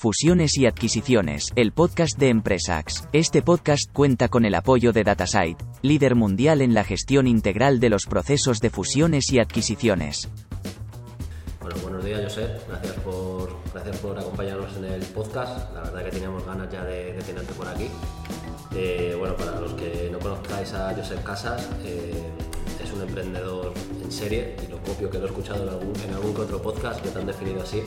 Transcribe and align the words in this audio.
Fusiones 0.00 0.56
y 0.56 0.64
adquisiciones, 0.64 1.52
el 1.56 1.72
podcast 1.72 2.18
de 2.18 2.30
Empresax. 2.30 3.06
Este 3.12 3.42
podcast 3.42 3.92
cuenta 3.92 4.28
con 4.28 4.46
el 4.46 4.54
apoyo 4.54 4.94
de 4.94 5.04
Datasite, 5.04 5.62
líder 5.82 6.14
mundial 6.14 6.62
en 6.62 6.72
la 6.72 6.84
gestión 6.84 7.26
integral 7.26 7.80
de 7.80 7.90
los 7.90 8.06
procesos 8.06 8.60
de 8.60 8.70
fusiones 8.70 9.30
y 9.30 9.40
adquisiciones. 9.40 10.30
Bueno, 11.60 11.76
buenos 11.82 12.02
días, 12.02 12.22
Josep. 12.22 12.66
Gracias 12.66 12.94
por, 13.00 13.54
gracias 13.74 13.98
por 13.98 14.18
acompañarnos 14.18 14.74
en 14.78 14.86
el 14.86 15.02
podcast. 15.02 15.70
La 15.74 15.82
verdad 15.82 16.04
que 16.06 16.10
teníamos 16.12 16.46
ganas 16.46 16.72
ya 16.72 16.82
de, 16.82 17.12
tenerte 17.26 17.52
por 17.52 17.68
aquí. 17.68 17.88
Eh, 18.74 19.14
bueno, 19.18 19.36
para 19.36 19.60
los 19.60 19.74
que 19.74 20.08
no 20.10 20.18
conozcáis 20.18 20.72
a 20.72 20.94
Josep 20.94 21.22
Casas, 21.24 21.68
eh, 21.84 22.24
es 22.82 22.90
un 22.90 23.02
emprendedor 23.02 23.74
en 24.02 24.10
serie 24.10 24.56
y 24.66 24.70
lo 24.70 24.78
copio 24.78 25.10
que 25.10 25.18
lo 25.18 25.24
he 25.24 25.28
escuchado 25.28 25.62
en 25.62 25.68
algún, 25.68 25.92
en 26.00 26.14
algún 26.14 26.34
otro 26.40 26.62
podcast 26.62 27.02
que 27.02 27.10
te 27.10 27.18
han 27.18 27.26
definido 27.26 27.60
así. 27.60 27.82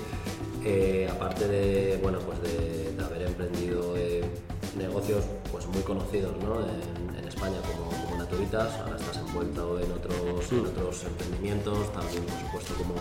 Eh, 0.65 1.09
aparte 1.11 1.47
de, 1.47 1.99
bueno, 2.01 2.19
pues 2.19 2.41
de, 2.41 2.95
haber 3.03 3.23
emprendido 3.23 3.97
eh, 3.97 4.23
negocios 4.77 5.25
pues 5.51 5.67
muy 5.67 5.81
conocidos 5.81 6.35
¿no? 6.41 6.61
en, 6.61 7.27
España 7.27 7.57
como, 7.61 7.89
como, 8.05 8.17
Naturitas, 8.17 8.71
ahora 8.79 8.95
estás 8.95 9.17
envuelto 9.17 9.79
en 9.79 9.91
otros, 9.91 10.51
en 10.51 10.65
otros 10.65 11.03
emprendimientos, 11.03 11.91
también 11.91 12.23
por 12.23 12.39
supuesto 12.39 12.73
como, 12.75 12.93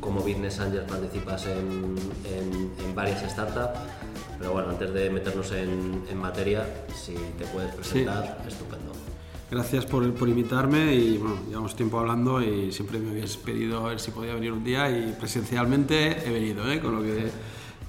como 0.00 0.20
Business 0.20 0.60
Angel 0.60 0.84
participas 0.84 1.44
en, 1.46 1.96
en, 2.24 2.94
varias 2.94 3.28
startups, 3.30 3.80
pero 4.38 4.52
bueno, 4.52 4.70
antes 4.70 4.94
de 4.94 5.10
meternos 5.10 5.52
en, 5.52 6.16
materia, 6.16 6.64
si 6.94 7.14
te 7.36 7.44
puedes 7.46 7.74
presentar, 7.74 8.38
estupendo. 8.46 9.03
Gracias 9.50 9.86
por, 9.86 10.12
por, 10.14 10.28
invitarme 10.28 10.94
y 10.94 11.18
bueno, 11.18 11.36
llevamos 11.48 11.76
tiempo 11.76 12.00
hablando 12.00 12.42
y 12.42 12.72
siempre 12.72 12.98
me 12.98 13.10
habías 13.10 13.36
pedido 13.36 13.84
a 13.84 13.90
ver 13.90 14.00
si 14.00 14.10
podía 14.10 14.34
venir 14.34 14.52
un 14.52 14.64
día 14.64 14.90
y 14.90 15.14
presencialmente 15.18 16.26
he 16.26 16.32
venido, 16.32 16.70
¿eh? 16.70 16.80
con 16.80 16.96
lo 16.96 17.02
que 17.02 17.30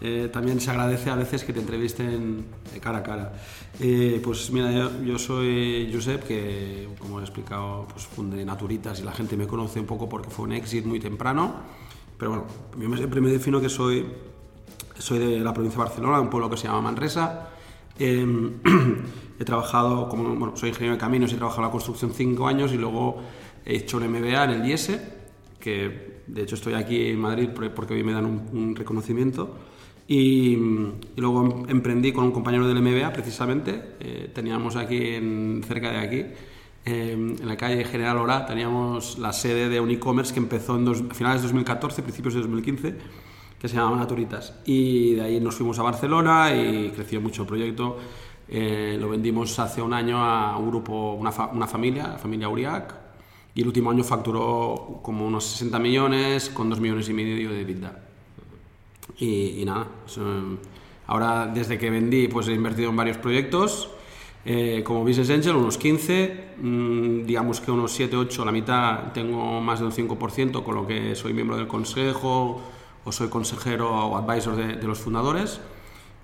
eh, 0.02 0.30
también 0.31 0.59
se 0.59 0.70
agradece 0.70 1.09
a 1.09 1.16
veces 1.16 1.44
que 1.44 1.54
te 1.54 1.62
entrevisten 1.62 2.45
cara 2.81 3.00
a 3.00 3.04
cara. 3.04 3.34
Eh, 3.80 4.20
pues 4.23 4.52
mira, 4.52 4.92
yo, 5.03 5.17
soy 5.17 5.89
Josep, 5.94 6.23
que 6.23 6.89
como 7.00 7.20
he 7.20 7.23
explicado, 7.23 7.88
pues 7.88 8.06
fundé 8.06 8.44
Naturitas 8.44 9.00
y 9.00 9.03
la 9.03 9.14
gente 9.14 9.38
me 9.38 9.48
conoce 9.48 9.80
un 9.80 9.86
poco 9.86 10.09
porque 10.09 10.30
fue 10.30 10.45
un 10.45 10.52
éxito 10.52 10.88
muy 10.88 11.00
temprano, 11.00 11.56
pero 12.17 12.31
bueno, 12.31 12.45
yo 12.78 12.98
siempre 12.98 13.22
me 13.22 13.30
defino 13.30 13.61
que 13.61 13.70
soy, 13.70 14.06
soy 14.98 15.20
de 15.20 15.39
la 15.39 15.53
provincia 15.53 15.80
de 15.80 15.86
Barcelona, 15.86 16.20
un 16.20 16.30
pueblo 16.30 16.50
que 16.50 16.58
se 16.58 16.67
llama 16.67 16.81
Manresa. 16.81 17.50
Em, 17.98 18.59
He 19.39 19.44
trabajado, 19.44 20.08
como 20.08 20.36
bueno, 20.36 20.55
soy 20.55 20.69
ingeniero 20.69 20.95
de 20.95 21.00
caminos, 21.00 21.33
he 21.33 21.36
trabajado 21.36 21.64
en 21.64 21.67
la 21.67 21.72
construcción 21.72 22.11
cinco 22.14 22.47
años 22.47 22.72
y 22.73 22.78
luego 22.78 23.17
he 23.66 23.75
hecho 23.75 23.97
un 23.97 24.08
MBA 24.08 24.45
en 24.45 24.50
el 24.52 24.66
IES, 24.66 25.00
que 25.59 26.22
de 26.27 26.44
hecho 26.44 26.55
estoy 26.55 26.73
aquí 26.73 27.09
en 27.09 27.19
Madrid 27.19 27.50
porque 27.53 27.94
hoy 27.94 28.03
me 28.03 28.14
dan 28.14 28.25
un, 28.25 28.75
reconocimiento. 28.75 29.55
Y, 30.08 30.55
luego 31.16 31.66
em, 31.67 31.69
emprendí 31.69 32.11
con 32.11 32.25
un 32.25 32.31
compañero 32.31 32.67
del 32.67 32.80
MBA, 32.80 33.11
precisamente. 33.11 33.95
Eh, 34.00 34.30
teníamos 34.33 34.75
aquí, 34.75 35.16
en, 35.16 35.64
cerca 35.67 35.92
de 35.92 35.97
aquí, 35.97 36.25
em, 36.86 37.36
en 37.42 37.47
la 37.47 37.58
calle 37.58 37.83
General 37.83 38.17
Ora, 38.17 38.45
teníamos 38.45 39.17
la 39.17 39.33
sede 39.33 39.67
de 39.67 39.80
un 39.80 39.89
e-commerce 39.89 40.31
que 40.31 40.39
empezó 40.39 40.77
en 40.77 40.86
dos, 40.86 41.03
a 41.09 41.14
finales 41.14 41.42
de 41.42 41.47
2014, 41.47 42.03
principios 42.03 42.36
de 42.36 42.42
2015, 42.42 42.95
que 43.59 43.67
se 43.67 43.75
llamaba 43.75 43.97
Naturitas. 43.97 44.53
Y 44.66 45.16
de 45.16 45.22
ahí 45.23 45.39
nos 45.39 45.55
fuimos 45.55 45.80
a 45.80 45.83
Barcelona 45.83 46.55
y 46.55 46.92
creció 46.92 47.20
mucho 47.20 47.42
el 47.42 47.47
proyecto. 47.47 47.97
Eh, 48.48 48.98
lo 49.00 49.10
vendimos 49.10 49.58
hace 49.60 49.82
un 49.82 49.94
año 49.94 50.24
a 50.24 50.58
un 50.58 50.70
grupo, 50.70 51.14
una, 51.14 51.32
una 51.52 51.68
familia, 51.68 52.08
la 52.08 52.18
familia 52.18 52.48
Uriac, 52.48 52.94
y 53.56 53.62
el 53.62 53.68
último 53.68 53.90
año 53.90 54.04
facturó 54.04 55.00
como 55.02 55.26
unos 55.26 55.46
60 55.46 55.80
millones 55.80 56.50
con 56.50 56.70
2 56.70 56.80
millones 56.80 57.10
y 57.10 57.14
medio 57.14 57.52
de 57.52 57.64
vida. 57.64 58.04
Y, 59.18 59.64
nada, 59.66 59.88
ahora 61.08 61.48
desde 61.48 61.78
que 61.78 61.90
vendí 61.90 62.28
pues 62.28 62.50
he 62.50 62.54
invertido 62.54 62.90
en 62.90 62.98
varios 62.98 63.18
proyectos, 63.18 63.90
eh, 64.44 64.84
como 64.86 65.04
Business 65.04 65.30
Angel 65.30 65.56
unos 65.56 65.78
15, 65.78 66.56
mm, 66.62 67.26
digamos 67.26 67.62
que 67.62 67.72
unos 67.72 67.94
7, 67.94 68.18
8, 68.18 68.46
la 68.46 68.52
mitad 68.52 69.14
tengo 69.14 69.61
más 69.61 69.80
de 69.80 69.86
un 69.86 69.92
5%, 69.92 70.64
con 70.64 70.76
lo 70.76 70.86
que 70.86 71.16
soy 71.16 71.34
miembro 71.34 71.55
del 71.58 71.67
consejo 71.67 72.61
o 73.05 73.11
soy 73.11 73.30
consejero 73.30 73.89
o 73.89 74.17
advisor 74.17 74.55
de, 74.55 74.76
de 74.76 74.88
los 74.88 75.00
fundadores. 75.00 75.61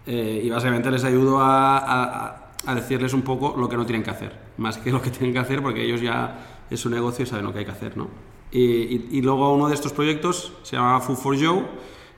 Eh, 0.06 0.42
y 0.44 0.50
básicamente 0.50 0.90
les 0.90 1.04
ayudo 1.04 1.40
a, 1.40 2.52
a, 2.66 2.76
decirles 2.76 3.14
un 3.14 3.22
poco 3.22 3.56
lo 3.58 3.70
que 3.70 3.78
no 3.78 3.86
tienen 3.86 4.04
que 4.04 4.10
hacer, 4.10 4.36
más 4.58 4.78
que 4.78 4.92
lo 4.92 5.02
que 5.02 5.10
tienen 5.12 5.34
que 5.34 5.40
hacer 5.40 5.62
porque 5.62 5.84
ellos 5.84 6.02
ya 6.02 6.64
es 6.70 6.80
su 6.80 6.90
negocio 6.90 7.24
y 7.24 7.28
saben 7.28 7.46
lo 7.46 7.54
que 7.54 7.60
hay 7.60 7.66
que 7.66 7.72
hacer. 7.72 7.98
¿no? 7.98 8.08
Y, 8.52 9.18
y, 9.18 9.22
luego 9.22 9.54
uno 9.54 9.68
de 9.68 9.76
estos 9.76 9.94
proyectos 9.94 10.54
se 10.64 10.76
llama 10.76 11.00
Food 11.02 11.18
for 11.18 11.38
Joe, 11.40 11.66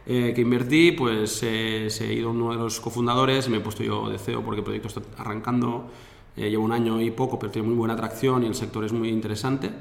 eh, 0.05 0.31
que 0.33 0.41
invertí, 0.41 0.91
pues 0.93 1.41
eh, 1.43 1.87
se 1.89 2.05
ha 2.05 2.11
ido 2.11 2.31
uno 2.31 2.51
de 2.51 2.57
los 2.57 2.79
cofundadores 2.79 3.47
y 3.47 3.49
me 3.49 3.57
he 3.57 3.61
puesto 3.61 3.83
yo 3.83 4.09
de 4.09 4.17
CEO 4.17 4.43
porque 4.43 4.59
el 4.59 4.63
proyecto 4.63 4.87
está 4.87 5.01
arrancando, 5.17 5.89
llevo 6.35 6.63
un 6.63 6.71
año 6.71 6.99
y 7.01 7.11
poco, 7.11 7.37
pero 7.37 7.51
tiene 7.51 7.67
muy 7.67 7.77
buena 7.77 7.93
atracción 7.93 8.43
y 8.43 8.47
el 8.47 8.55
sector 8.55 8.83
es 8.83 8.93
muy 8.93 9.09
interesante. 9.09 9.71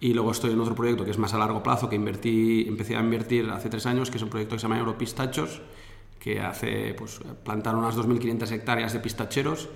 Y 0.00 0.14
luego 0.14 0.32
estoy 0.32 0.52
en 0.52 0.60
otro 0.60 0.74
proyecto 0.74 1.04
que 1.04 1.12
es 1.12 1.18
más 1.18 1.32
a 1.32 1.38
largo 1.38 1.62
plazo, 1.62 1.88
que 1.88 1.94
invertí, 1.94 2.64
empecé 2.66 2.96
a 2.96 3.00
invertir 3.00 3.48
hace 3.50 3.68
tres 3.68 3.86
años, 3.86 4.10
que 4.10 4.16
es 4.16 4.22
un 4.22 4.30
proyecto 4.30 4.56
que 4.56 4.58
se 4.58 4.64
llama 4.64 4.78
Europistachos, 4.78 5.62
que 6.22 6.40
hace 6.40 6.94
pues, 6.94 7.18
plantar 7.42 7.74
unas 7.74 7.96
2.500 7.96 8.52
hectáreas 8.52 8.92
de 8.92 9.00
pistacheros 9.00 9.68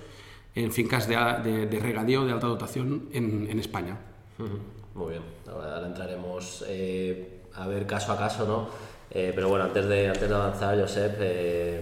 en 0.55 0.71
fincas 0.71 1.05
de, 1.05 1.67
de, 1.67 1.79
regadío 1.79 2.25
de 2.25 2.31
alta 2.31 2.47
dotación 2.47 3.09
en, 3.11 3.47
en 3.51 3.59
España. 3.59 3.97
Muy 4.95 5.09
bien, 5.11 5.23
ahora 5.45 5.85
entraremos 5.85 6.63
eh, 6.69 7.41
a 7.53 7.67
ver 7.67 7.85
caso 7.85 8.13
a 8.13 8.17
caso, 8.17 8.47
¿no? 8.47 8.69
Eh, 9.11 9.33
pero 9.35 9.49
bueno, 9.49 9.65
antes 9.65 9.87
de, 9.87 10.07
antes 10.07 10.29
de 10.29 10.35
avanzar, 10.35 10.79
Josep, 10.79 11.17
eh, 11.19 11.81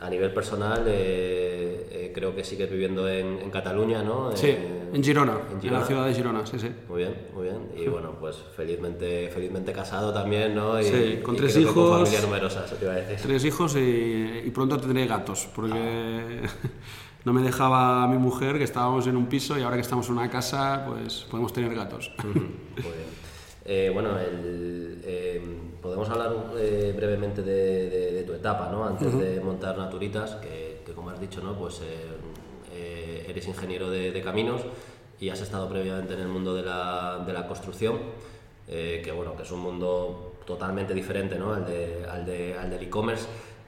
a 0.00 0.10
nivel 0.10 0.32
personal, 0.32 0.82
creo 0.84 2.34
que 2.34 2.44
sigues 2.44 2.70
viviendo 2.70 3.08
en, 3.08 3.38
en 3.40 3.50
Cataluña, 3.50 4.02
¿no? 4.02 4.36
Sí, 4.36 4.54
en 4.92 5.02
Girona, 5.02 5.38
en 5.62 5.72
la 5.72 5.84
ciudad 5.84 6.06
de 6.06 6.14
Girona, 6.14 6.46
sí, 6.46 6.58
sí. 6.58 6.70
Muy 6.88 6.98
bien, 6.98 7.14
muy 7.34 7.44
bien. 7.44 7.58
Y 7.76 7.88
bueno, 7.88 8.16
pues 8.20 8.36
felizmente, 8.56 9.28
felizmente 9.32 9.72
casado 9.72 10.12
también, 10.12 10.54
¿no? 10.54 10.80
Y, 10.80 10.84
sí, 10.84 11.20
con 11.22 11.36
tres 11.36 11.56
hijos. 11.56 11.74
Con 11.74 12.06
familia 12.06 12.20
numerosa, 12.20 12.64
eso 12.64 12.76
te 12.76 12.84
iba 12.84 12.94
a 12.94 12.96
decir. 12.96 13.18
Tres 13.20 13.44
hijos 13.44 13.76
y, 13.76 14.42
y 14.44 14.50
pronto 14.50 14.78
tendré 14.78 15.06
gatos, 15.06 15.48
porque 15.54 16.42
no 17.24 17.32
me 17.32 17.42
dejaba 17.42 18.06
mi 18.06 18.18
mujer, 18.18 18.58
que 18.58 18.64
estábamos 18.64 19.06
en 19.06 19.16
un 19.16 19.26
piso 19.26 19.58
y 19.58 19.62
ahora 19.62 19.76
que 19.76 19.82
estamos 19.82 20.06
en 20.08 20.12
una 20.14 20.30
casa, 20.30 20.84
pues 20.86 21.26
podemos 21.30 21.52
tener 21.52 21.74
gatos. 21.74 22.12
Muy 22.22 22.32
bien. 22.34 23.24
Eh, 23.66 23.90
bueno, 23.92 24.18
el, 24.18 25.00
eh, 25.04 25.40
podemos 25.80 26.08
hablar 26.10 26.34
eh, 26.58 26.92
brevemente 26.94 27.42
de, 27.42 28.13
etapa, 28.44 28.68
¿no? 28.70 28.84
Antes 28.84 29.18
de 29.18 29.40
montar 29.40 29.78
Naturitas, 29.78 30.36
que, 30.36 30.82
que, 30.84 30.92
como 30.92 31.10
has 31.10 31.20
dicho, 31.20 31.40
¿no? 31.40 31.54
Pues 31.54 31.80
eres 33.34 33.48
ingeniero 33.48 33.90
de, 33.90 34.20
caminos 34.22 34.62
y 35.20 35.28
has 35.28 35.40
estado 35.40 35.68
previamente 35.68 36.14
en 36.14 36.20
el 36.20 36.28
mundo 36.28 36.54
de 36.54 36.62
la, 36.62 37.22
de 37.26 37.32
la 37.32 37.46
construcción, 37.46 37.98
eh, 38.68 39.00
que 39.04 39.12
bueno, 39.12 39.36
que 39.36 39.42
es 39.42 39.50
un 39.50 39.60
mundo 39.60 40.34
totalmente 40.46 40.94
diferente 40.94 41.38
¿no? 41.38 41.52
al, 41.52 41.66
de, 41.66 42.06
al, 42.10 42.24
de, 42.24 42.56
al 42.58 42.70
del 42.70 42.82
e-commerce. 42.82 43.26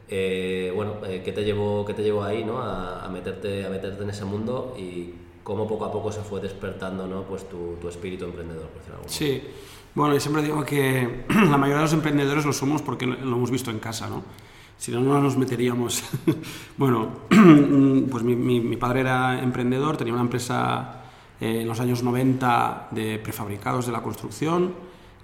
Eh, 0.08 0.72
bueno, 0.74 0.94
eh, 1.06 1.22
¿qué, 1.24 1.32
te 1.32 1.44
llevó, 1.44 1.84
¿qué 1.84 1.94
te 1.94 2.02
llevó 2.02 2.22
ahí 2.22 2.44
¿no? 2.44 2.58
a, 2.58 3.04
a, 3.04 3.08
meterte, 3.08 3.64
a 3.66 3.70
meterte 3.70 4.02
en 4.04 4.10
ese 4.10 4.24
mundo 4.24 4.76
y 4.78 5.14
cómo 5.42 5.66
poco 5.66 5.84
a 5.84 5.92
poco 5.92 6.12
se 6.12 6.20
fue 6.20 6.40
despertando 6.40 7.06
¿no? 7.06 7.22
pues 7.22 7.48
tu, 7.48 7.76
tu 7.80 7.88
espíritu 7.88 8.24
emprendedor? 8.24 8.68
Por 8.68 9.10
sí, 9.10 9.42
bueno, 9.94 10.14
yo 10.14 10.20
siempre 10.20 10.42
digo 10.42 10.64
que 10.64 11.24
la 11.28 11.56
mayoría 11.56 11.76
de 11.76 11.82
los 11.82 11.92
emprendedores 11.92 12.44
lo 12.44 12.52
somos 12.52 12.82
porque 12.82 13.06
lo 13.06 13.16
hemos 13.16 13.50
visto 13.50 13.70
en 13.70 13.78
casa, 13.78 14.08
¿no? 14.08 14.22
Si 14.78 14.92
no, 14.92 15.00
no 15.00 15.20
nos 15.20 15.36
meteríamos. 15.36 16.02
bueno, 16.76 17.08
pues 18.10 18.22
mi, 18.22 18.76
padre 18.76 19.00
era 19.00 19.42
emprendedor, 19.42 19.96
tenía 19.96 20.12
una 20.12 20.22
empresa 20.22 21.02
eh, 21.40 21.62
en 21.62 21.68
los 21.68 21.80
años 21.80 22.02
90 22.02 22.88
de 22.90 23.18
prefabricados 23.18 23.86
de 23.86 23.92
la 23.92 24.02
construcción 24.02 24.74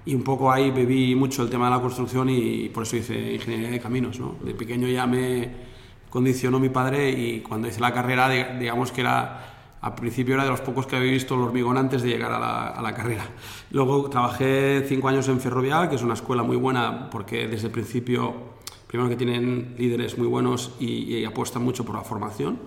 y 0.05 0.15
un 0.15 0.23
poco 0.23 0.51
ahí 0.51 0.71
bebí 0.71 1.15
mucho 1.15 1.43
el 1.43 1.51
tema 1.51 1.67
de 1.67 1.77
la 1.77 1.81
construcción 1.81 2.29
y, 2.31 2.69
por 2.71 2.83
eso 2.85 2.97
hice 2.97 3.35
ingeniería 3.35 3.71
de 3.71 3.81
caminos. 3.81 4.19
¿no? 4.19 4.37
De 4.43 4.55
pequeño 4.55 4.89
ya 4.89 5.07
me 5.07 5.73
condicionó 6.11 6.59
mi 6.59 6.69
padre 6.69 7.11
y 7.11 7.41
cuando 7.41 7.69
hice 7.69 7.81
la 7.81 7.93
carrera, 7.93 8.29
digamos 8.59 8.91
que 8.91 9.03
era 9.03 9.49
al 9.81 9.97
principio 9.97 10.35
era 10.35 10.44
de 10.44 10.50
los 10.50 10.61
pocos 10.61 10.87
que 10.87 10.94
había 10.94 11.11
visto 11.11 11.35
el 11.35 11.41
hormigón 11.41 11.76
antes 11.76 12.03
de 12.03 12.09
llegar 12.11 12.31
a 12.31 12.38
la, 12.38 12.69
a 12.69 12.82
la, 12.82 12.94
carrera. 12.94 13.25
Luego 13.73 14.09
trabajé 14.09 14.85
cinco 14.88 15.09
años 15.09 15.26
en 15.26 15.41
Ferrovial, 15.41 15.88
que 15.88 15.97
es 15.97 16.03
una 16.03 16.15
escuela 16.15 16.44
muy 16.44 16.56
buena 16.56 17.11
porque 17.11 17.49
desde 17.49 17.67
el 17.67 17.73
principio 17.73 18.62
primero 18.93 19.09
que 19.09 19.17
tienen 19.17 19.75
líderes 19.79 20.19
muy 20.19 20.27
buenos 20.27 20.73
y, 20.79 21.25
apuestan 21.25 21.65
mucho 21.65 21.83
por 21.83 21.97
la 21.97 22.03
formación. 22.03 22.59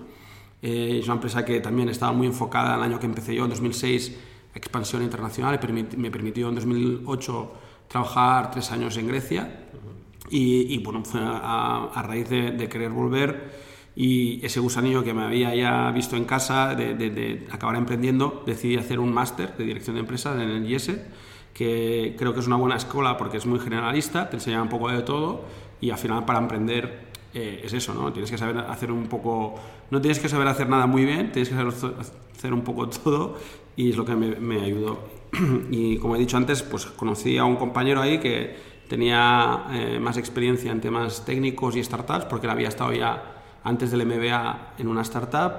Eh, 0.60 0.98
es 1.00 1.06
una 1.06 1.14
empresa 1.16 1.46
que 1.46 1.60
también 1.60 1.88
estaba 1.90 2.14
muy 2.14 2.26
enfocada 2.26 2.78
el 2.78 2.82
año 2.82 3.00
que 3.00 3.06
empecé 3.06 3.36
yo, 3.36 3.44
en 3.44 3.52
2006, 3.52 4.18
expansión 4.56 5.04
internacional, 5.04 5.60
y 5.62 5.98
me 5.98 6.10
permitió 6.10 6.50
en 6.50 6.56
2008 6.56 7.54
trabajar 7.88 8.50
tres 8.50 8.72
años 8.72 8.98
en 8.98 9.08
Grecia. 9.08 9.68
Y, 10.32 10.80
bueno, 10.80 11.06
fue 11.06 11.20
a, 11.24 12.04
raíz 12.04 12.28
de, 12.28 12.68
querer 12.70 12.90
volver 12.90 13.64
y 13.96 14.44
ese 14.44 14.60
gusanillo 14.60 15.04
que 15.04 15.14
me 15.14 15.26
había 15.26 15.54
ya 15.54 15.92
visto 15.92 16.16
en 16.16 16.26
casa 16.26 16.74
de, 16.74 16.96
de 16.96 17.48
acabar 17.52 17.76
emprendiendo, 17.76 18.42
decidí 18.48 18.78
hacer 18.78 19.00
un 19.00 19.14
máster 19.14 19.56
de 19.56 19.64
dirección 19.64 19.96
de 19.96 20.00
empresas 20.00 20.42
en 20.42 20.50
el 20.50 20.68
IES, 20.68 20.90
que 21.54 22.16
creo 22.18 22.34
que 22.34 22.40
es 22.40 22.48
una 22.48 22.56
buena 22.56 22.78
escuela 22.78 23.16
porque 23.16 23.38
es 23.38 23.46
muy 23.46 23.60
generalista, 23.60 24.28
te 24.28 24.38
enseña 24.38 24.60
un 24.64 24.70
poco 24.70 24.90
de 24.90 25.04
todo 25.04 25.46
y 25.86 25.92
al 25.92 26.00
final 26.00 26.26
para 26.26 26.40
emprender 26.40 27.06
eh, 27.32 27.62
es 27.64 27.74
eso, 27.74 27.94
¿no? 27.94 28.12
Tienes 28.12 28.32
que 28.32 28.38
saber 28.38 28.58
hacer 28.58 28.92
un 28.92 29.06
poco, 29.06 29.56
no 29.92 30.02
tienes 30.02 30.20
que 30.20 30.28
saber 30.28 30.48
hacer 30.48 30.68
nada 30.68 30.88
muy 30.88 31.06
bien, 31.06 31.32
tienes 31.32 31.50
que 31.50 31.56
saber 31.56 31.74
hacer 32.34 32.54
un 32.54 32.62
poco 32.62 32.90
todo 33.04 33.38
y 33.76 33.92
es 33.92 33.98
lo 33.98 34.04
que 34.04 34.16
me, 34.16 34.36
me 34.38 34.62
ayudó. 34.62 34.98
y 35.70 35.98
como 35.98 36.16
he 36.16 36.20
dicho 36.20 36.38
antes, 36.38 36.64
pues 36.64 36.88
conocí 36.88 37.38
a 37.38 37.46
un 37.46 37.58
compañero 37.58 38.02
ahí 38.02 38.20
que 38.20 38.56
tenía 38.88 39.66
eh, 39.74 40.00
más 40.00 40.18
experiencia 40.18 40.72
en 40.72 40.82
temas 40.82 41.24
técnicos 41.24 41.76
y 41.76 41.84
startups 41.84 42.26
porque 42.26 42.48
él 42.48 42.52
había 42.52 42.70
estado 42.70 42.94
ya 42.94 43.44
antes 43.64 43.92
del 43.92 44.06
MBA 44.08 44.74
en 44.80 44.88
una 44.88 45.02
startup 45.02 45.52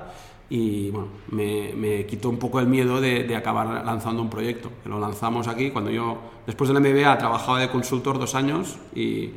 y 0.48 0.90
bueno, 0.90 1.08
me, 1.28 1.72
me 1.74 2.06
quitó 2.06 2.30
un 2.30 2.38
poco 2.38 2.58
el 2.58 2.66
miedo 2.66 3.00
de, 3.00 3.24
de, 3.24 3.36
acabar 3.36 3.84
lanzando 3.84 4.22
un 4.22 4.30
proyecto. 4.30 4.70
Lo 4.84 4.98
lanzamos 4.98 5.46
aquí 5.46 5.70
cuando 5.70 5.90
yo, 5.90 6.18
después 6.46 6.70
del 6.70 6.80
MBA, 6.80 7.18
trabajaba 7.18 7.60
de 7.60 7.68
consultor 7.68 8.18
dos 8.18 8.34
años 8.34 8.78
y 8.94 9.32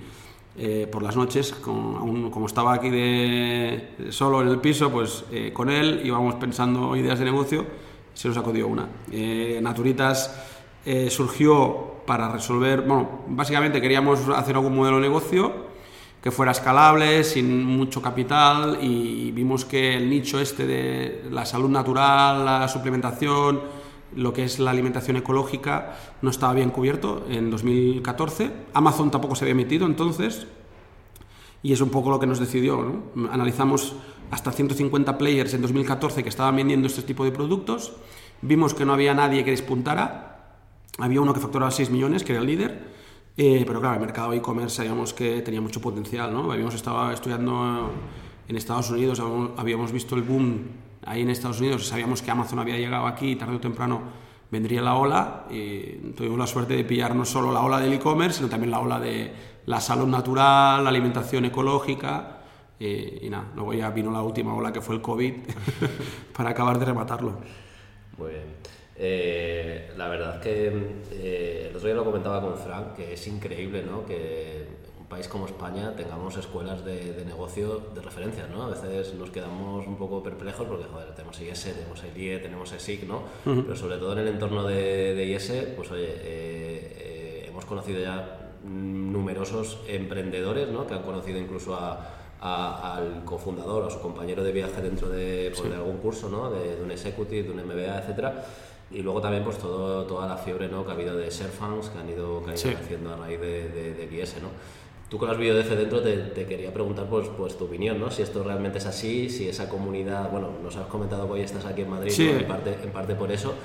eh, 0.61 0.87
por 0.91 1.01
las 1.01 1.15
noches, 1.15 1.53
con, 1.53 2.29
como 2.29 2.45
estaba 2.45 2.73
aquí 2.73 2.89
de, 2.89 3.95
solo 4.09 4.41
en 4.41 4.49
el 4.49 4.59
piso, 4.59 4.91
pues 4.91 5.23
eh, 5.31 5.53
con 5.53 5.69
él 5.69 6.01
íbamos 6.03 6.35
pensando 6.35 6.97
ideas 6.97 7.17
de 7.17 7.23
negocio, 7.23 7.65
se 8.13 8.27
nos 8.27 8.37
acudió 8.37 8.67
una. 8.67 8.89
Eh, 9.11 9.59
Naturitas 9.61 10.45
surgió 11.09 12.01
para 12.05 12.29
resolver, 12.31 12.81
bueno, 12.81 13.21
básicamente 13.27 13.79
queríamos 13.79 14.27
hacer 14.29 14.55
algún 14.55 14.75
modelo 14.75 14.95
de 14.97 15.03
negocio 15.03 15.53
que 16.21 16.31
fuera 16.31 16.51
escalable, 16.51 17.23
sin 17.23 17.63
mucho 17.63 18.01
capital 18.01 18.79
y 18.81 19.31
vimos 19.31 19.63
que 19.65 19.95
el 19.95 20.09
nicho 20.09 20.39
este 20.39 20.65
de 20.65 21.25
la 21.31 21.45
salud 21.45 21.69
natural, 21.69 22.43
la 22.43 22.67
suplementación, 22.67 23.61
lo 24.15 24.33
que 24.33 24.43
es 24.43 24.59
la 24.59 24.71
alimentación 24.71 25.17
ecológica 25.17 25.97
no 26.21 26.29
estaba 26.29 26.53
bien 26.53 26.69
cubierto 26.69 27.25
en 27.29 27.49
2014. 27.51 28.51
Amazon 28.73 29.11
tampoco 29.11 29.35
se 29.35 29.45
había 29.45 29.55
metido 29.55 29.85
entonces 29.85 30.47
y 31.61 31.73
es 31.73 31.81
un 31.81 31.89
poco 31.89 32.09
lo 32.09 32.19
que 32.19 32.27
nos 32.27 32.39
decidió. 32.39 33.03
Analizamos 33.31 33.95
hasta 34.31 34.51
150 34.51 35.17
players 35.17 35.53
en 35.53 35.61
2014 35.61 36.23
que 36.23 36.29
estaban 36.29 36.55
vendiendo 36.55 36.87
este 36.87 37.01
tipo 37.01 37.23
de 37.25 37.31
productos. 37.31 37.93
Vimos 38.41 38.73
que 38.73 38.85
no 38.85 38.93
había 38.93 39.13
nadie 39.13 39.43
que 39.43 39.51
despuntara. 39.51 40.55
Había 40.97 41.21
uno 41.21 41.33
que 41.33 41.39
facturaba 41.39 41.71
6 41.71 41.89
millones, 41.91 42.23
que 42.23 42.33
era 42.33 42.41
el 42.41 42.47
líder 42.47 42.99
eh, 43.41 43.63
pero 43.65 43.79
claro, 43.79 43.95
el 43.95 44.01
mercado 44.01 44.33
e-commerce 44.33 44.75
sabíamos 44.75 45.13
que 45.13 45.41
tenía 45.41 45.61
mucho 45.61 45.79
potencial, 45.79 46.33
¿no? 46.33 46.51
Habíamos 46.51 46.75
estado 46.75 47.09
estudiando 47.09 47.89
en 48.49 48.55
Estados 48.57 48.89
Unidos, 48.91 49.21
habíamos 49.55 49.93
visto 49.93 50.15
el 50.15 50.23
boom 50.23 50.59
ahí 51.09 51.23
en 51.23 51.29
Estados 51.31 51.59
Unidos, 51.59 51.87
sabíamos 51.87 52.21
que 52.21 52.29
Amazon 52.29 52.59
había 52.59 52.77
llegado 52.77 53.07
aquí 53.07 53.31
y 53.31 53.35
tarde 53.35 53.55
o 53.55 53.59
temprano 53.59 54.01
vendría 54.51 54.81
la 54.81 54.95
ola 54.95 55.45
y 55.49 56.11
tuvimos 56.15 56.37
la 56.37 56.47
suerte 56.47 56.75
de 56.75 56.83
pillar 56.83 57.15
no 57.15 57.25
solo 57.25 57.51
la 57.51 57.61
ola 57.61 57.79
del 57.79 57.93
e-commerce, 57.93 58.37
sino 58.37 58.49
también 58.49 58.69
la 58.71 58.79
ola 58.79 58.99
de 58.99 59.31
la 59.65 59.81
salud 59.81 60.07
natural, 60.07 60.83
la 60.83 60.89
alimentación 60.89 61.45
ecológica 61.45 62.37
y 62.79 63.27
nada, 63.29 63.51
luego 63.55 63.73
ya 63.73 63.89
vino 63.89 64.11
la 64.11 64.21
última 64.21 64.55
ola 64.55 64.71
que 64.71 64.81
fue 64.81 64.95
el 64.95 65.01
COVID 65.01 65.33
para 66.37 66.51
acabar 66.51 66.77
de 66.77 66.85
rematarlo. 66.85 67.39
Muy 68.17 68.29
bien. 68.29 68.43
Eh, 68.95 69.93
la 69.97 70.09
verdad 70.09 70.35
es 70.35 70.41
que 70.41 70.67
eh, 71.11 71.67
el 71.69 71.75
otro 71.75 71.87
día 71.87 71.95
lo 71.95 72.05
comentaba 72.05 72.41
con 72.41 72.57
Frank, 72.57 72.95
que 72.95 73.13
es 73.13 73.27
increíble 73.27 73.83
¿no? 73.83 74.05
que 74.05 74.67
país 75.09 75.27
como 75.27 75.47
España 75.47 75.93
tengamos 75.95 76.37
escuelas 76.37 76.85
de, 76.85 77.23
negocio 77.25 77.81
de 77.93 78.01
referencia. 78.01 78.47
¿no? 78.47 78.63
A 78.63 78.69
veces 78.69 79.13
nos 79.15 79.31
quedamos 79.31 79.85
un 79.87 79.97
poco 79.97 80.21
perplejos 80.23 80.67
porque 80.67 80.85
joder, 80.85 81.13
tenemos 81.15 81.39
IES, 81.41 81.63
tenemos 81.63 82.03
IE, 82.15 82.39
tenemos 82.39 82.71
ESIC, 82.71 83.07
¿no? 83.07 83.23
pero 83.43 83.75
sobre 83.75 83.97
todo 83.97 84.13
en 84.13 84.19
el 84.19 84.27
entorno 84.27 84.63
de, 84.63 85.15
de 85.15 85.25
IES, 85.25 85.51
pues 85.75 85.91
oye, 85.91 86.07
eh, 86.07 87.45
hemos 87.49 87.65
conocido 87.65 87.99
ya 87.99 88.51
numerosos 88.63 89.79
emprendedores 89.87 90.69
¿no? 90.69 90.85
que 90.85 90.93
han 90.93 91.03
conocido 91.03 91.39
incluso 91.39 91.75
a, 91.75 92.15
al 92.41 93.25
cofundador 93.25 93.83
o 93.83 93.87
a 93.87 93.89
su 93.89 93.99
compañero 93.99 94.43
de 94.43 94.51
viaje 94.51 94.81
dentro 94.81 95.09
de, 95.09 95.51
pues, 95.55 95.69
de 95.69 95.75
algún 95.75 95.97
curso, 95.97 96.29
¿no? 96.29 96.51
de, 96.51 96.77
de 96.77 96.83
un 96.83 96.91
executive, 96.91 97.43
de 97.43 97.51
un 97.51 97.65
MBA, 97.65 97.99
etcétera 97.99 98.45
y 98.91 99.01
luego 99.01 99.21
también 99.21 99.43
pues 99.43 99.57
todo, 99.57 100.05
toda 100.05 100.27
la 100.27 100.37
fiebre 100.37 100.67
¿no? 100.67 100.83
que 100.83 100.91
ha 100.91 100.93
habido 100.95 101.15
de 101.15 101.29
Serfans 101.29 101.89
que 101.89 101.99
han 101.99 102.09
ido, 102.09 102.43
que 102.43 102.51
han 102.51 102.57
ido 102.57 102.79
haciendo 102.79 103.13
a 103.13 103.17
raíz 103.17 103.39
de, 103.39 103.69
de, 103.69 103.93
de 103.93 104.27
¿no? 104.41 104.49
Tú 105.09 105.17
con 105.17 105.27
las 105.27 105.39
de 105.39 105.75
dentro 105.75 106.01
te, 106.01 106.17
te, 106.17 106.45
quería 106.45 106.71
preguntar 106.71 107.07
pues, 107.09 107.27
pues 107.35 107.57
tu 107.57 107.65
opinión, 107.65 107.99
¿no? 107.99 108.11
Si 108.11 108.21
esto 108.21 108.43
realmente 108.43 108.77
es 108.77 108.85
así, 108.85 109.27
si 109.27 109.49
esa 109.49 109.67
comunidad, 109.67 110.29
bueno, 110.29 110.51
nos 110.63 110.75
has 110.75 110.85
comentado 110.85 111.25
que 111.25 111.33
hoy 111.33 111.41
estás 111.41 111.65
aquí 111.65 111.81
en 111.81 111.89
Madrid, 111.89 112.13
en, 112.19 112.47
parte, 112.47 112.77
en 112.83 112.91
parte 112.91 113.15
por 113.15 113.31
eso, 113.31 113.55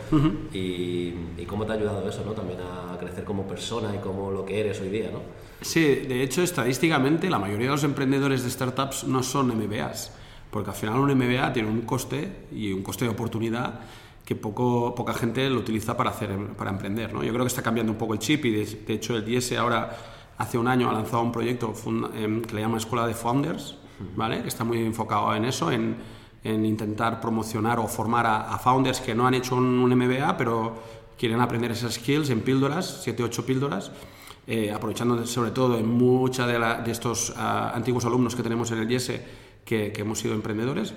y, 0.54 1.14
y, 1.36 1.44
cómo 1.46 1.66
te 1.66 1.72
ha 1.72 1.74
ayudado 1.74 2.08
eso, 2.08 2.24
¿no? 2.24 2.32
También 2.32 2.60
a 2.60 2.96
crecer 2.98 3.24
como 3.24 3.46
persona 3.46 3.94
y 3.94 3.98
como 3.98 4.30
lo 4.30 4.46
que 4.46 4.58
eres 4.58 4.80
hoy 4.80 4.88
día, 4.88 5.10
¿no? 5.12 5.20
Sí, 5.60 5.84
de 6.08 6.22
hecho, 6.22 6.42
estadísticamente, 6.42 7.28
la 7.28 7.38
mayoría 7.38 7.66
de 7.66 7.72
los 7.72 7.84
emprendedores 7.84 8.42
de 8.42 8.50
startups 8.50 9.04
no 9.04 9.22
son 9.22 9.48
MBAs, 9.48 10.12
porque 10.50 10.70
al 10.70 10.76
final 10.76 10.98
un 10.98 11.14
MBA 11.14 11.52
tiene 11.52 11.68
un 11.68 11.82
coste 11.82 12.46
y 12.54 12.72
un 12.72 12.82
coste 12.82 13.04
de 13.04 13.10
oportunidad 13.10 13.80
que 14.24 14.34
poco, 14.34 14.94
poca 14.94 15.12
gente 15.12 15.48
lo 15.50 15.60
utiliza 15.60 15.96
para, 15.96 16.10
hacer, 16.10 16.30
para 16.56 16.70
emprender. 16.70 17.12
¿no? 17.12 17.22
Yo 17.22 17.32
creo 17.32 17.44
que 17.44 17.48
está 17.48 17.62
cambiando 17.62 17.92
un 17.92 17.98
poco 17.98 18.14
el 18.14 18.20
chip 18.20 18.44
y 18.46 18.50
de, 18.52 18.94
hecho 18.94 19.16
el 19.16 19.24
DS 19.24 19.52
ahora 19.52 19.96
hace 20.38 20.58
un 20.58 20.68
año 20.68 20.90
ha 20.90 20.92
lanzado 20.92 21.22
un 21.22 21.32
proyecto 21.32 21.72
em, 22.14 22.42
que 22.42 22.54
le 22.54 22.60
llama 22.60 22.78
Escuela 22.78 23.06
de 23.06 23.14
Founders, 23.14 23.76
¿vale? 24.16 24.42
que 24.42 24.48
está 24.48 24.64
muy 24.64 24.78
enfocado 24.78 25.34
en 25.34 25.44
eso, 25.44 25.70
en, 25.70 25.96
en 26.42 26.64
intentar 26.64 27.20
promocionar 27.20 27.78
o 27.78 27.86
formar 27.88 28.26
a, 28.26 28.58
founders 28.58 29.00
que 29.00 29.14
no 29.14 29.26
han 29.26 29.34
hecho 29.34 29.56
un, 29.56 29.88
MBA 29.88 30.36
pero 30.36 30.74
quieren 31.18 31.40
aprender 31.40 31.70
esas 31.70 31.94
skills 31.94 32.30
en 32.30 32.40
píldoras, 32.40 33.00
7 33.02 33.22
8 33.22 33.46
píldoras. 33.46 33.92
Eh, 34.46 34.70
aprovechando 34.70 35.26
sobre 35.26 35.52
todo 35.52 35.74
de 35.74 35.82
muchos 35.82 36.46
de, 36.46 36.58
de, 36.58 36.90
estos 36.90 37.32
ah, 37.34 37.72
antiguos 37.74 38.04
alumnos 38.04 38.36
que 38.36 38.42
tenemos 38.42 38.70
en 38.72 38.78
el 38.80 38.92
IES 38.92 39.12
que, 39.64 39.90
que 39.90 40.02
hemos 40.02 40.18
sido 40.18 40.34
emprendedores 40.34 40.92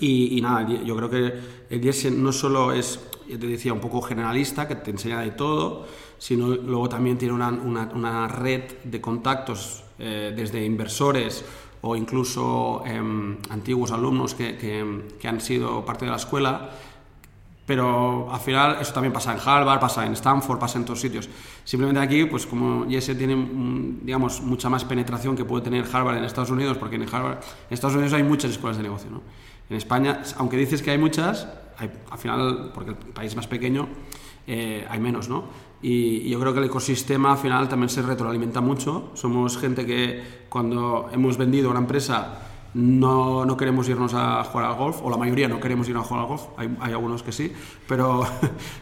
y, 0.00 0.40
nada, 0.42 0.68
yo 0.68 0.96
creo 0.96 1.10
que 1.10 1.32
el 1.70 1.84
IES 1.84 2.12
no 2.12 2.30
solo 2.32 2.72
es, 2.72 3.00
te 3.26 3.38
decía, 3.38 3.72
un 3.72 3.80
poco 3.80 4.02
generalista, 4.02 4.68
que 4.68 4.76
te 4.76 4.90
enseña 4.90 5.20
de 5.20 5.30
todo, 5.30 5.86
sino 6.18 6.48
luego 6.48 6.88
también 6.88 7.16
tiene 7.16 7.34
una, 7.34 7.48
una, 7.48 8.28
red 8.28 8.62
de 8.84 9.00
contactos 9.00 9.84
eh, 9.98 10.32
desde 10.36 10.64
inversores 10.64 11.44
o 11.80 11.94
incluso 11.94 12.82
em, 12.84 13.36
antiguos 13.50 13.92
alumnos 13.92 14.34
que, 14.34 14.56
que, 14.56 15.28
han 15.28 15.40
sido 15.40 15.84
parte 15.84 16.04
de 16.04 16.10
la 16.10 16.16
escuela, 16.16 16.70
pero 17.64 18.32
al 18.32 18.40
final 18.40 18.78
eso 18.80 18.92
también 18.92 19.12
pasa 19.12 19.32
en 19.32 19.38
Harvard, 19.44 19.78
pasa 19.78 20.04
en 20.04 20.14
Stanford, 20.14 20.58
pasa 20.58 20.78
en 20.78 20.84
todos 20.84 21.00
sitios. 21.00 21.28
Simplemente 21.64 22.00
aquí, 22.00 22.24
pues 22.24 22.46
como 22.46 22.86
IES 22.86 23.16
tiene, 23.16 23.36
digamos, 24.02 24.40
mucha 24.40 24.68
más 24.68 24.84
penetración 24.84 25.36
que 25.36 25.44
puede 25.44 25.62
tener 25.64 25.84
Harvard 25.92 26.16
en 26.16 26.24
Estados 26.24 26.50
Unidos, 26.50 26.78
porque 26.78 26.96
en 26.96 27.02
Harvard, 27.02 27.38
en 27.68 27.74
Estados 27.74 27.94
Unidos 27.94 28.14
hay 28.14 28.22
muchas 28.22 28.50
escuelas 28.52 28.78
de 28.78 28.82
negocio, 28.82 29.10
¿no? 29.10 29.22
En 29.70 29.76
España, 29.76 30.22
aunque 30.36 30.56
dices 30.56 30.82
que 30.82 30.90
hay 30.90 30.98
muchas, 30.98 31.46
al 31.78 32.18
final, 32.18 32.70
porque 32.74 32.90
el 32.90 32.96
país 32.96 33.32
es 33.32 33.36
más 33.36 33.46
pequeño, 33.46 33.88
eh, 34.46 34.86
hay 34.88 34.98
menos, 34.98 35.28
¿no? 35.28 35.44
Y, 35.82 36.28
yo 36.28 36.40
creo 36.40 36.52
que 36.52 36.60
el 36.60 36.66
ecosistema 36.66 37.32
al 37.32 37.38
final 37.38 37.68
también 37.68 37.88
se 37.88 38.02
retroalimenta 38.02 38.60
mucho. 38.60 39.10
Somos 39.14 39.58
gente 39.58 39.86
que 39.86 40.46
cuando 40.48 41.08
hemos 41.12 41.36
vendido 41.36 41.70
una 41.70 41.80
empresa 41.80 42.38
no, 42.74 43.44
no, 43.44 43.56
queremos 43.56 43.88
irnos 43.88 44.12
a 44.14 44.42
jugar 44.44 44.66
al 44.66 44.76
golf, 44.76 45.00
o 45.02 45.10
la 45.10 45.16
mayoría 45.16 45.48
no 45.48 45.58
queremos 45.60 45.88
ir 45.88 45.96
a 45.96 46.00
jugar 46.00 46.22
al 46.22 46.28
golf, 46.28 46.42
hay, 46.56 46.76
hay 46.80 46.92
algunos 46.92 47.22
que 47.22 47.32
sí, 47.32 47.52
pero 47.86 48.24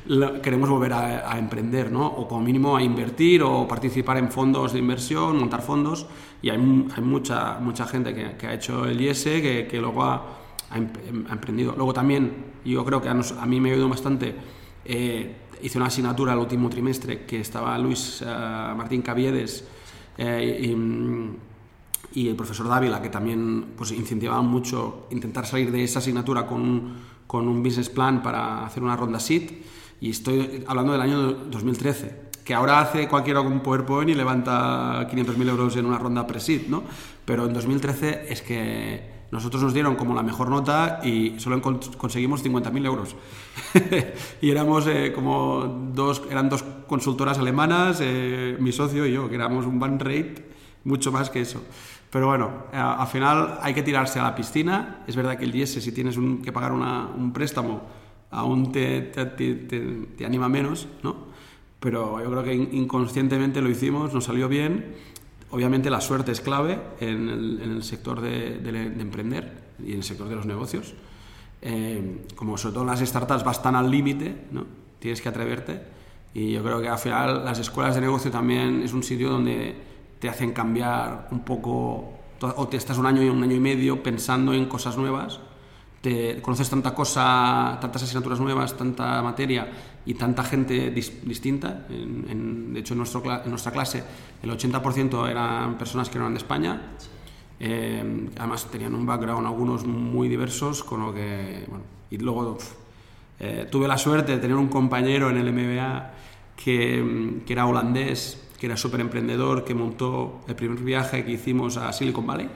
queremos 0.43 0.69
volver 0.69 0.93
a, 0.93 1.33
a, 1.33 1.39
emprender, 1.39 1.93
¿no? 1.93 2.07
O 2.07 2.27
como 2.27 2.41
mínimo 2.43 2.77
a 2.77 2.83
invertir 2.83 3.43
o 3.43 3.67
participar 3.69 4.19
en 4.19 4.31
fondos 4.31 4.73
de 4.73 4.81
inversión, 4.81 5.39
montar 5.39 5.63
fondos, 5.63 6.07
y 6.43 6.51
hay, 6.51 6.59
hay 6.59 7.03
mucha, 7.03 7.59
mucha 7.61 7.87
gente 7.87 8.13
que, 8.13 8.37
que, 8.37 8.47
ha 8.49 8.55
hecho 8.55 8.87
el 8.87 9.01
IS 9.01 9.25
que, 9.25 9.69
que 9.71 9.81
luego 9.81 10.03
ha 10.03 10.46
ha, 10.71 10.79
emprendido. 10.79 11.75
Luego 11.77 11.93
también, 11.93 12.33
yo 12.65 12.85
creo 12.85 13.01
que 13.01 13.09
a, 13.09 13.15
mí 13.15 13.61
me 13.61 13.71
ayudado 13.71 13.89
bastante, 13.89 14.35
eh, 14.85 15.37
hice 15.63 15.79
una 15.79 15.87
asignatura 15.87 16.33
el 16.33 16.39
último 16.39 16.69
trimestre 16.69 17.25
que 17.25 17.41
estaba 17.41 17.79
Luis 17.79 18.23
eh, 18.23 18.27
Martín 18.27 19.03
Caviedes 19.03 19.67
eh, 20.19 20.75
y, 22.13 22.29
el 22.29 22.35
profesor 22.35 22.69
Dávila, 22.69 23.03
que 23.03 23.11
también 23.11 23.75
pues, 23.77 23.93
incentivaban 23.93 24.47
mucho 24.47 25.07
intentar 25.11 25.45
salir 25.47 25.71
de 25.71 25.85
esa 25.85 25.99
asignatura 25.99 26.47
con, 26.47 26.95
con 27.27 27.47
un 27.47 27.63
business 27.63 27.91
plan 27.91 28.23
para 28.23 28.65
hacer 28.65 28.83
una 28.83 28.97
ronda 28.97 29.21
SIT. 29.21 29.53
Y 30.01 30.11
estoy 30.11 30.65
hablando 30.67 30.93
del 30.93 31.01
año 31.03 31.33
2013 31.33 32.27
que 32.47 32.55
ahora 32.55 32.81
hace 32.81 33.09
cualquiera 33.09 33.43
con 33.43 33.53
un 33.53 33.61
PowerPoint 33.61 34.09
y 34.09 34.15
levanta 34.15 35.09
500.000 35.11 35.49
euros 35.49 35.77
en 35.77 35.85
una 35.85 35.99
ronda 35.99 36.29
pre-SIT, 36.29 36.69
¿no? 36.69 36.85
Pero 37.25 37.45
en 37.45 37.53
2013 37.53 38.27
es 38.29 38.41
que 38.41 39.16
nosotros 39.31 39.63
nos 39.63 39.75
dieron 39.75 39.97
como 39.97 40.15
la 40.15 40.23
mejor 40.23 40.49
nota 40.49 41.01
y 41.03 41.39
solo 41.39 41.61
conseguimos 41.61 42.45
50.000 42.45 42.87
euros. 42.87 43.17
y 44.41 44.51
éramos 44.51 44.87
eh, 44.87 45.13
como 45.15 45.91
dos, 45.93 46.23
eran 46.31 46.49
dos 46.49 46.63
consultoras 46.87 47.39
alemanas, 47.39 47.99
eh, 48.01 48.57
mi 48.61 48.73
socio 48.73 49.07
y 49.07 49.13
yo, 49.13 49.29
que 49.29 49.35
éramos 49.35 49.67
un 49.67 49.79
band 49.81 50.01
rate 50.03 50.47
mucho 50.85 51.11
más 51.11 51.31
que 51.31 51.41
eso. 51.41 51.63
Pero 52.11 52.29
bueno, 52.29 52.51
al 52.73 53.07
final 53.09 53.59
hay 53.61 53.75
que 53.75 53.83
tirarse 53.83 54.21
a 54.21 54.23
la 54.23 54.35
piscina. 54.35 55.05
Es 55.07 55.17
verdad 55.17 55.37
que 55.37 55.45
el 55.45 55.55
IES, 55.55 55.83
si 55.83 55.93
tienes 55.93 56.17
que 56.43 56.53
pagar 56.53 56.73
un 56.73 57.33
préstamo, 57.33 57.83
aún 58.31 58.71
te, 58.73 59.03
te, 59.03 59.27
te, 59.27 60.25
anima 60.25 60.49
menos, 60.49 60.89
¿no? 61.03 61.27
Pero 61.81 62.23
yo 62.23 62.31
creo 62.31 62.43
que 62.45 62.55
inconscientemente 62.55 63.61
lo 63.61 63.69
hicimos, 63.69 64.15
nos 64.15 64.25
salió 64.25 64.49
bien 64.49 64.95
obviamente 65.51 65.91
la 65.91 66.01
suerte 66.01 66.33
es 66.33 66.41
clave 66.41 66.79
en 67.01 67.29
el, 67.29 67.83
sector 67.83 68.21
de, 68.21 68.57
emprender 69.01 69.65
y 69.85 69.93
en 69.93 69.99
el 69.99 70.05
sector 70.05 70.29
de 70.29 70.37
los 70.37 70.47
negocios. 70.47 70.95
Eh, 71.63 72.27
como 72.35 72.59
sobre 72.59 72.75
todo 72.75 72.85
las 72.85 73.01
startups 73.01 73.43
vas 73.45 73.65
al 73.65 73.91
límite, 73.91 74.47
¿no? 74.51 74.67
tienes 74.99 75.21
que 75.21 75.29
atreverte. 75.29 75.81
Y 76.35 76.53
yo 76.53 76.63
creo 76.63 76.81
que 76.81 76.89
al 76.89 76.99
final 76.99 77.45
las 77.45 77.59
escuelas 77.59 77.95
de 77.95 78.03
negocio 78.03 78.31
también 78.31 78.83
es 78.83 78.93
un 78.93 79.03
sitio 79.03 79.31
donde 79.31 79.75
te 80.19 80.29
hacen 80.29 80.53
cambiar 80.53 81.29
un 81.31 81.41
poco, 81.41 82.13
o 82.41 82.69
te 82.69 82.77
estás 82.77 82.99
un 82.99 83.07
año 83.07 83.23
y 83.23 83.29
un 83.29 83.43
año 83.43 83.55
y 83.55 83.61
medio 83.61 84.03
pensando 84.03 84.53
en 84.53 84.67
cosas 84.67 84.97
nuevas 84.97 85.41
te 86.01 86.41
conoces 86.41 86.71
tanta 86.71 86.95
cosa, 86.95 87.79
tantas 87.81 88.03
asignaturas 88.03 88.41
nuevas, 88.41 88.77
tanta 88.77 89.23
materia 89.23 89.69
y 90.05 90.15
tanta 90.15 90.45
gente 90.45 90.91
distinta. 90.91 91.87
de 91.89 92.79
hecho, 92.79 92.95
en, 92.95 92.99
nuestro, 92.99 93.23
en, 93.45 93.51
nuestra 93.51 93.73
clase 93.73 94.05
el 94.43 94.51
80% 94.51 95.29
eran 95.29 95.77
personas 95.77 96.09
que 96.09 96.19
no 96.19 96.25
eran 96.25 96.35
de 96.35 96.39
España. 96.39 96.81
Eh, 97.59 98.29
además 98.39 98.67
tenían 98.71 98.95
un 98.95 99.07
background 99.07 99.47
algunos 99.47 99.85
muy 99.85 100.29
diversos, 100.29 100.85
con 100.85 101.01
lo 101.01 101.15
que... 101.15 101.65
Bueno, 101.69 101.85
y 102.11 102.19
luego 102.19 102.59
eh, 103.41 103.67
tuve 103.71 103.89
la 103.89 103.99
suerte 103.99 104.33
de 104.33 104.39
tener 104.39 104.57
un 104.57 104.69
compañero 104.69 105.31
en 105.31 105.39
el 105.39 105.53
MBA 105.53 106.13
que, 106.57 107.43
que 107.45 107.53
era 107.53 107.67
holandés, 107.67 108.46
que 108.59 108.67
era 108.67 108.77
súper 108.77 109.01
emprendedor, 109.01 109.65
que 109.65 109.75
montó 109.75 110.41
el 110.49 110.55
primer 110.55 110.79
viaje 110.79 111.25
que 111.25 111.33
hicimos 111.33 111.77
a 111.77 111.93
Silicon 111.93 112.27
Valley. 112.27 112.49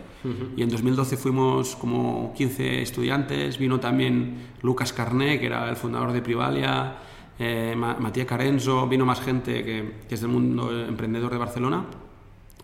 Y 0.56 0.62
en 0.62 0.68
2012 0.68 1.16
fuimos 1.16 1.76
como 1.76 2.34
15 2.36 2.82
estudiantes. 2.82 3.58
Vino 3.58 3.80
también 3.80 4.48
Lucas 4.62 4.92
Carné, 4.92 5.40
que 5.40 5.46
era 5.46 5.68
el 5.68 5.76
fundador 5.76 6.12
de 6.12 6.20
Privalia, 6.20 6.96
eh, 7.38 7.74
Matías 7.76 8.26
Carenzo, 8.26 8.86
vino 8.86 9.06
más 9.06 9.20
gente 9.20 9.64
que, 9.64 10.00
que, 10.06 10.14
es 10.14 10.20
del 10.20 10.30
mundo 10.30 10.70
emprendedor 10.86 11.32
de 11.32 11.38
Barcelona. 11.38 11.86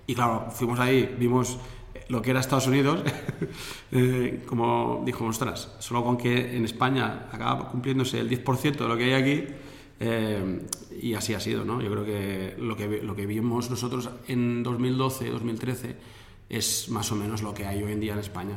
Y 0.06 0.14
claro, 0.14 0.48
fuimos 0.50 0.78
ahí, 0.78 1.16
vimos 1.18 1.58
lo 2.08 2.22
que 2.22 2.30
era 2.30 2.40
Estados 2.40 2.66
Unidos, 2.66 3.00
eh, 3.92 4.44
como 4.46 5.02
dijo, 5.04 5.24
ostras, 5.24 5.74
solo 5.78 6.04
con 6.04 6.16
que 6.16 6.56
en 6.56 6.64
España 6.64 7.26
acaba 7.32 7.68
cumpliéndose 7.68 8.20
el 8.20 8.30
10% 8.30 8.76
de 8.76 8.88
lo 8.88 8.96
que 8.96 9.04
hay 9.04 9.12
aquí, 9.14 9.44
eh, 9.98 10.66
y 11.00 11.14
así 11.14 11.34
ha 11.34 11.40
sido, 11.40 11.64
¿no? 11.64 11.80
Yo 11.80 11.90
creo 11.90 12.04
que 12.04 12.54
lo, 12.58 12.76
que 12.76 13.02
lo 13.02 13.16
que 13.16 13.26
vimos 13.26 13.70
nosotros 13.70 14.10
en 14.28 14.62
2012, 14.62 15.30
2013, 15.30 15.96
es 16.48 16.88
más 16.90 17.10
o 17.12 17.16
menos 17.16 17.42
lo 17.42 17.54
que 17.54 17.66
hay 17.66 17.82
hoy 17.82 17.92
en 17.92 18.00
día 18.00 18.12
en 18.12 18.20
España. 18.20 18.56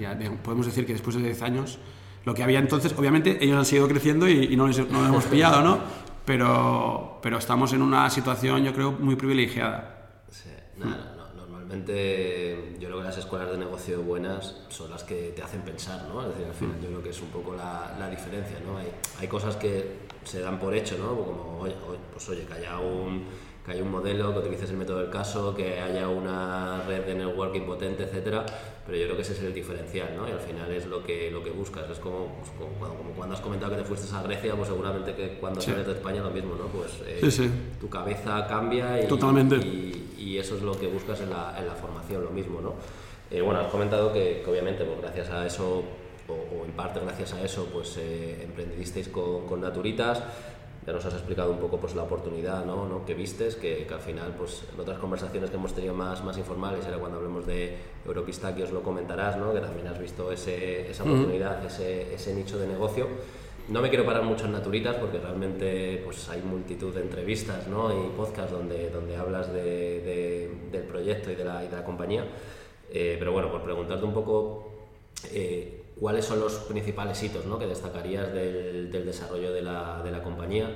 ya 0.00 0.18
podemos 0.42 0.66
decir 0.66 0.86
que 0.86 0.92
después 0.92 1.16
de 1.16 1.22
10 1.22 1.42
años, 1.42 1.78
lo 2.24 2.34
que 2.34 2.42
había 2.42 2.58
entonces, 2.58 2.94
obviamente 2.96 3.42
ellos 3.42 3.56
han 3.56 3.64
seguido 3.64 3.88
creciendo 3.88 4.28
y, 4.28 4.56
no, 4.56 4.66
les, 4.66 4.78
no 4.90 5.06
hemos 5.06 5.24
pillado, 5.32 5.62
¿no? 5.62 5.78
Pero, 6.24 7.20
pero 7.22 7.38
estamos 7.38 7.72
en 7.72 7.82
una 7.82 8.10
situación, 8.10 8.64
yo 8.64 8.72
creo, 8.74 8.92
muy 8.92 9.16
privilegiada. 9.16 10.22
Sí, 10.30 10.50
nada, 10.76 11.14
normalmente 11.36 12.76
yo 12.78 12.88
creo 12.88 12.98
que 12.98 13.04
las 13.04 13.18
escuelas 13.18 13.50
de 13.50 13.58
negocio 13.58 14.02
buenas 14.02 14.56
son 14.68 14.90
las 14.90 15.04
que 15.04 15.32
te 15.34 15.42
hacen 15.42 15.62
pensar, 15.62 16.06
¿no? 16.08 16.22
Es 16.22 16.28
decir, 16.28 16.46
al 16.46 16.54
final 16.54 16.80
yo 16.82 16.88
creo 16.88 17.02
que 17.02 17.10
es 17.10 17.20
un 17.22 17.28
poco 17.28 17.54
la, 17.54 17.96
la 17.98 18.10
diferencia, 18.10 18.58
¿no? 18.66 18.76
Hay, 18.76 18.88
hay 19.20 19.28
cosas 19.28 19.56
que 19.56 20.07
se 20.28 20.40
dan 20.40 20.58
por 20.58 20.74
hecho, 20.74 20.96
¿no? 20.98 21.16
Como, 21.16 21.58
oye, 21.60 21.74
pues 22.12 22.28
oye, 22.28 22.44
que 22.44 22.54
haya 22.54 22.78
un 22.78 23.24
que 23.64 23.74
haya 23.74 23.82
un 23.82 23.90
modelo, 23.90 24.32
que 24.32 24.38
utilices 24.38 24.70
el 24.70 24.78
método 24.78 25.00
del 25.00 25.10
caso, 25.10 25.54
que 25.54 25.78
haya 25.78 26.08
una 26.08 26.82
red 26.86 27.04
de 27.04 27.14
networking 27.14 27.66
potente, 27.66 28.04
etcétera, 28.04 28.46
pero 28.86 28.96
yo 28.96 29.04
creo 29.04 29.16
que 29.16 29.22
ese 29.22 29.34
es 29.34 29.42
el 29.42 29.52
diferencial, 29.52 30.16
¿no? 30.16 30.26
Y 30.26 30.32
al 30.32 30.40
final 30.40 30.72
es 30.72 30.86
lo 30.86 31.04
que, 31.04 31.30
lo 31.30 31.44
que 31.44 31.50
buscas, 31.50 31.88
es 31.90 31.98
como, 31.98 32.34
pues, 32.38 32.50
como, 32.58 33.10
cuando, 33.14 33.34
has 33.34 33.42
comentado 33.42 33.72
que 33.72 33.82
te 33.82 33.84
fuiste 33.84 34.14
a 34.14 34.22
Grecia, 34.22 34.54
pues 34.56 34.68
seguramente 34.68 35.14
que 35.14 35.38
cuando 35.38 35.60
sales 35.60 35.86
de 35.86 35.92
España 35.92 36.22
lo 36.22 36.30
mismo, 36.30 36.54
¿no? 36.54 36.64
Pues 36.68 37.02
eh, 37.06 37.50
tu 37.78 37.90
cabeza 37.90 38.46
cambia 38.46 39.02
y, 39.02 39.06
Totalmente. 39.06 39.56
Y, 39.56 40.38
eso 40.38 40.56
es 40.56 40.62
lo 40.62 40.78
que 40.78 40.86
buscas 40.86 41.20
en 41.20 41.30
la, 41.30 41.56
en 41.58 41.66
la 41.66 41.74
formación, 41.74 42.22
lo 42.22 42.30
mismo, 42.30 42.60
¿no? 42.60 42.74
Eh, 43.28 43.40
bueno, 43.40 43.60
has 43.60 43.66
comentado 43.66 44.12
que, 44.12 44.44
obviamente, 44.46 44.84
pues 44.84 45.00
gracias 45.00 45.30
a 45.30 45.44
eso 45.44 45.82
o, 46.28 46.64
en 46.64 46.72
parte 46.72 47.00
gracias 47.00 47.32
a 47.34 47.42
eso, 47.42 47.66
pues 47.72 47.96
eh, 47.98 48.42
emprendisteis 48.44 49.08
con, 49.08 49.46
con 49.46 49.60
Naturitas 49.60 50.22
ya 50.88 50.94
nos 50.94 51.04
has 51.04 51.12
explicado 51.12 51.52
un 51.52 51.58
poco 51.58 51.76
pues, 51.76 51.94
la 51.94 52.04
oportunidad 52.04 52.64
¿no? 52.64 52.88
¿no? 52.88 53.04
que 53.04 53.12
vistes, 53.12 53.56
que, 53.56 53.84
que, 53.86 53.92
al 53.92 54.00
final, 54.00 54.34
pues, 54.38 54.64
en 54.72 54.80
otras 54.80 54.98
conversaciones 54.98 55.50
que 55.50 55.56
hemos 55.56 55.74
tenido 55.74 55.92
más, 55.92 56.24
más 56.24 56.38
informales, 56.38 56.86
era 56.86 56.96
cuando 56.96 57.18
hablemos 57.18 57.46
de 57.46 57.76
Europista, 58.06 58.54
que 58.54 58.62
os 58.62 58.70
lo 58.70 58.82
comentarás, 58.82 59.36
¿no? 59.36 59.52
que 59.52 59.60
también 59.60 59.86
has 59.86 59.98
visto 59.98 60.32
ese, 60.32 60.90
esa 60.90 61.02
oportunidad, 61.02 61.62
ese, 61.62 62.14
ese, 62.14 62.32
nicho 62.32 62.58
de 62.58 62.68
negocio. 62.68 63.06
No 63.68 63.82
me 63.82 63.90
quiero 63.90 64.06
parar 64.06 64.22
mucho 64.22 64.46
en 64.46 64.52
Naturitas 64.52 64.96
porque 64.96 65.18
realmente 65.18 66.00
pues, 66.06 66.26
hay 66.30 66.40
multitud 66.40 66.94
de 66.94 67.02
entrevistas 67.02 67.68
¿no? 67.68 67.92
y 67.92 68.08
podcasts 68.16 68.52
donde, 68.52 68.88
donde 68.88 69.14
hablas 69.14 69.52
de, 69.52 70.50
del 70.72 70.84
proyecto 70.84 71.30
y 71.30 71.34
de 71.34 71.44
la, 71.44 71.62
y 71.62 71.68
de 71.68 71.76
la 71.76 71.84
compañía. 71.84 72.24
Eh, 72.90 73.16
pero 73.18 73.32
bueno, 73.32 73.52
por 73.52 73.62
preguntarte 73.62 74.06
un 74.06 74.14
poco, 74.14 74.72
eh, 75.34 75.77
¿Cuáles 76.00 76.24
son 76.24 76.40
los 76.40 76.54
principales 76.54 77.22
hitos 77.22 77.44
¿no? 77.46 77.58
que 77.58 77.66
destacarías 77.66 78.32
del, 78.32 78.90
del 78.90 79.06
desarrollo 79.06 79.52
de 79.52 79.62
la, 79.62 80.00
de 80.02 80.10
la, 80.10 80.22
compañía? 80.22 80.70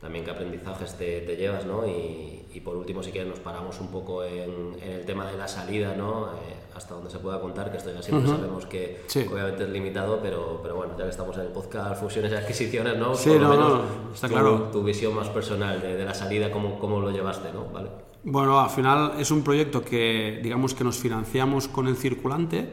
También 0.00 0.24
qué 0.24 0.30
aprendizajes 0.30 0.94
te, 0.94 1.20
te 1.20 1.36
llevas, 1.36 1.64
¿no? 1.66 1.86
Y, 1.86 2.46
y, 2.52 2.60
por 2.60 2.76
último, 2.76 3.02
si 3.02 3.10
quieres, 3.10 3.30
nos 3.30 3.40
paramos 3.40 3.80
un 3.80 3.88
poco 3.88 4.24
en, 4.24 4.76
en 4.82 4.92
el 4.92 5.04
tema 5.04 5.30
de 5.30 5.36
la 5.36 5.48
salida, 5.48 5.94
¿no? 5.94 6.26
Eh, 6.32 6.54
hasta 6.74 6.94
donde 6.94 7.10
se 7.10 7.18
pueda 7.18 7.40
contar, 7.40 7.70
que 7.70 7.78
esto 7.78 7.92
ya 7.92 8.02
siempre 8.02 8.28
sabemos 8.28 8.66
que 8.66 9.00
obviamente 9.32 9.64
es 9.64 9.70
limitado, 9.70 10.20
pero, 10.20 10.60
pero 10.62 10.76
bueno, 10.76 10.94
ya 10.98 11.04
que 11.04 11.10
estamos 11.10 11.34
en 11.36 11.42
el 11.44 11.48
podcast 11.48 12.00
Fusiones 12.00 12.32
y 12.32 12.34
Adquisiciones, 12.34 12.98
¿no? 12.98 13.14
Sí, 13.14 13.30
no, 13.38 13.54
no, 13.54 14.12
está 14.12 14.28
claro. 14.28 14.68
Tu 14.70 14.82
visión 14.82 15.14
más 15.14 15.28
personal 15.30 15.80
de, 15.80 15.96
de 15.96 16.04
la 16.04 16.12
salida, 16.12 16.50
¿cómo, 16.50 16.78
cómo 16.78 17.00
lo 17.00 17.10
llevaste, 17.10 17.52
¿no? 17.52 17.64
¿Vale? 17.72 17.88
Bueno, 18.28 18.58
al 18.58 18.70
final 18.70 19.12
es 19.20 19.30
un 19.30 19.42
proyecto 19.42 19.84
que, 19.84 20.40
digamos, 20.42 20.74
que 20.74 20.82
nos 20.82 20.98
financiamos 20.98 21.68
con 21.68 21.86
el 21.86 21.96
circulante. 21.96 22.68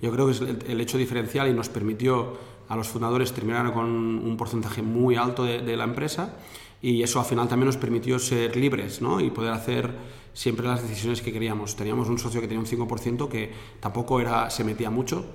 Yo 0.00 0.10
creo 0.10 0.24
que 0.24 0.32
es 0.32 0.40
el, 0.40 0.80
hecho 0.80 0.96
diferencial 0.96 1.48
y 1.48 1.52
nos 1.52 1.68
permitió 1.68 2.32
a 2.66 2.76
los 2.76 2.88
fundadores 2.88 3.30
terminar 3.34 3.74
con 3.74 3.84
un 3.84 4.36
porcentaje 4.38 4.80
muy 4.80 5.16
alto 5.16 5.44
de, 5.44 5.76
la 5.76 5.84
empresa 5.84 6.36
y 6.80 7.02
eso 7.02 7.20
al 7.20 7.26
final 7.26 7.46
también 7.46 7.66
nos 7.66 7.76
permitió 7.76 8.18
ser 8.18 8.56
libres 8.56 9.02
¿no? 9.02 9.20
y 9.20 9.28
poder 9.28 9.52
hacer 9.52 9.94
siempre 10.32 10.66
las 10.66 10.80
decisiones 10.80 11.20
que 11.20 11.30
queríamos. 11.30 11.76
Teníamos 11.76 12.08
un 12.08 12.18
socio 12.18 12.40
que 12.40 12.48
tenía 12.48 12.60
un 12.60 12.66
5% 12.66 13.28
que 13.28 13.52
tampoco 13.80 14.18
era, 14.18 14.48
se 14.48 14.64
metía 14.64 14.88
mucho. 14.88 15.26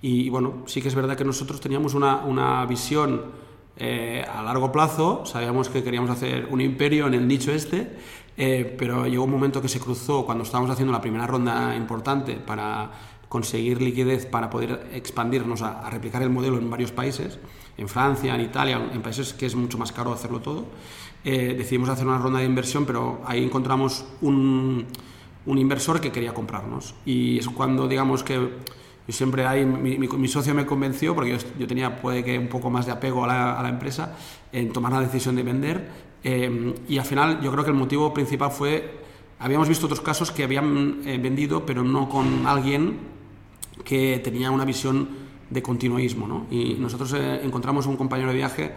y, 0.00 0.30
bueno, 0.30 0.62
sí 0.64 0.80
que 0.80 0.88
es 0.88 0.94
verdad 0.94 1.18
que 1.18 1.24
nosotros 1.26 1.60
teníamos 1.60 1.92
una, 1.92 2.24
una 2.24 2.64
visión 2.64 3.42
eh, 3.76 4.22
a 4.30 4.42
largo 4.42 4.70
plazo, 4.70 5.24
sabíamos 5.24 5.70
que 5.70 5.82
queríamos 5.82 6.10
hacer 6.10 6.46
un 6.50 6.60
imperio 6.60 7.06
en 7.06 7.14
el 7.14 7.26
nicho 7.26 7.52
este 7.52 7.96
eh, 8.36 8.74
pero 8.78 9.06
llegó 9.06 9.24
un 9.24 9.30
momento 9.30 9.60
que 9.60 9.68
se 9.68 9.80
cruzó 9.80 10.24
cuando 10.24 10.44
estábamos 10.44 10.70
haciendo 10.70 10.92
la 10.92 11.00
primera 11.00 11.26
ronda 11.26 11.74
importante 11.76 12.36
para 12.36 12.90
conseguir 13.28 13.80
liquidez 13.80 14.26
para 14.26 14.50
poder 14.50 14.90
expandirnos 14.92 15.62
a, 15.62 15.88
replicar 15.88 16.22
el 16.22 16.28
modelo 16.28 16.58
en 16.58 16.68
varios 16.68 16.92
países, 16.92 17.38
en 17.78 17.88
Francia, 17.88 18.34
en 18.34 18.42
Italia, 18.42 18.90
en 18.92 19.00
países 19.00 19.32
que 19.32 19.46
es 19.46 19.54
mucho 19.54 19.78
más 19.78 19.90
caro 19.90 20.12
hacerlo 20.12 20.40
todo. 20.40 20.66
Eh, 21.24 21.54
decidimos 21.56 21.88
hacer 21.88 22.06
una 22.06 22.18
ronda 22.18 22.40
de 22.40 22.44
inversión, 22.44 22.84
pero 22.84 23.22
ahí 23.24 23.42
encontramos 23.42 24.04
un, 24.20 24.86
un 25.46 25.58
inversor 25.58 26.00
que 26.00 26.12
quería 26.12 26.34
comprarnos. 26.34 26.94
Y 27.06 27.38
es 27.38 27.48
cuando, 27.48 27.88
digamos 27.88 28.22
que 28.22 28.50
yo 29.06 29.12
siempre 29.12 29.46
ahí, 29.46 29.64
mi, 29.64 29.98
mi, 29.98 30.28
socio 30.28 30.54
me 30.54 30.64
convenció, 30.64 31.14
porque 31.14 31.32
yo, 31.32 31.38
yo, 31.58 31.66
tenía, 31.66 32.00
puede 32.00 32.22
que 32.22 32.38
un 32.38 32.48
poco 32.48 32.70
más 32.70 32.86
de 32.86 32.92
apego 32.92 33.24
a 33.24 33.26
la, 33.26 33.58
a 33.58 33.62
la 33.62 33.68
empresa, 33.68 34.16
en 34.52 34.72
tomar 34.72 34.92
la 34.92 35.00
decisión 35.00 35.34
de 35.36 35.42
vender 35.42 36.12
Em, 36.24 36.74
y 36.88 36.98
al 36.98 37.04
final 37.04 37.40
yo 37.40 37.50
creo 37.50 37.64
que 37.64 37.70
el 37.70 37.76
motivo 37.76 38.14
principal 38.14 38.50
fue, 38.50 39.00
habíamos 39.38 39.68
visto 39.68 39.86
otros 39.86 40.00
casos 40.00 40.30
que 40.30 40.44
habían 40.44 41.00
eh, 41.04 41.18
vendido, 41.18 41.66
pero 41.66 41.82
no 41.82 42.08
con 42.08 42.46
alguien 42.46 42.98
que 43.84 44.20
tenía 44.22 44.50
una 44.50 44.64
visión 44.64 45.08
de 45.50 45.62
continuismo. 45.62 46.28
¿no? 46.28 46.46
Y 46.50 46.74
nosotros 46.74 47.12
eh, 47.14 47.40
encontramos 47.42 47.86
un 47.86 47.96
compañero 47.96 48.30
de 48.30 48.36
viaje 48.36 48.72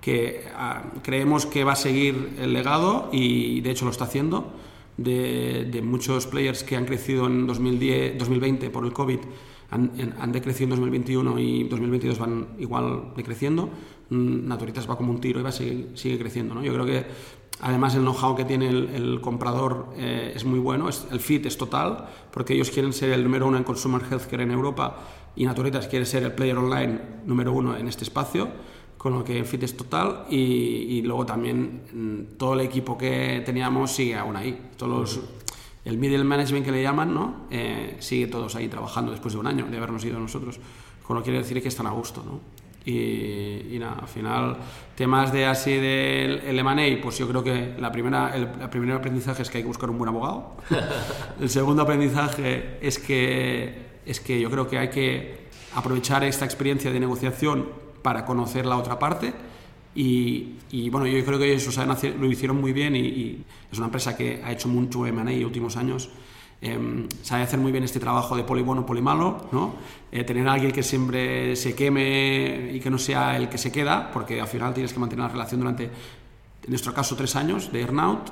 que 0.00 0.44
ah, 0.54 0.82
creemos 1.02 1.46
que 1.46 1.64
va 1.64 1.72
a 1.72 1.76
seguir 1.76 2.36
el 2.38 2.52
legado 2.52 3.08
y 3.12 3.60
de 3.60 3.70
hecho 3.70 3.84
lo 3.84 3.90
está 3.90 4.04
haciendo. 4.04 4.52
De, 4.96 5.64
de 5.64 5.80
muchos 5.80 6.26
players 6.26 6.62
que 6.62 6.76
han 6.76 6.84
crecido 6.84 7.26
en 7.26 7.46
2010, 7.46 8.18
2020 8.18 8.68
por 8.68 8.84
el 8.84 8.92
COVID 8.92 9.20
han, 9.70 10.14
han, 10.18 10.32
decrecido 10.32 10.64
en 10.64 10.70
2021 10.70 11.38
y 11.38 11.64
2022 11.64 12.18
van 12.18 12.48
igual 12.58 13.12
decreciendo. 13.16 13.70
Mm, 14.10 14.48
Naturitas 14.48 14.88
va 14.88 14.96
como 14.96 15.12
un 15.12 15.20
tiro 15.20 15.40
y 15.40 15.42
va 15.42 15.52
sigue, 15.52 15.90
sigue 15.94 16.18
creciendo. 16.18 16.54
¿no? 16.54 16.62
Yo 16.62 16.72
creo 16.74 16.86
que 16.86 17.06
además 17.60 17.94
el 17.94 18.02
know-how 18.02 18.34
que 18.34 18.44
tiene 18.44 18.68
el, 18.68 19.20
comprador 19.20 19.92
eh, 19.96 20.32
es 20.34 20.44
muy 20.44 20.58
bueno, 20.58 20.88
es, 20.88 21.06
el 21.10 21.20
fit 21.20 21.46
es 21.46 21.56
total, 21.56 22.08
porque 22.32 22.54
ellos 22.54 22.70
quieren 22.70 22.92
ser 22.92 23.12
el 23.12 23.22
número 23.22 23.46
uno 23.46 23.56
en 23.58 23.64
consumer 23.64 24.02
healthcare 24.10 24.42
en 24.42 24.50
Europa 24.50 24.98
y 25.36 25.44
Naturitas 25.44 25.86
quiere 25.86 26.04
ser 26.04 26.24
el 26.24 26.32
player 26.32 26.56
online 26.56 27.00
número 27.24 27.52
uno 27.52 27.76
en 27.76 27.86
este 27.86 28.04
espacio, 28.04 28.48
con 28.98 29.14
lo 29.14 29.24
que 29.24 29.38
el 29.38 29.46
fit 29.46 29.62
es 29.62 29.76
total 29.76 30.26
y, 30.28 30.36
y 30.36 31.02
luego 31.02 31.24
también 31.24 31.82
mm, 31.92 32.36
todo 32.36 32.54
el 32.54 32.60
equipo 32.60 32.98
que 32.98 33.42
teníamos 33.46 33.92
sigue 33.92 34.16
aún 34.16 34.36
ahí. 34.36 34.70
Todos 34.76 34.92
los, 34.92 35.20
el 35.84 35.98
middle 35.98 36.24
management 36.24 36.64
que 36.64 36.72
le 36.72 36.82
llaman, 36.82 37.14
¿no? 37.14 37.46
Eh, 37.50 37.96
sigue 38.00 38.26
todos 38.26 38.54
ahí 38.56 38.68
trabajando 38.68 39.12
después 39.12 39.34
de 39.34 39.40
un 39.40 39.46
año 39.46 39.66
de 39.66 39.76
habernos 39.76 40.04
ido 40.04 40.18
nosotros, 40.18 40.58
con 41.06 41.16
lo 41.16 41.22
que 41.22 41.30
quiere 41.30 41.38
decir 41.38 41.60
que 41.62 41.68
están 41.68 41.86
a 41.86 41.90
gusto, 41.90 42.22
¿no? 42.24 42.40
Y, 42.84 43.76
nada, 43.78 43.98
al 44.00 44.08
final, 44.08 44.56
temas 44.94 45.32
de 45.32 45.44
así 45.44 45.72
del 45.72 46.40
el 46.46 46.58
M&A, 46.58 47.02
pues 47.02 47.18
yo 47.18 47.28
creo 47.28 47.44
que 47.44 47.74
la 47.78 47.92
primera, 47.92 48.34
el, 48.34 48.48
primer 48.70 48.92
aprendizaje 48.92 49.42
es 49.42 49.50
que 49.50 49.58
hay 49.58 49.64
que 49.64 49.68
buscar 49.68 49.90
un 49.90 49.98
buen 49.98 50.08
abogado. 50.08 50.56
el 51.40 51.50
segundo 51.50 51.82
aprendizaje 51.82 52.78
es 52.80 52.98
que, 52.98 54.00
es 54.06 54.20
que 54.20 54.40
yo 54.40 54.50
creo 54.50 54.66
que 54.66 54.78
hay 54.78 54.88
que 54.88 55.50
aprovechar 55.74 56.24
esta 56.24 56.46
experiencia 56.46 56.90
de 56.90 56.98
negociación 57.00 57.68
para 58.02 58.24
conocer 58.24 58.64
la 58.64 58.78
otra 58.78 58.98
parte. 58.98 59.34
Y, 59.94 60.54
y 60.70 60.88
bueno, 60.88 61.06
yo 61.06 61.24
creo 61.24 61.38
que 61.38 61.52
ellos 61.52 61.76
lo 62.18 62.26
hicieron 62.26 62.60
muy 62.60 62.72
bien 62.72 62.94
y, 62.94 63.00
y 63.00 63.44
es 63.70 63.78
una 63.78 63.86
empresa 63.86 64.16
que 64.16 64.40
ha 64.44 64.52
hecho 64.52 64.68
mucho 64.68 65.04
M&A 65.04 65.32
en 65.32 65.40
los 65.40 65.46
últimos 65.46 65.76
años 65.76 66.10
eh, 66.62 67.06
sabe 67.22 67.42
hacer 67.42 67.58
muy 67.58 67.72
bien 67.72 67.84
este 67.84 67.98
trabajo 68.00 68.36
de 68.36 68.44
poli 68.44 68.62
bueno, 68.62 68.84
poli 68.84 69.00
malo, 69.00 69.48
¿no? 69.50 69.76
Eh, 70.12 70.24
tener 70.24 70.46
a 70.46 70.52
alguien 70.52 70.72
que 70.72 70.82
siempre 70.82 71.56
se 71.56 71.74
queme 71.74 72.70
y 72.74 72.80
que 72.80 72.90
no 72.90 72.98
sea 72.98 73.36
el 73.36 73.48
que 73.48 73.56
se 73.56 73.72
queda, 73.72 74.10
porque 74.12 74.40
al 74.40 74.46
final 74.46 74.74
tienes 74.74 74.92
que 74.92 74.98
mantener 74.98 75.24
la 75.24 75.32
relación 75.32 75.60
durante, 75.60 75.84
en 75.84 75.90
nuestro 76.68 76.92
caso, 76.92 77.16
tres 77.16 77.34
años 77.36 77.72
de 77.72 77.80
earnout. 77.80 78.30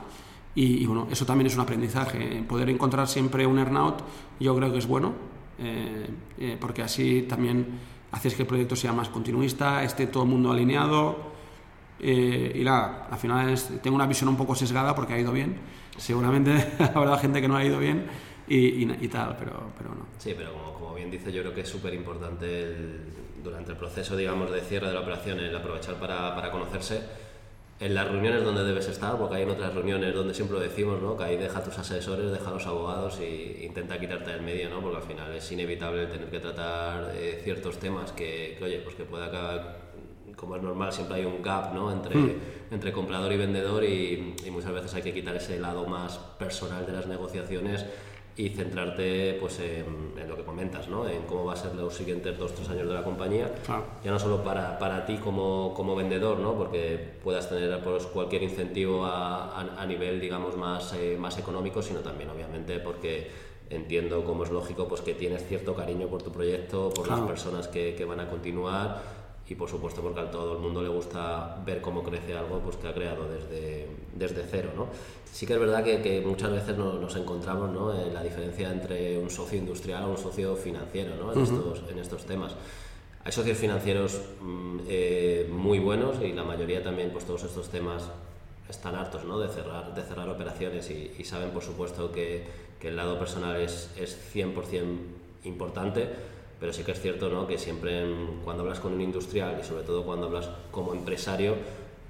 Y, 0.54 0.82
y 0.82 0.86
bueno, 0.86 1.08
eso 1.10 1.24
también 1.24 1.46
es 1.46 1.54
un 1.54 1.60
aprendizaje. 1.60 2.42
Poder 2.46 2.68
encontrar 2.68 3.08
siempre 3.08 3.46
un 3.46 3.58
earnout 3.58 4.02
yo 4.40 4.54
creo 4.56 4.72
que 4.72 4.78
es 4.78 4.86
bueno, 4.86 5.14
eh, 5.58 6.06
eh, 6.38 6.56
porque 6.60 6.82
así 6.82 7.22
también 7.22 7.66
haces 8.12 8.34
que 8.34 8.42
el 8.42 8.48
proyecto 8.48 8.76
sea 8.76 8.92
más 8.92 9.08
continuista, 9.08 9.82
esté 9.82 10.06
todo 10.06 10.24
el 10.24 10.28
mundo 10.28 10.50
alineado. 10.52 11.37
Eh, 12.00 12.52
y 12.54 12.64
nada, 12.64 13.08
al 13.10 13.18
final 13.18 13.54
tengo 13.82 13.96
una 13.96 14.06
visión 14.06 14.28
un 14.28 14.36
poco 14.36 14.54
sesgada 14.54 14.94
porque 14.94 15.14
ha 15.14 15.18
ido 15.18 15.32
bien. 15.32 15.56
Seguramente 15.96 16.52
habrá 16.94 17.18
gente 17.18 17.40
que 17.40 17.48
no 17.48 17.56
ha 17.56 17.64
ido 17.64 17.78
bien 17.78 18.06
y, 18.46 18.84
y, 18.84 19.08
tal, 19.08 19.36
pero, 19.38 19.72
pero 19.76 19.90
no. 19.90 20.06
Sí, 20.18 20.34
pero 20.36 20.52
como, 20.52 20.74
como, 20.74 20.94
bien 20.94 21.10
dice, 21.10 21.32
yo 21.32 21.42
creo 21.42 21.54
que 21.54 21.62
es 21.62 21.68
súper 21.68 21.94
importante 21.94 22.74
durante 23.42 23.72
el 23.72 23.76
proceso, 23.76 24.16
digamos, 24.16 24.50
de 24.50 24.60
cierre 24.60 24.88
de 24.88 24.94
la 24.94 25.00
operación, 25.00 25.38
el 25.40 25.54
aprovechar 25.54 25.96
para, 25.96 26.34
para 26.34 26.50
conocerse 26.50 27.02
en 27.80 27.94
las 27.94 28.08
reuniones 28.08 28.42
donde 28.42 28.64
debes 28.64 28.88
estar, 28.88 29.16
porque 29.16 29.36
hay 29.36 29.42
en 29.42 29.50
otras 29.50 29.72
reuniones 29.72 30.12
donde 30.12 30.34
siempre 30.34 30.56
lo 30.56 30.62
decimos, 30.62 31.00
¿no? 31.00 31.16
que 31.16 31.24
ahí 31.24 31.36
deja 31.36 31.60
a 31.60 31.62
tus 31.62 31.78
asesores, 31.78 32.32
deja 32.32 32.50
a 32.50 32.54
los 32.54 32.66
abogados 32.66 33.20
e 33.20 33.64
intenta 33.64 34.00
quitarte 34.00 34.32
del 34.32 34.42
medio, 34.42 34.68
¿no? 34.68 34.80
porque 34.80 34.96
al 34.96 35.02
final 35.04 35.32
es 35.32 35.52
inevitable 35.52 36.06
tener 36.06 36.28
que 36.28 36.40
tratar 36.40 37.12
eh, 37.14 37.40
ciertos 37.44 37.78
temas 37.78 38.10
que, 38.12 38.56
que, 38.58 38.64
oye, 38.64 38.78
pues 38.78 38.96
que 38.96 39.04
pueda 39.04 39.30
como 40.38 40.56
es 40.56 40.62
normal, 40.62 40.92
siempre 40.92 41.16
hay 41.16 41.24
un 41.24 41.42
gap 41.42 41.74
¿no? 41.74 41.92
entre, 41.92 42.16
hmm. 42.16 42.40
entre 42.70 42.92
comprador 42.92 43.32
y 43.32 43.36
vendedor 43.36 43.84
y, 43.84 44.36
muchas 44.50 44.72
veces 44.72 44.94
hay 44.94 45.02
que 45.02 45.12
quitar 45.12 45.36
ese 45.36 45.58
lado 45.58 45.86
más 45.86 46.18
personal 46.38 46.86
de 46.86 46.92
las 46.92 47.06
negociaciones 47.06 47.84
y 48.36 48.50
centrarte 48.50 49.36
pues, 49.40 49.58
en, 49.60 50.28
lo 50.28 50.36
que 50.36 50.44
comentas, 50.44 50.88
¿no? 50.88 51.08
en 51.08 51.22
cómo 51.22 51.44
va 51.44 51.54
a 51.54 51.56
ser 51.56 51.74
los 51.74 51.92
siguientes 51.92 52.38
dos 52.38 52.52
o 52.52 52.54
tres 52.54 52.68
años 52.70 52.88
de 52.88 52.94
la 52.94 53.02
compañía, 53.02 53.52
ya 54.02 54.10
no 54.10 54.18
solo 54.18 54.42
para, 54.44 54.78
para 54.78 55.04
ti 55.04 55.16
como, 55.16 55.74
como, 55.74 55.96
vendedor, 55.96 56.38
¿no? 56.38 56.54
porque 56.54 57.14
puedas 57.22 57.48
tener 57.48 57.82
pues, 57.82 58.06
cualquier 58.06 58.44
incentivo 58.44 59.04
a, 59.04 59.60
a, 59.60 59.86
nivel 59.86 60.20
digamos, 60.20 60.56
más, 60.56 60.92
eh, 60.94 61.16
más 61.18 61.36
económico, 61.38 61.82
sino 61.82 62.00
también 62.00 62.30
obviamente 62.30 62.78
porque 62.78 63.28
entiendo, 63.70 64.24
como 64.24 64.44
es 64.44 64.50
lógico, 64.50 64.86
pues 64.88 65.00
que 65.00 65.14
tienes 65.14 65.46
cierto 65.46 65.74
cariño 65.74 66.06
por 66.06 66.22
tu 66.22 66.32
proyecto, 66.32 66.90
por 66.90 67.08
las 67.08 67.20
personas 67.20 67.68
que, 67.68 67.94
que 67.96 68.04
van 68.04 68.20
a 68.20 68.30
continuar 68.30 69.17
y 69.48 69.54
por 69.54 69.68
supuesto 69.68 70.02
porque 70.02 70.20
a 70.20 70.30
todo 70.30 70.54
el 70.54 70.58
mundo 70.58 70.82
le 70.82 70.88
gusta 70.88 71.56
ver 71.64 71.80
cómo 71.80 72.02
crece 72.02 72.36
algo 72.36 72.60
pues, 72.60 72.76
que 72.76 72.88
ha 72.88 72.94
creado 72.94 73.26
desde, 73.28 73.86
desde 74.14 74.44
cero. 74.48 74.70
¿no? 74.76 74.88
Sí 75.32 75.46
que 75.46 75.54
es 75.54 75.58
verdad 75.60 75.82
que, 75.82 76.02
que 76.02 76.20
muchas 76.20 76.52
veces 76.52 76.76
nos, 76.76 77.00
nos 77.00 77.16
encontramos 77.16 77.70
¿no? 77.70 77.98
en 77.98 78.12
la 78.12 78.22
diferencia 78.22 78.70
entre 78.70 79.18
un 79.18 79.30
socio 79.30 79.58
industrial 79.58 80.04
o 80.04 80.10
un 80.10 80.18
socio 80.18 80.54
financiero 80.54 81.16
¿no? 81.16 81.32
en, 81.32 81.42
estos, 81.42 81.82
en 81.90 81.98
estos 81.98 82.26
temas. 82.26 82.54
Hay 83.24 83.32
socios 83.32 83.56
financieros 83.56 84.20
mm, 84.42 84.78
eh, 84.86 85.48
muy 85.50 85.78
buenos 85.78 86.16
y 86.22 86.32
la 86.32 86.44
mayoría 86.44 86.82
también, 86.82 87.10
pues 87.10 87.24
todos 87.24 87.44
estos 87.44 87.70
temas 87.70 88.04
están 88.68 88.96
hartos 88.96 89.24
¿no? 89.24 89.38
de, 89.38 89.48
cerrar, 89.48 89.94
de 89.94 90.02
cerrar 90.02 90.28
operaciones 90.28 90.90
y, 90.90 91.14
y 91.18 91.24
saben, 91.24 91.50
por 91.50 91.62
supuesto, 91.62 92.12
que, 92.12 92.44
que, 92.78 92.88
el 92.88 92.96
lado 92.96 93.18
personal 93.18 93.58
es, 93.58 93.90
es 93.96 94.18
100% 94.34 94.82
importante 95.44 96.08
pero 96.60 96.72
sí 96.72 96.82
que 96.82 96.92
es 96.92 97.00
cierto 97.00 97.28
¿no? 97.28 97.46
que 97.46 97.58
siempre 97.58 98.04
cuando 98.44 98.62
hablas 98.62 98.80
con 98.80 98.92
un 98.92 99.00
industrial 99.00 99.58
y 99.60 99.64
sobre 99.64 99.84
todo 99.84 100.04
cuando 100.04 100.26
hablas 100.26 100.50
como 100.70 100.92
empresario, 100.92 101.54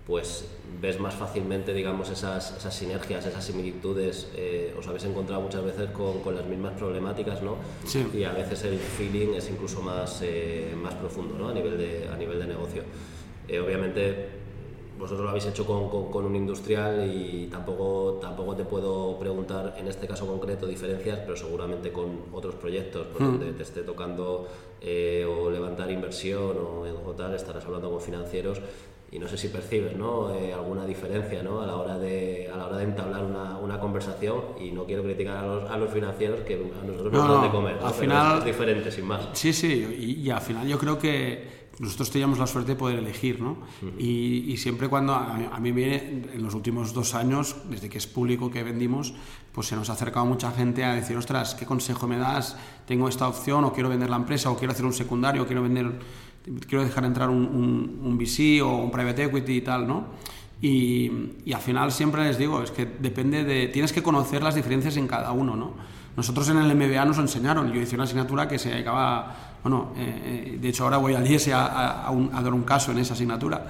pues 0.06 0.46
ves 0.80 0.98
más 0.98 1.14
fácilmente 1.14 1.74
digamos 1.74 2.08
esas, 2.08 2.56
esas 2.56 2.74
sinergias, 2.74 3.26
esas 3.26 3.44
similitudes, 3.44 4.30
eh, 4.34 4.74
os 4.78 4.86
habéis 4.86 5.04
encontrado 5.04 5.42
muchas 5.42 5.62
veces 5.62 5.90
con, 5.90 6.20
con 6.20 6.34
las 6.34 6.46
mismas 6.46 6.72
problemáticas 6.78 7.42
¿no? 7.42 7.56
Sí. 7.84 8.06
y 8.14 8.24
a 8.24 8.32
veces 8.32 8.64
el 8.64 8.78
feeling 8.78 9.34
es 9.34 9.50
incluso 9.50 9.82
más, 9.82 10.20
eh, 10.22 10.74
más 10.80 10.94
profundo 10.94 11.36
¿no? 11.38 11.48
a, 11.48 11.52
nivel 11.52 11.76
de, 11.76 12.08
a 12.08 12.16
nivel 12.16 12.38
de 12.38 12.46
negocio. 12.46 12.82
Eh, 13.46 13.60
obviamente 13.60 14.37
vosotros 14.98 15.24
lo 15.24 15.30
habéis 15.30 15.46
hecho 15.46 15.64
con, 15.64 16.10
con, 16.10 16.24
un 16.24 16.34
industrial 16.34 17.08
y 17.08 17.46
tampoco, 17.46 18.18
tampoco 18.20 18.56
te 18.56 18.64
puedo 18.64 19.18
preguntar 19.18 19.76
en 19.78 19.86
este 19.86 20.06
caso 20.06 20.26
concreto 20.26 20.66
diferencias, 20.66 21.20
pero 21.20 21.36
seguramente 21.36 21.92
con 21.92 22.24
otros 22.32 22.56
proyectos 22.56 23.06
por 23.06 23.22
hmm. 23.22 23.24
donde 23.26 23.52
te 23.52 23.62
esté 23.62 23.82
tocando 23.82 24.48
eh, 24.80 25.24
o 25.24 25.50
levantar 25.50 25.90
inversión 25.90 26.56
o, 26.58 26.84
o, 27.06 27.12
tal, 27.12 27.34
estarás 27.34 27.64
hablando 27.64 27.90
con 27.90 28.00
financieros 28.00 28.60
y 29.10 29.18
no 29.18 29.26
sé 29.26 29.38
si 29.38 29.48
percibes 29.48 29.96
¿no? 29.96 30.34
Eh, 30.34 30.52
alguna 30.52 30.84
diferencia 30.84 31.42
¿no? 31.42 31.62
a, 31.62 31.66
la 31.66 31.76
hora 31.76 31.96
de, 31.96 32.50
a 32.52 32.56
la 32.56 32.66
hora 32.66 32.76
de 32.78 32.84
entablar 32.84 33.24
una, 33.24 33.56
una 33.56 33.80
conversación 33.80 34.42
y 34.60 34.70
no 34.72 34.84
quiero 34.84 35.02
criticar 35.02 35.38
a 35.38 35.46
los, 35.46 35.70
a 35.70 35.78
los 35.78 35.90
financieros 35.90 36.40
que 36.40 36.54
a 36.54 36.84
nosotros 36.84 37.12
nos 37.12 37.28
dan 37.28 37.42
de 37.42 37.50
comer, 37.50 37.76
al 37.82 37.94
final, 37.94 38.38
es 38.38 38.44
diferente 38.44 38.90
sin 38.90 39.06
más. 39.06 39.28
Sí, 39.32 39.52
sí, 39.52 39.96
y, 39.98 40.26
y 40.26 40.30
al 40.30 40.40
final 40.40 40.66
yo 40.66 40.78
creo 40.78 40.98
que 40.98 41.57
nosotros 41.80 42.10
teníamos 42.10 42.38
la 42.38 42.46
suerte 42.46 42.72
de 42.72 42.76
poder 42.76 42.98
elegir, 42.98 43.40
¿no? 43.40 43.58
y, 43.98 44.50
y, 44.52 44.56
siempre 44.56 44.88
cuando 44.88 45.14
a, 45.14 45.58
mí 45.60 45.72
viene, 45.72 46.24
en 46.34 46.42
los 46.42 46.54
últimos 46.54 46.92
dos 46.92 47.14
años, 47.14 47.56
desde 47.70 47.88
que 47.88 47.98
es 47.98 48.06
público 48.06 48.50
que 48.50 48.64
vendimos, 48.64 49.14
pues 49.52 49.68
se 49.68 49.76
nos 49.76 49.88
ha 49.88 49.92
acercado 49.92 50.26
mucha 50.26 50.50
gente 50.50 50.84
a 50.84 50.94
decir, 50.94 51.16
ostras, 51.16 51.54
¿qué 51.54 51.66
consejo 51.66 52.08
me 52.08 52.18
das? 52.18 52.56
Tengo 52.86 53.08
esta 53.08 53.28
opción, 53.28 53.64
o 53.64 53.72
quiero 53.72 53.88
vender 53.88 54.10
la 54.10 54.16
empresa, 54.16 54.50
o 54.50 54.56
quiero 54.56 54.72
hacer 54.72 54.84
un 54.84 54.92
secundario, 54.92 55.42
o 55.42 55.46
quiero 55.46 55.62
vender, 55.62 56.00
quiero 56.66 56.84
dejar 56.84 57.04
entrar 57.04 57.30
un, 57.30 57.46
un, 57.46 58.00
un 58.02 58.18
VC 58.18 58.60
o 58.62 58.76
un 58.76 58.90
private 58.90 59.24
equity 59.24 59.56
y 59.56 59.60
tal, 59.60 59.86
¿no? 59.86 60.06
Y, 60.60 61.10
y, 61.44 61.52
al 61.52 61.60
final 61.60 61.92
siempre 61.92 62.24
les 62.24 62.36
digo, 62.36 62.60
es 62.60 62.72
que 62.72 62.84
depende 62.86 63.44
de, 63.44 63.68
tienes 63.68 63.92
que 63.92 64.02
conocer 64.02 64.42
las 64.42 64.56
diferencias 64.56 64.96
en 64.96 65.06
cada 65.06 65.30
uno, 65.30 65.54
¿no? 65.54 65.74
Nosotros 66.16 66.48
en 66.48 66.58
el 66.58 66.74
MBA 66.74 67.04
nos 67.04 67.18
enseñaron, 67.18 67.72
yo 67.72 67.80
hice 67.80 67.94
una 67.94 68.02
asignatura 68.02 68.48
que 68.48 68.58
se 68.58 68.74
acaba 68.74 69.47
bueno, 69.68 69.92
eh, 69.98 70.54
eh, 70.54 70.58
de 70.58 70.68
hecho 70.70 70.84
ahora 70.84 70.96
voy 70.96 71.12
al 71.12 71.30
IES 71.30 71.48
a, 71.48 72.06
a, 72.06 72.10
un, 72.10 72.30
a, 72.32 72.42
dar 72.42 72.54
un 72.54 72.62
caso 72.62 72.90
en 72.90 72.98
esa 72.98 73.12
asignatura, 73.12 73.66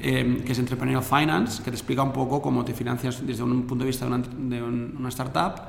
eh, 0.00 0.42
que 0.46 0.52
es 0.52 0.58
Entrepreneurial 0.60 1.02
Finance, 1.02 1.60
que 1.60 1.72
te 1.72 1.76
explica 1.76 2.04
un 2.04 2.12
poco 2.12 2.40
cómo 2.40 2.64
te 2.64 2.72
financias 2.72 3.26
desde 3.26 3.42
un 3.42 3.66
punto 3.66 3.82
de 3.84 3.90
vista 3.90 4.06
de 4.06 4.62
una, 4.62 5.08
startup. 5.08 5.60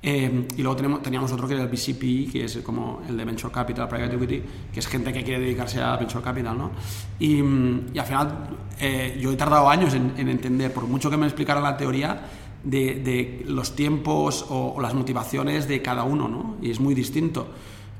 Eh, 0.00 0.46
y 0.56 0.62
luego 0.62 0.76
tenemos, 0.76 1.02
teníamos 1.02 1.32
otro 1.32 1.48
que 1.48 1.54
era 1.54 1.64
el 1.64 1.68
BCP, 1.68 2.30
que 2.30 2.44
es 2.44 2.58
como 2.58 3.02
el 3.08 3.16
de 3.16 3.24
Venture 3.24 3.52
Capital, 3.52 3.88
Private 3.88 4.14
Equity, 4.14 4.42
que 4.72 4.78
es 4.78 4.86
gente 4.86 5.12
que 5.12 5.24
quiere 5.24 5.40
dedicarse 5.40 5.80
a 5.80 5.96
Venture 5.96 6.22
Capital, 6.22 6.56
¿no? 6.56 6.70
Y, 7.18 7.38
y 7.38 7.98
al 7.98 8.06
final 8.06 8.48
eh, 8.78 9.18
yo 9.20 9.32
he 9.32 9.36
tardado 9.36 9.68
años 9.68 9.94
en, 9.94 10.12
en, 10.16 10.28
entender, 10.28 10.72
por 10.72 10.84
mucho 10.84 11.10
que 11.10 11.16
me 11.16 11.26
explicara 11.26 11.60
la 11.60 11.76
teoría, 11.76 12.20
de, 12.62 12.94
de 12.94 13.44
los 13.48 13.74
tiempos 13.74 14.46
o, 14.48 14.74
o, 14.76 14.80
las 14.80 14.94
motivaciones 14.94 15.66
de 15.66 15.82
cada 15.82 16.04
uno, 16.04 16.28
¿no? 16.28 16.56
Y 16.62 16.70
es 16.70 16.78
muy 16.78 16.94
distinto. 16.94 17.48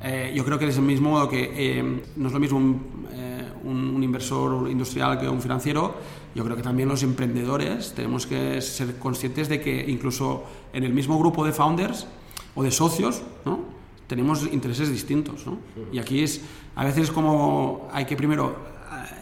Eh, 0.07 0.33
yo 0.35 0.45
creo 0.45 0.59
que 0.59 0.69
es 0.69 0.77
el 0.77 0.83
mismo 0.83 1.11
modo 1.11 1.29
que 1.31 1.51
eh, 1.55 2.03
no 2.17 2.27
es 2.27 2.33
lo 2.35 2.39
mismo 2.39 2.59
un, 2.59 3.07
eh, 3.13 3.49
un, 3.65 3.97
un, 3.97 4.03
inversor 4.03 4.71
industrial 4.71 5.19
que 5.19 5.27
un 5.27 5.41
financiero. 5.41 5.95
Yo 6.35 6.45
creo 6.45 6.57
que 6.57 6.63
también 6.63 6.91
los 6.91 7.03
emprendedores 7.03 7.95
tenemos 7.95 8.27
que 8.27 8.61
ser 8.61 8.99
conscientes 8.99 9.49
de 9.49 9.63
que 9.63 9.85
incluso 9.89 10.45
en 10.75 10.85
el 10.85 10.93
mismo 10.93 11.19
grupo 11.19 11.45
de 11.47 11.53
founders 11.53 12.07
o 12.55 12.63
de 12.63 12.71
socios, 12.71 13.23
¿no? 13.47 13.61
tenemos 14.07 14.47
intereses 14.53 14.91
distintos. 14.91 15.47
¿no? 15.47 15.59
Y 15.93 15.99
aquí 15.99 16.23
es, 16.23 16.43
a 16.77 16.85
veces 16.85 17.11
como 17.11 17.89
hay 17.93 18.05
que 18.05 18.17
primero 18.17 18.57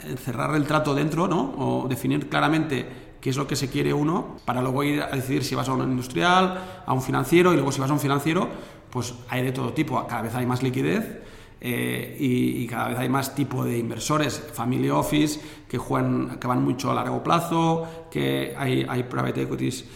eh, 0.04 0.16
cerrar 0.16 0.54
el 0.54 0.64
trato 0.66 0.94
dentro 0.94 1.28
¿no? 1.28 1.54
o 1.58 1.88
definir 1.88 2.28
claramente 2.28 3.12
qué 3.20 3.30
es 3.30 3.36
lo 3.36 3.46
que 3.46 3.54
se 3.54 3.68
quiere 3.68 3.94
uno 3.94 4.36
para 4.44 4.60
luego 4.60 4.82
ir 4.82 5.00
a 5.00 5.14
decidir 5.14 5.44
si 5.44 5.54
vas 5.54 5.68
a 5.68 5.74
un 5.74 5.82
industrial, 5.88 6.82
a 6.84 6.92
un 6.92 7.02
financiero 7.02 7.52
y 7.52 7.56
luego 7.56 7.70
si 7.70 7.80
vas 7.80 7.90
a 7.90 7.92
un 7.92 8.00
financiero 8.00 8.48
pues 8.92 9.14
hay 9.30 9.42
de 9.42 9.52
todo 9.52 9.72
tipo, 9.72 10.06
cada 10.06 10.20
vez 10.20 10.34
hay 10.34 10.44
más 10.44 10.62
liquidez 10.62 11.22
eh, 11.62 12.16
y, 12.20 12.62
y, 12.62 12.66
cada 12.66 12.88
vez 12.88 12.98
hay 12.98 13.08
más 13.08 13.34
tipo 13.34 13.64
de 13.64 13.78
inversores, 13.78 14.50
family 14.52 14.90
office, 14.90 15.40
que, 15.66 15.78
juegan, 15.78 16.38
que 16.38 16.46
van 16.46 16.62
mucho 16.62 16.90
a 16.90 16.94
largo 16.94 17.22
plazo, 17.22 18.08
que 18.10 18.54
hay, 18.56 18.84
hay 18.86 19.04
private 19.04 19.42
equities 19.42 19.86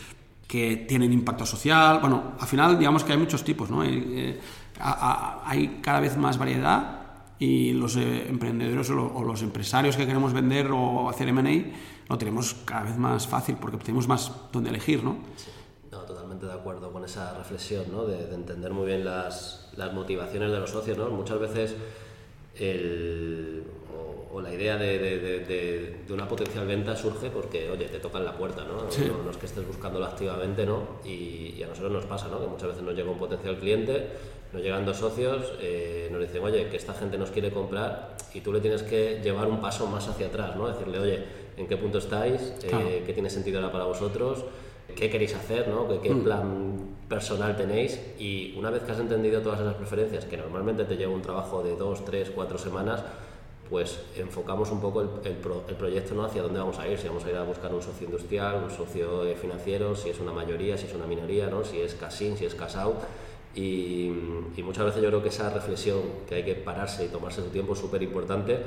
que 0.48 0.86
tienen 0.88 1.12
impacto 1.12 1.44
social, 1.44 1.98
bueno, 2.00 2.32
al 2.40 2.46
final 2.46 2.78
digamos 2.78 3.04
que 3.04 3.12
hay 3.12 3.18
muchos 3.18 3.44
tipos, 3.44 3.68
¿no? 3.68 3.82
Hay, 3.82 4.04
eh, 4.08 4.40
hay 4.78 5.80
cada 5.82 6.00
vez 6.00 6.16
más 6.16 6.38
variedad 6.38 7.00
y 7.38 7.72
los 7.72 7.96
eh, 7.96 8.28
emprendedores 8.30 8.88
o, 8.88 9.22
los 9.24 9.42
empresarios 9.42 9.96
que 9.96 10.06
queremos 10.06 10.32
vender 10.32 10.70
o 10.70 11.10
hacer 11.10 11.28
M&A 11.28 12.08
lo 12.08 12.16
tenemos 12.16 12.54
cada 12.64 12.84
vez 12.84 12.96
más 12.96 13.26
fácil 13.26 13.56
porque 13.60 13.76
tenemos 13.78 14.08
más 14.08 14.32
donde 14.52 14.70
elegir, 14.70 15.04
¿no? 15.04 15.16
Sí 15.36 15.50
totalmente 16.36 16.46
de 16.46 16.52
acuerdo 16.52 16.92
con 16.92 17.04
esa 17.04 17.34
reflexión, 17.34 17.84
¿no? 17.90 18.04
de, 18.04 18.26
de, 18.26 18.34
entender 18.34 18.70
muy 18.70 18.86
bien 18.86 19.04
las, 19.04 19.68
las, 19.76 19.92
motivaciones 19.92 20.50
de 20.50 20.58
los 20.58 20.70
socios. 20.70 20.96
¿no? 20.98 21.08
Muchas 21.10 21.38
veces 21.38 21.74
el, 22.58 23.64
o, 23.94 24.36
o, 24.36 24.40
la 24.40 24.52
idea 24.52 24.76
de, 24.76 24.98
de, 24.98 25.96
de, 26.06 26.12
una 26.12 26.28
potencial 26.28 26.66
venta 26.66 26.96
surge 26.96 27.30
porque, 27.30 27.70
oye, 27.70 27.86
te 27.86 27.98
tocan 27.98 28.24
la 28.24 28.32
puerta, 28.32 28.64
¿no? 28.64 28.82
No, 28.82 29.30
es 29.30 29.36
que 29.36 29.46
estés 29.46 29.66
buscándolo 29.66 30.06
activamente, 30.06 30.64
¿no? 30.64 31.00
Y, 31.04 31.62
a 31.62 31.66
nosotros 31.66 31.92
nos 31.92 32.06
pasa, 32.06 32.28
¿no? 32.28 32.40
Que 32.40 32.46
muchas 32.46 32.68
veces 32.68 32.82
nos 32.82 32.94
llega 32.94 33.10
un 33.10 33.18
potencial 33.18 33.58
cliente, 33.58 34.08
nos 34.52 34.62
llegan 34.62 34.86
dos 34.86 34.96
socios, 34.96 35.52
eh, 35.60 36.08
nos 36.10 36.20
dicen, 36.20 36.42
oye, 36.42 36.68
que 36.68 36.76
esta 36.76 36.94
gente 36.94 37.18
nos 37.18 37.30
quiere 37.30 37.50
comprar 37.50 38.16
y 38.32 38.40
tú 38.40 38.52
le 38.52 38.60
tienes 38.60 38.82
que 38.82 39.20
llevar 39.22 39.48
un 39.48 39.60
paso 39.60 39.86
más 39.86 40.08
hacia 40.08 40.28
atrás, 40.28 40.56
¿no? 40.56 40.68
Decirle, 40.68 40.98
oye, 40.98 41.24
¿en 41.56 41.66
qué 41.66 41.76
punto 41.76 41.98
estáis? 41.98 42.54
Eh, 42.62 43.02
¿Qué 43.04 43.12
tiene 43.12 43.28
sentido 43.28 43.58
ahora 43.58 43.72
para 43.72 43.84
vosotros? 43.84 44.44
Qué 44.96 45.10
queréis 45.10 45.34
hacer, 45.34 45.68
¿no? 45.68 45.86
¿Qué, 46.00 46.10
mm. 46.10 46.24
plan 46.24 46.96
personal 47.08 47.56
tenéis 47.56 48.00
y 48.18 48.54
una 48.58 48.70
vez 48.70 48.82
que 48.82 48.90
has 48.90 48.98
entendido 48.98 49.40
todas 49.40 49.60
esas 49.60 49.74
preferencias, 49.74 50.24
que 50.24 50.36
normalmente 50.36 50.84
te 50.84 50.96
lleva 50.96 51.12
un 51.12 51.22
trabajo 51.22 51.62
de 51.62 51.76
dos, 51.76 52.04
tres, 52.04 52.32
cuatro 52.34 52.58
semanas, 52.58 53.04
pues 53.70 54.00
enfocamos 54.16 54.70
un 54.70 54.80
poco 54.80 55.02
el, 55.02 55.08
el, 55.24 55.76
proyecto 55.76 56.14
¿no? 56.14 56.24
hacia 56.24 56.42
dónde 56.42 56.58
vamos 56.58 56.78
a 56.78 56.88
ir, 56.88 56.98
si 56.98 57.06
vamos 57.06 57.24
a 57.24 57.30
ir 57.30 57.36
a 57.36 57.44
buscar 57.44 57.72
un 57.72 57.82
socio 57.82 58.06
industrial, 58.06 58.62
un 58.64 58.70
socio 58.70 59.22
financiero, 59.36 59.94
si 59.94 60.10
es 60.10 60.18
una 60.18 60.32
mayoría, 60.32 60.76
si 60.76 60.86
es 60.86 60.94
una 60.94 61.06
minoría, 61.06 61.48
¿no? 61.48 61.64
si 61.64 61.80
es 61.80 61.94
casín, 61.94 62.36
si 62.36 62.44
es 62.44 62.54
casado. 62.54 62.94
Y, 63.54 64.12
y, 64.54 64.62
muchas 64.62 64.84
veces 64.84 65.02
yo 65.02 65.08
creo 65.08 65.22
que 65.22 65.30
esa 65.30 65.48
reflexión 65.48 66.00
que 66.28 66.34
hay 66.34 66.44
que 66.44 66.54
pararse 66.54 67.06
y 67.06 67.08
tomarse 67.08 67.40
su 67.40 67.48
tiempo 67.48 67.72
es 67.72 67.78
súper 67.78 68.02
importante 68.02 68.58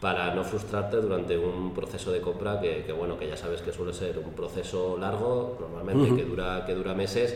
para 0.00 0.34
no 0.34 0.44
frustrarte 0.44 0.98
durante 0.98 1.38
un 1.38 1.72
proceso 1.72 2.12
de 2.12 2.20
compra 2.20 2.60
que, 2.60 2.84
que, 2.84 2.92
bueno 2.92 3.18
que 3.18 3.28
ya 3.28 3.36
sabes 3.36 3.62
que 3.62 3.72
suele 3.72 3.94
ser 3.94 4.18
un 4.18 4.32
proceso 4.32 4.96
largo 4.98 5.56
normalmente 5.60 6.14
que 6.14 6.28
dura 6.28 6.64
que 6.66 6.74
dura 6.74 6.94
meses 6.94 7.34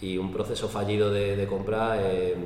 y 0.00 0.18
un 0.18 0.32
proceso 0.32 0.68
fallido 0.68 1.10
de, 1.10 1.36
de 1.36 1.46
compra 1.46 1.96
eh, 1.98 2.36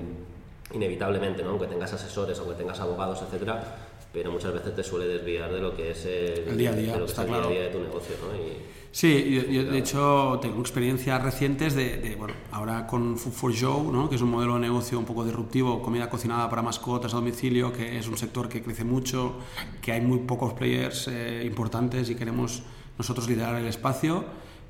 inevitablemente 0.73 1.43
¿no? 1.43 1.51
aunque 1.51 1.67
tengas 1.67 1.93
asesores 1.93 2.39
aunque 2.39 2.55
tengas 2.55 2.79
abogados 2.79 3.21
etcétera 3.23 3.88
pero 4.19 4.33
muchas 4.33 4.53
veces 4.53 4.75
te 4.75 4.83
suele 4.83 5.07
desviar 5.07 5.53
de 5.53 5.61
lo 5.61 5.77
que 5.77 5.93
es 5.93 6.05
el, 6.05 6.57
día 6.57 6.71
a 6.71 6.73
día, 6.75 6.93
de, 6.95 6.99
lo 6.99 7.07
que 7.07 7.13
es 7.13 7.19
el 7.19 7.27
día, 7.27 7.37
a 7.37 7.49
día 7.49 7.63
de 7.63 7.69
tu 7.69 7.79
negocio 7.79 8.17
¿no? 8.21 8.79
Sí, 8.91 9.45
yo, 9.53 9.65
de 9.65 9.79
hecho 9.79 10.41
tengo 10.43 10.61
experiencias 10.61 11.23
recientes 11.23 11.77
de, 11.77 12.17
bueno, 12.19 12.35
ahora 12.51 12.85
con 12.85 13.17
Food 13.17 13.33
for 13.33 13.55
Joe, 13.57 13.93
¿no? 13.93 14.09
que 14.09 14.17
es 14.17 14.23
un 14.23 14.31
modelo 14.31 14.55
de 14.55 14.61
negocio 14.61 14.99
un 14.99 15.05
poco 15.05 15.25
disruptivo, 15.25 15.81
comida 15.83 16.11
cocinada 16.11 16.51
para 16.51 16.63
mascotas 16.63 17.13
a 17.13 17.17
domicilio, 17.17 17.73
que 17.73 17.97
es 17.97 18.09
un 18.09 18.17
sector 18.17 18.49
que 18.49 18.61
crece 18.61 18.83
mucho, 18.83 19.37
que 19.81 19.93
hay 19.93 20.01
muy 20.01 20.19
pocos 20.21 20.55
players 20.55 21.07
eh, 21.07 21.45
importantes 21.47 22.11
y 22.11 22.17
queremos 22.17 22.65
nosotros 22.97 23.29
liderar 23.29 23.55
el 23.55 23.67
espacio. 23.67 24.25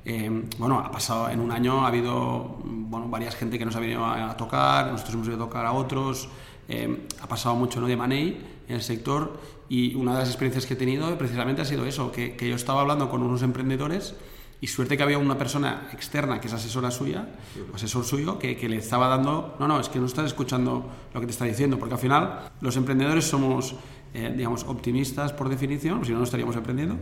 Eh, 0.05 0.29
bueno, 0.59 0.79
ha 0.79 0.91
pasado 0.91 1.29
en 1.29 1.39
un 1.39 1.51
año, 1.51 1.83
ha 1.83 1.87
habido 1.87 2.59
bueno, 2.63 3.07
varias 3.07 3.35
gente 3.35 3.57
que 3.57 3.65
nos 3.65 3.75
ha 3.77 3.79
venido 3.79 4.05
a, 4.05 4.37
tocar, 4.37 4.91
nosotros 4.91 5.15
hemos 5.15 5.27
ido 5.27 5.37
a 5.37 5.39
tocar 5.39 5.65
a 5.65 5.71
otros, 5.71 6.29
eh, 6.67 7.07
ha 7.19 7.27
pasado 7.27 7.55
mucho 7.55 7.81
¿no? 7.81 7.87
de 7.87 7.95
money 7.95 8.58
en 8.69 8.75
el 8.75 8.81
sector 8.81 9.39
y 9.67 9.95
una 9.95 10.13
de 10.13 10.19
las 10.19 10.29
experiencias 10.29 10.65
que 10.65 10.75
he 10.75 10.77
tenido 10.77 11.17
precisamente 11.17 11.61
ha 11.61 11.65
sido 11.65 11.85
eso, 11.85 12.11
que, 12.11 12.35
que 12.37 12.47
yo 12.47 12.55
estaba 12.55 12.81
hablando 12.81 13.09
con 13.09 13.21
unos 13.21 13.41
emprendedores 13.41 14.15
y 14.61 14.67
suerte 14.67 14.97
que 14.97 15.03
había 15.03 15.17
una 15.17 15.37
persona 15.37 15.89
externa 15.93 16.39
que 16.39 16.47
es 16.47 16.53
asesora 16.53 16.91
suya, 16.91 17.29
asesor 17.73 18.03
suyo, 18.03 18.37
que, 18.37 18.57
que, 18.57 18.69
le 18.69 18.77
estaba 18.77 19.07
dando, 19.07 19.55
no, 19.59 19.67
no, 19.67 19.79
es 19.79 19.89
que 19.89 19.99
no 19.99 20.05
estás 20.05 20.25
escuchando 20.25 20.89
lo 21.13 21.19
que 21.19 21.25
te 21.25 21.31
está 21.31 21.45
diciendo, 21.45 21.79
porque 21.79 21.95
al 21.95 21.99
final 21.99 22.51
los 22.61 22.75
emprendedores 22.75 23.25
somos, 23.25 23.75
eh, 24.13 24.33
digamos, 24.35 24.65
optimistas 24.65 25.31
por 25.33 25.49
definición, 25.49 26.03
si 26.03 26.11
no, 26.11 26.17
no 26.17 26.23
estaríamos 26.25 26.55
emprendiendo. 26.57 26.97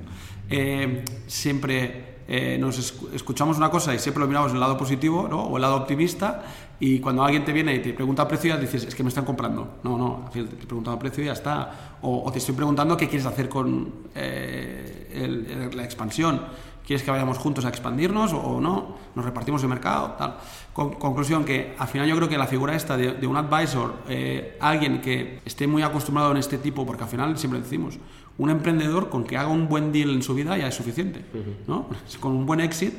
Eh, 0.49 1.03
siempre 1.25 2.16
eh, 2.27 2.57
nos 2.59 2.77
escuchamos 3.13 3.57
una 3.57 3.69
cosa 3.69 3.95
y 3.95 3.99
siempre 3.99 4.19
lo 4.19 4.27
miramos 4.27 4.51
en 4.51 4.57
el 4.57 4.61
lado 4.61 4.77
positivo 4.77 5.27
¿no? 5.29 5.43
o 5.43 5.55
el 5.55 5.61
lado 5.61 5.77
optimista 5.77 6.43
y 6.79 6.99
cuando 6.99 7.23
alguien 7.23 7.43
te 7.43 7.53
viene 7.53 7.73
y 7.73 7.79
te 7.79 7.93
pregunta 7.93 8.23
el 8.23 8.27
precio, 8.27 8.53
ya 8.53 8.59
dices, 8.59 8.83
es 8.83 8.93
que 8.93 9.01
me 9.01 9.09
están 9.09 9.25
comprando. 9.25 9.77
No, 9.83 9.97
no, 9.97 10.29
te 10.31 10.41
he 10.41 10.43
preguntado 10.43 10.95
el 10.95 10.99
precio 10.99 11.23
y 11.23 11.27
ya 11.27 11.33
está. 11.33 11.97
O, 12.01 12.29
te 12.31 12.37
estoy 12.37 12.53
preguntando 12.53 12.95
qué 12.95 13.07
quieres 13.07 13.25
hacer 13.25 13.49
con 13.49 13.91
eh, 14.13 15.71
la 15.73 15.83
expansión. 15.83 16.41
¿Quieres 16.85 17.03
que 17.03 17.11
vayamos 17.11 17.37
juntos 17.37 17.65
a 17.65 17.69
expandirnos 17.69 18.31
o, 18.31 18.61
no? 18.61 18.95
¿Nos 19.15 19.25
repartimos 19.25 19.61
el 19.63 19.69
mercado? 19.69 20.15
Tal. 20.17 20.37
conclusión, 20.73 21.43
que 21.43 21.75
al 21.77 21.87
final 21.87 22.07
yo 22.07 22.15
creo 22.15 22.29
que 22.29 22.37
la 22.37 22.47
figura 22.47 22.75
esta 22.75 22.95
de, 22.95 23.27
un 23.27 23.35
advisor, 23.35 23.95
eh, 24.07 24.57
alguien 24.61 25.01
que 25.01 25.41
esté 25.43 25.67
muy 25.67 25.81
acostumbrado 25.81 26.31
en 26.31 26.37
este 26.37 26.59
tipo, 26.59 26.85
porque 26.85 27.03
al 27.03 27.09
final 27.09 27.37
siempre 27.37 27.59
decimos, 27.59 27.97
un 28.37 28.49
emprendedor 28.49 29.09
con 29.09 29.23
que 29.23 29.37
haga 29.37 29.49
un 29.49 29.67
buen 29.67 29.91
deal 29.91 30.11
en 30.11 30.21
su 30.21 30.33
vida 30.33 30.57
ya 30.57 30.67
es 30.67 30.75
suficiente. 30.75 31.21
¿no? 31.67 31.87
Con 32.19 32.33
un 32.33 32.45
buen 32.45 32.59
exit 32.59 32.93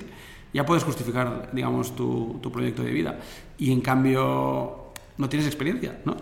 ya 0.53 0.65
puedes 0.65 0.83
justificar, 0.83 1.51
digamos, 1.53 1.95
tu, 1.95 2.39
tu 2.43 2.51
proyecto 2.51 2.83
de 2.83 2.91
vida. 2.91 3.19
Y 3.59 3.71
en 3.71 3.81
cambio 3.81 4.93
no 5.19 5.29
tienes 5.29 5.47
experiencia, 5.47 5.99
¿no? 6.05 6.17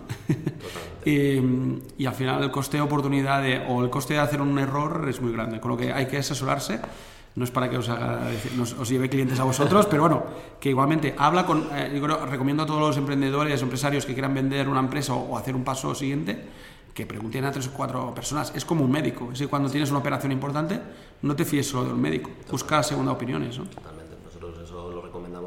y, 1.05 1.41
y, 1.97 2.07
al 2.07 2.15
final 2.15 2.43
el 2.43 2.51
coste 2.51 2.79
de 2.79 2.83
oportunidad 2.83 3.45
o 3.69 3.85
el 3.85 3.91
coste 3.91 4.15
de 4.15 4.21
hacer 4.21 4.41
un 4.41 4.59
error 4.59 5.07
es 5.09 5.21
muy 5.21 5.33
grande, 5.33 5.61
con 5.61 5.71
lo 5.71 5.77
que 5.77 5.93
hay 5.93 6.07
que 6.07 6.19
asesorarse. 6.19 6.81
No 7.37 7.45
es 7.45 7.51
para 7.51 7.69
que 7.69 7.77
os, 7.77 7.87
haga, 7.91 8.31
os 8.59 8.89
lleve 8.89 9.11
clientes 9.11 9.39
a 9.39 9.45
vosotros, 9.45 9.85
pero 9.91 10.03
bueno, 10.03 10.25
que 10.59 10.71
igualmente 10.71 11.15
habla 11.19 11.45
con. 11.45 11.69
Eh, 11.71 11.93
yo 11.95 12.03
creo, 12.03 12.25
recomiendo 12.25 12.63
a 12.63 12.67
todos 12.67 12.81
los 12.81 12.97
emprendedores, 12.97 13.61
empresarios 13.61 14.07
que 14.07 14.15
quieran 14.15 14.33
vender 14.33 14.69
una 14.69 14.81
empresa 14.81 15.13
o, 15.13 15.37
hacer 15.37 15.55
un 15.55 15.63
paso 15.63 15.95
siguiente, 15.95 16.43
que 16.97 17.05
pregunten 17.05 17.45
a 17.45 17.53
tres 17.53 17.69
o 17.69 17.73
cuatro 17.77 18.15
personas. 18.15 18.57
Es 18.57 18.65
como 18.65 18.83
un 18.83 18.91
médico. 18.91 19.29
Es 19.33 19.39
que 19.39 19.49
cuando 19.49 19.69
tienes 19.69 19.91
una 19.91 20.01
operación 20.01 20.33
importante, 20.33 20.81
no 21.21 21.37
te 21.37 21.45
fíes 21.45 21.69
solo 21.69 21.85
de 21.85 21.93
un 21.93 22.01
médico. 22.01 22.31
Busca 22.51 22.83
segunda 22.83 23.13
opiniones. 23.13 23.59
¿no? 23.59 23.67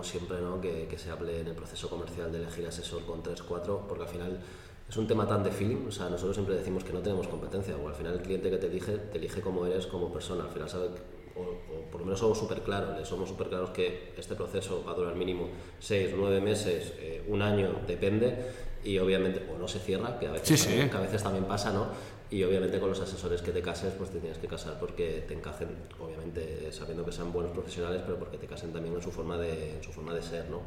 siempre 0.03 0.39
¿no? 0.41 0.59
que, 0.61 0.87
que, 0.89 0.97
se 0.97 1.11
hable 1.11 1.39
en 1.39 1.47
el 1.47 1.55
proceso 1.55 1.89
comercial 1.89 2.31
de 2.31 2.39
elegir 2.39 2.65
asesor 2.67 3.05
con 3.05 3.23
3-4, 3.23 3.81
porque 3.87 4.03
al 4.03 4.09
final 4.09 4.39
es 4.87 4.97
un 4.97 5.07
tema 5.07 5.27
tan 5.27 5.43
de 5.43 5.51
feeling, 5.51 5.87
o 5.87 5.91
sea, 5.91 6.09
nosotros 6.09 6.35
siempre 6.35 6.55
decimos 6.55 6.83
que 6.83 6.93
no 6.93 6.99
tenemos 6.99 7.27
competencia, 7.27 7.75
o 7.77 7.87
al 7.87 7.95
final 7.95 8.13
el 8.13 8.21
cliente 8.21 8.49
que 8.49 8.57
te 8.57 8.67
elige, 8.67 8.97
te 8.97 9.17
elige 9.17 9.41
como 9.41 9.65
eres 9.65 9.87
como 9.87 10.11
persona, 10.11 10.45
al 10.45 10.49
final 10.49 10.69
sabe, 10.69 10.89
o, 11.35 11.91
por 11.91 12.01
lo 12.01 12.05
menos 12.05 12.19
somos 12.19 12.37
súper 12.37 12.61
claros, 12.61 13.07
somos 13.07 13.29
súper 13.29 13.49
claros 13.49 13.69
que 13.69 14.13
este 14.17 14.35
proceso 14.35 14.83
va 14.85 14.91
a 14.91 14.95
durar 14.95 15.15
mínimo 15.15 15.49
6, 15.79 16.13
9 16.17 16.41
meses, 16.41 16.93
eh, 16.97 17.23
un 17.27 17.41
año, 17.41 17.81
depende, 17.87 18.68
y 18.83 18.97
obviamente, 18.97 19.45
o 19.53 19.57
no 19.57 19.67
se 19.67 19.79
cierra, 19.79 20.19
que 20.19 20.27
a 20.27 20.31
veces, 20.31 20.65
también, 20.65 20.89
que 20.89 20.97
a 20.97 21.01
veces 21.01 21.23
también 21.23 21.45
pasa, 21.45 21.71
¿no? 21.71 21.87
y 22.31 22.43
obviamente 22.43 22.79
con 22.79 22.89
los 22.89 22.99
asesores 22.99 23.41
que 23.41 23.51
te 23.51 23.61
cases 23.61 23.93
pues 23.97 24.11
te 24.11 24.19
tienes 24.19 24.37
que 24.37 24.47
casar 24.47 24.77
porque 24.79 25.23
te 25.27 25.33
encajen 25.33 25.69
obviamente 25.99 26.71
sabiendo 26.71 27.03
que 27.03 27.11
sean 27.11 27.33
buenos 27.33 27.51
profesionales 27.51 28.03
pero 28.05 28.19
porque 28.19 28.37
te 28.37 28.45
casen 28.45 28.71
también 28.71 28.93
en 28.93 29.01
su 29.01 29.11
forma 29.11 29.37
de, 29.37 29.77
en 29.77 29.83
su 29.83 29.91
forma 29.91 30.13
de 30.13 30.21
ser 30.21 30.47
¿no? 30.49 30.61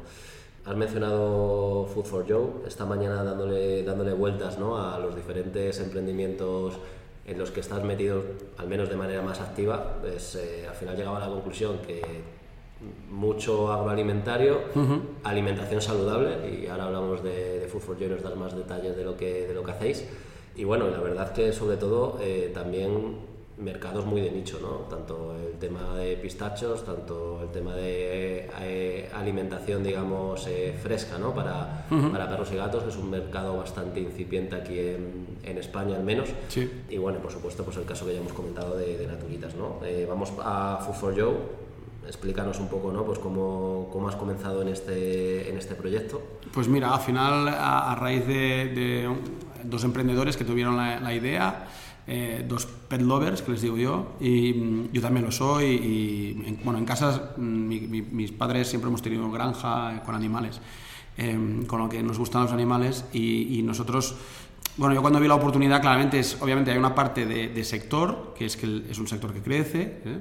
Has 0.65 0.77
mencionado 0.77 1.85
Food 1.93 2.05
for 2.05 2.25
Joe, 2.27 2.65
esta 2.65 2.85
mañana 2.85 3.21
dándole, 3.23 3.83
dándole 3.83 4.13
vueltas 4.13 4.57
¿no? 4.57 4.77
a 4.77 4.97
los 4.97 5.13
diferentes 5.13 5.77
emprendimientos 5.79 6.75
en 7.25 7.37
los 7.37 7.51
que 7.51 7.59
estás 7.59 7.83
metido, 7.83 8.23
al 8.57 8.67
menos 8.67 8.89
de 8.89 8.95
manera 8.95 9.21
más 9.21 9.41
activa, 9.41 9.97
pues 10.01 10.35
eh, 10.35 10.65
al 10.67 10.75
final 10.75 10.95
llegaba 10.95 11.17
a 11.17 11.27
la 11.27 11.33
conclusión 11.33 11.79
que 11.79 12.01
mucho 13.09 13.71
agroalimentario, 13.71 14.61
alimentación 15.23 15.81
saludable, 15.81 16.63
y 16.63 16.67
ahora 16.67 16.85
hablamos 16.85 17.23
de, 17.23 17.59
de 17.59 17.67
Food 17.67 17.81
for 17.81 17.95
Joe 17.97 18.07
y 18.07 18.09
nos 18.09 18.23
das 18.23 18.35
más 18.35 18.55
detalles 18.55 18.95
de 18.95 19.03
lo 19.03 19.15
que, 19.15 19.47
de 19.47 19.53
lo 19.53 19.63
que 19.63 19.71
hacéis. 19.71 20.05
Y 20.55 20.63
bueno, 20.65 20.89
la 20.89 20.99
verdad 20.99 21.33
que 21.33 21.51
sobre 21.51 21.77
todo 21.77 22.19
eh, 22.21 22.51
también 22.53 23.33
mercados 23.57 24.05
muy 24.05 24.21
de 24.21 24.31
nicho, 24.31 24.59
¿no? 24.61 24.87
Tanto 24.89 25.35
el 25.35 25.57
tema 25.59 25.95
de 25.95 26.17
pistachos, 26.17 26.83
tanto 26.83 27.41
el 27.43 27.49
tema 27.49 27.75
de 27.75 28.49
eh, 28.61 29.09
alimentación, 29.13 29.83
digamos, 29.83 30.45
eh, 30.47 30.75
fresca, 30.81 31.17
¿no? 31.17 31.33
Para, 31.33 31.85
para, 32.11 32.29
perros 32.29 32.51
y 32.51 32.55
gatos, 32.55 32.83
que 32.83 32.89
es 32.89 32.97
un 32.97 33.09
mercado 33.09 33.57
bastante 33.57 33.99
incipiente 33.99 34.55
aquí 34.55 34.77
en, 34.79 35.27
en 35.43 35.57
España 35.57 35.95
al 35.95 36.03
menos. 36.03 36.29
Sí. 36.49 36.69
Y 36.89 36.97
bueno, 36.97 37.19
por 37.19 37.31
supuesto, 37.31 37.63
pues 37.63 37.77
el 37.77 37.85
caso 37.85 38.05
que 38.05 38.13
ya 38.13 38.19
hemos 38.19 38.33
comentado 38.33 38.75
de, 38.75 38.97
de 38.97 39.07
Naturitas, 39.07 39.55
¿no? 39.55 39.79
vamos 40.09 40.33
a 40.39 40.79
Food 40.85 40.95
for 40.95 41.19
Joe, 41.19 41.33
explícanos 42.07 42.59
un 42.59 42.67
poco, 42.67 42.91
¿no? 42.91 43.03
Pues 43.03 43.19
cómo, 43.19 43.89
cómo, 43.91 44.07
has 44.07 44.15
comenzado 44.15 44.61
en 44.61 44.69
este, 44.69 45.49
en 45.49 45.57
este 45.57 45.75
proyecto. 45.75 46.21
Pues 46.53 46.67
mira, 46.67 46.93
al 46.93 47.01
final, 47.01 47.47
a, 47.47 47.95
raíz 47.95 48.25
de 48.25 49.07
dos 49.63 49.83
emprendedores 49.83 50.37
que 50.37 50.45
tuvieron 50.45 50.77
la, 50.77 51.13
idea, 51.13 51.67
eh, 52.07 52.45
dos 52.47 52.65
pet 52.65 53.01
lovers, 53.01 53.41
que 53.41 53.51
les 53.51 53.61
digo 53.61 53.77
yo, 53.77 54.13
y 54.19 54.53
mm, 54.53 54.91
yo 54.91 55.01
también 55.01 55.25
lo 55.25 55.31
soy. 55.31 55.65
Y, 55.65 56.43
en, 56.47 56.59
bueno, 56.63 56.79
en 56.79 56.85
casa 56.85 57.33
mm, 57.37 57.67
mis 58.11 58.31
padres 58.31 58.67
siempre 58.67 58.89
hemos 58.89 59.01
tenido 59.01 59.29
granja 59.31 60.01
con 60.05 60.15
animales, 60.15 60.59
em, 61.17 61.65
con 61.65 61.79
lo 61.79 61.89
que 61.89 62.01
nos 62.03 62.17
gustan 62.17 62.43
los 62.43 62.51
animales 62.51 63.05
y, 63.13 63.61
nosotros 63.63 64.15
bueno, 64.77 64.95
yo 64.95 65.01
cuando 65.01 65.19
vi 65.19 65.27
la 65.27 65.35
oportunidad, 65.35 65.81
claramente, 65.81 66.19
es, 66.19 66.37
obviamente 66.41 66.71
hay 66.71 66.77
una 66.77 66.95
parte 66.95 67.25
de, 67.25 67.63
sector, 67.63 68.33
que 68.37 68.45
es 68.45 68.57
que 68.57 68.83
es 68.89 68.97
un 68.97 69.07
sector 69.07 69.33
que 69.33 69.41
crece, 69.41 70.01
¿eh? 70.05 70.19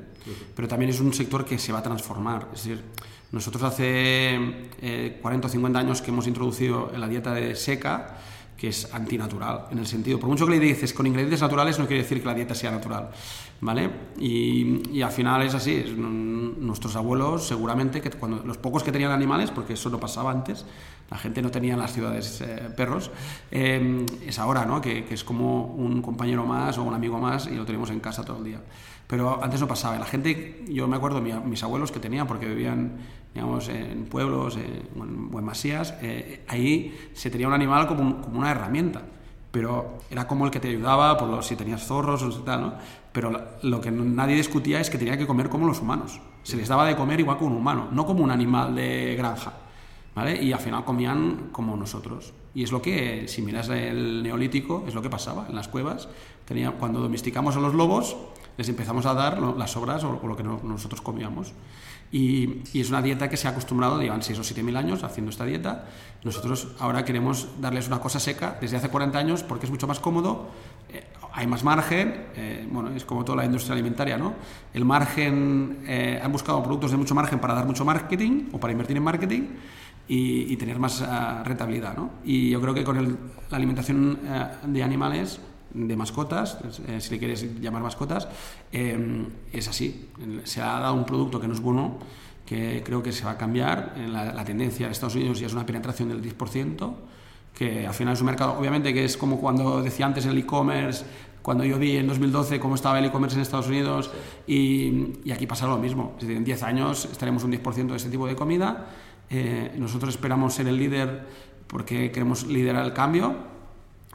pero 0.54 0.68
también 0.68 0.90
es 0.90 1.00
un 1.00 1.12
sector 1.14 1.44
que 1.44 1.58
se 1.58 1.72
va 1.72 1.78
a 1.78 1.82
transformar. 1.82 2.48
Es 2.52 2.64
decir, 2.64 2.82
nosotros 3.32 3.62
hace 3.62 4.68
40 5.22 5.48
o 5.48 5.50
50 5.50 5.78
años 5.78 6.02
que 6.02 6.10
hemos 6.10 6.26
introducido 6.26 6.92
la 6.96 7.08
dieta 7.08 7.32
de 7.32 7.56
seca, 7.56 8.18
que 8.56 8.68
es 8.68 8.92
antinatural, 8.94 9.66
en 9.70 9.78
el 9.78 9.86
sentido, 9.86 10.20
por 10.20 10.28
mucho 10.28 10.46
que 10.46 10.52
le 10.52 10.60
dices 10.60 10.92
con 10.92 11.06
ingredientes 11.06 11.40
naturales, 11.40 11.78
no 11.78 11.86
quiere 11.86 12.02
decir 12.02 12.20
que 12.20 12.26
la 12.26 12.34
dieta 12.34 12.54
sea 12.54 12.70
natural. 12.70 13.10
¿Vale? 13.62 13.90
Y, 14.18 14.90
y, 14.90 15.00
al 15.00 15.10
final 15.10 15.40
es 15.40 15.54
así, 15.54 15.76
es, 15.76 15.96
nuestros 15.96 16.94
abuelos 16.96 17.46
seguramente, 17.46 18.02
que 18.02 18.10
cuando 18.10 18.44
los 18.44 18.58
pocos 18.58 18.82
que 18.82 18.92
tenían 18.92 19.10
animales, 19.10 19.50
porque 19.50 19.72
eso 19.72 19.88
no 19.88 19.98
pasaba 19.98 20.30
antes, 20.30 20.66
la 21.10 21.16
gente 21.16 21.40
no 21.40 21.50
tenía 21.50 21.72
en 21.72 21.80
las 21.80 21.94
ciudades 21.94 22.42
eh, 22.42 22.68
perros, 22.76 23.10
eh, 23.50 24.04
es 24.26 24.38
ahora, 24.38 24.66
¿no? 24.66 24.80
Que, 24.80 25.04
que, 25.04 25.14
es 25.14 25.24
como 25.24 25.64
un 25.64 26.02
compañero 26.02 26.44
más 26.44 26.76
o 26.76 26.82
un 26.82 26.92
amigo 26.92 27.18
más 27.18 27.46
y 27.46 27.54
lo 27.54 27.64
tenemos 27.64 27.88
en 27.88 28.00
casa 28.00 28.22
todo 28.22 28.38
el 28.38 28.44
día. 28.44 28.60
Pero 29.12 29.44
antes 29.44 29.60
no 29.60 29.68
pasaba. 29.68 29.98
La 29.98 30.06
gente, 30.06 30.64
yo 30.70 30.88
me 30.88 30.96
acuerdo 30.96 31.20
de 31.20 31.34
mis 31.40 31.62
abuelos 31.62 31.92
que 31.92 32.00
tenían, 32.00 32.26
porque 32.26 32.46
vivían, 32.46 32.92
digamos, 33.34 33.68
en 33.68 34.06
pueblos 34.06 34.56
eh, 34.56 34.82
o 34.98 35.38
en, 35.38 35.44
masías, 35.44 35.92
eh, 36.00 36.46
ahí 36.48 37.10
se 37.12 37.28
tenía 37.28 37.46
un 37.46 37.52
animal 37.52 37.86
como, 37.86 38.22
como, 38.22 38.38
una 38.38 38.50
herramienta. 38.50 39.02
Pero 39.50 39.98
era 40.08 40.26
como 40.26 40.46
el 40.46 40.50
que 40.50 40.60
te 40.60 40.68
ayudaba, 40.68 41.18
por 41.18 41.28
lo, 41.28 41.42
si 41.42 41.56
tenías 41.56 41.84
zorros 41.84 42.22
o 42.22 42.42
tal, 42.42 42.60
¿no? 42.62 42.74
Pero 43.12 43.58
lo 43.62 43.80
que 43.80 43.90
nadie 43.90 44.36
discutía 44.36 44.80
es 44.80 44.88
que 44.88 44.98
tenía 44.98 45.18
que 45.18 45.26
comer 45.26 45.48
como 45.48 45.66
los 45.66 45.80
humanos. 45.80 46.20
Se 46.42 46.56
les 46.56 46.68
daba 46.68 46.86
de 46.86 46.96
comer 46.96 47.20
igual 47.20 47.38
que 47.38 47.44
un 47.44 47.52
humano, 47.52 47.88
no 47.92 48.06
como 48.06 48.24
un 48.24 48.30
animal 48.30 48.74
de 48.74 49.14
granja. 49.16 49.52
¿vale? 50.14 50.42
Y 50.42 50.52
al 50.52 50.60
final 50.60 50.84
comían 50.84 51.48
como 51.52 51.76
nosotros. 51.76 52.32
Y 52.54 52.62
es 52.62 52.72
lo 52.72 52.82
que, 52.82 53.28
si 53.28 53.42
miras 53.42 53.68
el 53.68 54.22
neolítico, 54.22 54.84
es 54.86 54.94
lo 54.94 55.02
que 55.02 55.10
pasaba 55.10 55.46
en 55.48 55.54
las 55.54 55.68
cuevas. 55.68 56.08
Tenía, 56.44 56.72
cuando 56.72 57.00
domesticamos 57.00 57.56
a 57.56 57.60
los 57.60 57.74
lobos, 57.74 58.16
les 58.56 58.68
empezamos 58.68 59.06
a 59.06 59.14
dar 59.14 59.40
las 59.40 59.70
sobras 59.70 60.04
o, 60.04 60.20
lo 60.22 60.36
que 60.36 60.42
nosotros 60.42 61.00
comíamos. 61.00 61.52
Y, 62.12 62.60
y, 62.74 62.80
es 62.80 62.90
una 62.90 63.00
dieta 63.00 63.28
que 63.28 63.38
se 63.38 63.48
ha 63.48 63.52
acostumbrado, 63.52 64.00
llevan 64.00 64.22
6 64.22 64.38
o 64.38 64.44
7 64.44 64.62
mil 64.62 64.76
años 64.76 65.02
haciendo 65.02 65.30
esta 65.30 65.46
dieta. 65.46 65.86
Nosotros 66.22 66.68
ahora 66.78 67.04
queremos 67.04 67.48
darles 67.58 67.88
una 67.88 68.00
cosa 68.00 68.20
seca 68.20 68.58
desde 68.60 68.76
hace 68.76 68.90
40 68.90 69.18
años 69.18 69.42
porque 69.42 69.64
es 69.64 69.70
mucho 69.70 69.86
más 69.86 69.98
cómodo, 69.98 70.50
eh, 70.92 71.04
hay 71.32 71.46
más 71.46 71.64
margen, 71.64 72.26
eh, 72.36 72.68
bueno, 72.70 72.90
es 72.90 73.04
como 73.06 73.24
toda 73.24 73.36
la 73.38 73.46
industria 73.46 73.72
alimentaria, 73.72 74.18
¿no? 74.18 74.34
El 74.74 74.84
margen, 74.84 75.78
eh, 75.86 76.20
han 76.22 76.30
buscado 76.30 76.62
productos 76.62 76.90
de 76.90 76.98
mucho 76.98 77.14
margen 77.14 77.38
para 77.38 77.54
dar 77.54 77.64
mucho 77.64 77.84
marketing 77.84 78.50
o 78.52 78.60
para 78.60 78.72
invertir 78.72 78.98
en 78.98 79.02
marketing 79.02 79.42
y, 80.08 80.52
y 80.52 80.56
tener 80.56 80.78
más 80.78 81.00
uh, 81.00 81.44
rentabilidad. 81.44 81.96
¿no? 81.96 82.10
Y 82.24 82.50
yo 82.50 82.60
creo 82.60 82.74
que 82.74 82.84
con 82.84 82.98
el, 82.98 83.16
la 83.50 83.56
alimentación 83.56 84.18
uh, 84.22 84.70
de 84.70 84.82
animales, 84.82 85.40
de 85.74 85.96
mascotas, 85.96 86.58
eh, 86.86 87.00
si 87.00 87.10
le 87.10 87.18
quieres 87.18 87.60
llamar 87.60 87.82
mascotas, 87.82 88.28
eh, 88.72 89.26
es 89.52 89.68
así. 89.68 90.08
Se 90.44 90.60
ha 90.60 90.80
dado 90.80 90.94
un 90.94 91.04
producto 91.04 91.40
que 91.40 91.48
no 91.48 91.54
es 91.54 91.60
bueno, 91.60 91.98
que 92.46 92.82
creo 92.84 93.02
que 93.02 93.12
se 93.12 93.24
va 93.24 93.32
a 93.32 93.38
cambiar. 93.38 93.94
La, 94.08 94.32
la 94.32 94.44
tendencia 94.44 94.86
de 94.86 94.92
Estados 94.92 95.14
Unidos 95.14 95.40
ya 95.40 95.46
es 95.46 95.52
una 95.52 95.66
penetración 95.66 96.08
del 96.08 96.22
10%, 96.22 96.94
que 97.54 97.86
al 97.86 97.94
final 97.94 98.14
es 98.14 98.20
un 98.20 98.26
mercado, 98.26 98.58
obviamente 98.58 98.94
que 98.94 99.04
es 99.04 99.16
como 99.16 99.38
cuando 99.38 99.82
decía 99.82 100.06
antes 100.06 100.26
el 100.26 100.38
e-commerce, 100.38 101.04
cuando 101.42 101.64
yo 101.64 101.78
vi 101.78 101.96
en 101.96 102.06
2012 102.06 102.60
cómo 102.60 102.76
estaba 102.76 102.98
el 102.98 103.04
e-commerce 103.04 103.36
en 103.36 103.42
Estados 103.42 103.66
Unidos 103.66 104.10
y, 104.46 105.30
aquí 105.32 105.46
pasa 105.46 105.66
lo 105.66 105.76
mismo. 105.76 106.14
Es 106.18 106.28
en 106.28 106.44
10 106.44 106.62
años 106.62 107.08
estaremos 107.10 107.44
un 107.44 107.52
10% 107.52 107.86
de 107.88 107.96
este 107.96 108.10
tipo 108.10 108.26
de 108.26 108.36
comida 108.36 108.86
eh, 109.34 109.72
nosotros 109.78 110.14
esperamos 110.14 110.52
ser 110.52 110.68
el 110.68 110.76
líder 110.76 111.22
porque 111.66 112.12
queremos 112.12 112.46
liderar 112.46 112.84
el 112.84 112.92
cambio 112.92 113.34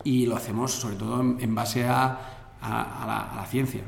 y 0.04 0.26
lo 0.26 0.36
hacemos 0.36 0.72
sobre 0.72 0.96
todo 0.96 1.22
en, 1.22 1.38
en 1.40 1.56
base 1.56 1.86
a, 1.86 2.06
a, 2.62 3.04
a, 3.04 3.08
la, 3.08 3.20
a, 3.32 3.36
la, 3.38 3.46
ciencia. 3.46 3.82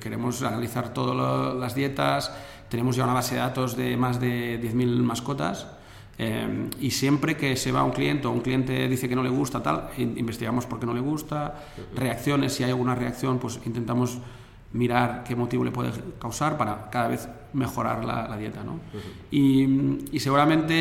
queremos 0.00 0.42
analizar 0.42 0.92
todas 0.92 1.56
las 1.56 1.74
dietas, 1.74 2.32
tenemos 2.68 2.96
ya 2.96 3.04
una 3.04 3.14
base 3.14 3.34
de 3.34 3.40
datos 3.40 3.76
de 3.76 3.96
más 3.96 4.20
de 4.20 4.60
10.000 4.60 5.02
mascotas. 5.02 5.66
Eh, 6.16 6.70
y 6.80 6.92
siempre 6.92 7.36
que 7.36 7.56
se 7.56 7.72
va 7.72 7.82
un 7.82 7.90
cliente 7.90 8.28
o 8.28 8.30
un 8.30 8.40
cliente 8.40 8.86
dice 8.88 9.08
que 9.08 9.16
no 9.16 9.22
le 9.24 9.30
gusta 9.30 9.60
tal, 9.60 9.90
investigamos 9.98 10.64
por 10.64 10.78
qué 10.78 10.86
no 10.86 10.94
le 10.94 11.00
gusta, 11.00 11.54
reacciones, 11.96 12.52
si 12.52 12.62
hay 12.62 12.70
alguna 12.70 12.94
reacción, 12.94 13.38
pues 13.40 13.58
intentamos 13.66 14.18
mirar 14.74 15.24
qué 15.24 15.34
motivo 15.34 15.64
le 15.64 15.70
puede 15.70 15.90
causar 16.20 16.56
para 16.56 16.88
cada 16.90 17.08
vez 17.08 17.28
mejorar 17.52 18.04
la, 18.04 18.28
la 18.28 18.36
dieta. 18.36 18.62
¿no? 18.62 18.74
Uh 18.74 18.76
-huh. 18.76 20.00
y, 20.10 20.16
y, 20.16 20.20
seguramente 20.20 20.74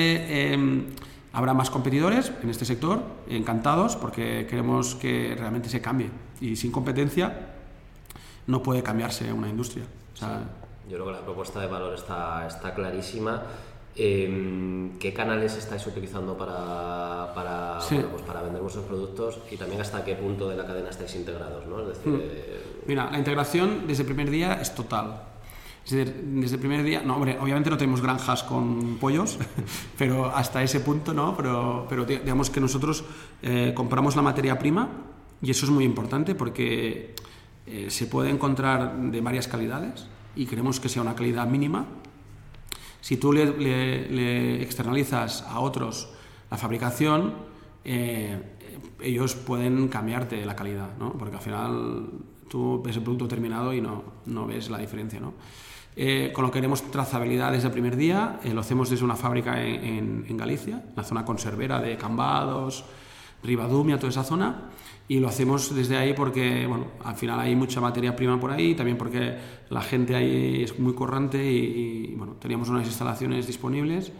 eh, 0.54 0.86
habrá 1.34 1.54
más 1.54 1.70
competidores 1.70 2.32
en 2.42 2.50
este 2.50 2.64
sector, 2.64 3.02
encantados, 3.28 3.96
porque 3.96 4.48
queremos 4.50 4.96
que 4.96 5.36
realmente 5.38 5.68
se 5.68 5.82
cambie. 5.82 6.10
Y 6.40 6.56
sin 6.56 6.72
competencia 6.72 7.50
no 8.48 8.62
puede 8.64 8.84
cambiarse 8.84 9.34
una 9.34 9.50
industria. 9.50 9.84
O 10.14 10.18
sea, 10.18 10.40
sí. 10.40 10.90
Yo 10.90 10.98
creo 10.98 11.06
que 11.08 11.12
la 11.14 11.22
propuesta 11.22 11.60
de 11.62 11.68
valor 11.68 11.94
está, 11.96 12.46
está 12.46 12.74
clarísima. 12.74 13.42
Eh, 13.96 14.92
¿Qué 15.00 15.14
canales 15.14 15.56
estáis 15.56 15.86
utilizando 15.86 16.38
para, 16.38 17.32
para, 17.34 17.80
sí. 17.80 17.96
bueno, 17.96 18.10
pues 18.12 18.24
para 18.24 18.42
vender 18.42 18.62
vuestros 18.62 18.86
productos 18.86 19.40
y 19.52 19.56
también 19.56 19.82
hasta 19.82 20.04
qué 20.04 20.16
punto 20.16 20.50
de 20.50 20.56
la 20.56 20.66
cadena 20.66 20.90
estáis 20.90 21.16
integrados? 21.16 21.66
¿no? 21.68 21.82
Es 21.82 21.88
decir, 21.98 22.12
mm. 22.12 22.22
eh... 22.22 22.64
Mira, 22.86 23.10
la 23.12 23.18
integración 23.18 23.88
desde 23.88 24.04
el 24.04 24.08
primer 24.08 24.30
día 24.30 24.60
es 24.62 24.74
total. 24.76 25.33
Es 25.86 25.92
decir, 25.92 26.14
desde 26.14 26.56
el 26.56 26.60
primer 26.60 26.84
día, 26.84 27.02
no, 27.02 27.16
hombre, 27.16 27.38
obviamente 27.40 27.70
no 27.70 27.78
tenemos 27.78 28.02
granjas 28.02 28.44
con 28.44 28.98
pollos, 29.00 29.38
pero 29.98 30.28
hasta 30.28 30.64
ese 30.64 30.80
punto 30.80 31.14
no, 31.14 31.36
pero, 31.36 31.86
pero 31.90 32.06
digamos 32.06 32.50
que 32.50 32.62
nosotros 32.62 33.04
eh, 33.42 33.74
compramos 33.76 34.16
la 34.16 34.22
materia 34.22 34.58
prima 34.58 34.90
y 35.42 35.52
eso 35.52 35.66
es 35.66 35.72
muy 35.72 35.84
importante 35.84 36.36
porque 36.36 37.16
eh, 37.68 37.88
se 37.90 38.08
puede 38.08 38.30
encontrar 38.30 38.96
de 38.98 39.22
varias 39.22 39.48
calidades 39.48 40.08
y 40.36 40.46
queremos 40.46 40.80
que 40.80 40.88
sea 40.88 41.02
una 41.02 41.16
calidad 41.16 41.48
mínima 41.48 41.86
si 43.04 43.18
tú 43.18 43.34
le, 43.34 43.46
le, 43.58 44.10
le 44.10 44.64
externalizas 44.64 45.42
a 45.42 45.60
otros 45.60 46.08
la 46.50 46.58
fabricación, 46.58 47.34
eh, 47.84 48.42
ellos 49.02 49.36
pueden 49.36 49.90
cambiarte 49.90 50.46
la 50.46 50.56
calidad, 50.56 50.96
¿no? 50.98 51.12
porque 51.12 51.36
al 51.36 51.42
final 51.42 52.08
tú 52.50 52.82
ves 52.84 52.96
el 52.96 53.04
producto 53.04 53.28
terminado 53.28 53.74
y 53.74 53.82
no, 53.82 54.04
no 54.26 54.46
ves 54.46 54.70
la 54.70 54.78
diferencia. 54.78 55.20
¿no? 55.20 55.34
Eh, 55.96 56.32
con 56.34 56.44
lo 56.44 56.50
que 56.50 56.58
queremos 56.58 56.82
trazabilidad 56.92 57.52
desde 57.52 57.68
el 57.68 57.74
primer 57.74 57.96
día, 57.96 58.40
eh, 58.44 58.54
lo 58.54 58.62
hacemos 58.62 58.90
desde 58.90 59.06
una 59.06 59.16
fábrica 59.16 59.64
en, 59.64 59.84
en, 59.84 60.26
en, 60.28 60.38
Galicia, 60.38 60.84
la 60.96 61.04
zona 61.04 61.24
conservera 61.24 61.80
de 61.80 61.98
Cambados, 61.98 62.84
Ribadumia, 63.44 63.98
toda 63.98 64.10
esa 64.10 64.24
zona, 64.24 64.70
y 65.08 65.20
lo 65.20 65.28
hacemos 65.28 65.76
desde 65.76 65.98
ahí 65.98 66.14
porque 66.14 66.66
bueno, 66.66 66.88
al 67.04 67.16
final 67.16 67.40
hay 67.40 67.56
mucha 67.56 67.80
materia 67.80 68.16
prima 68.16 68.40
por 68.40 68.52
ahí, 68.52 68.74
también 68.74 68.98
porque 68.98 69.38
la 69.70 69.82
gente 69.82 70.16
ahí 70.16 70.64
es 70.64 70.80
muy 70.80 70.94
corrante 70.94 71.44
y, 71.44 72.12
y 72.12 72.16
bueno, 72.16 72.38
teníamos 72.40 72.70
unas 72.70 72.88
instalaciones 72.88 73.46
disponibles. 73.46 74.12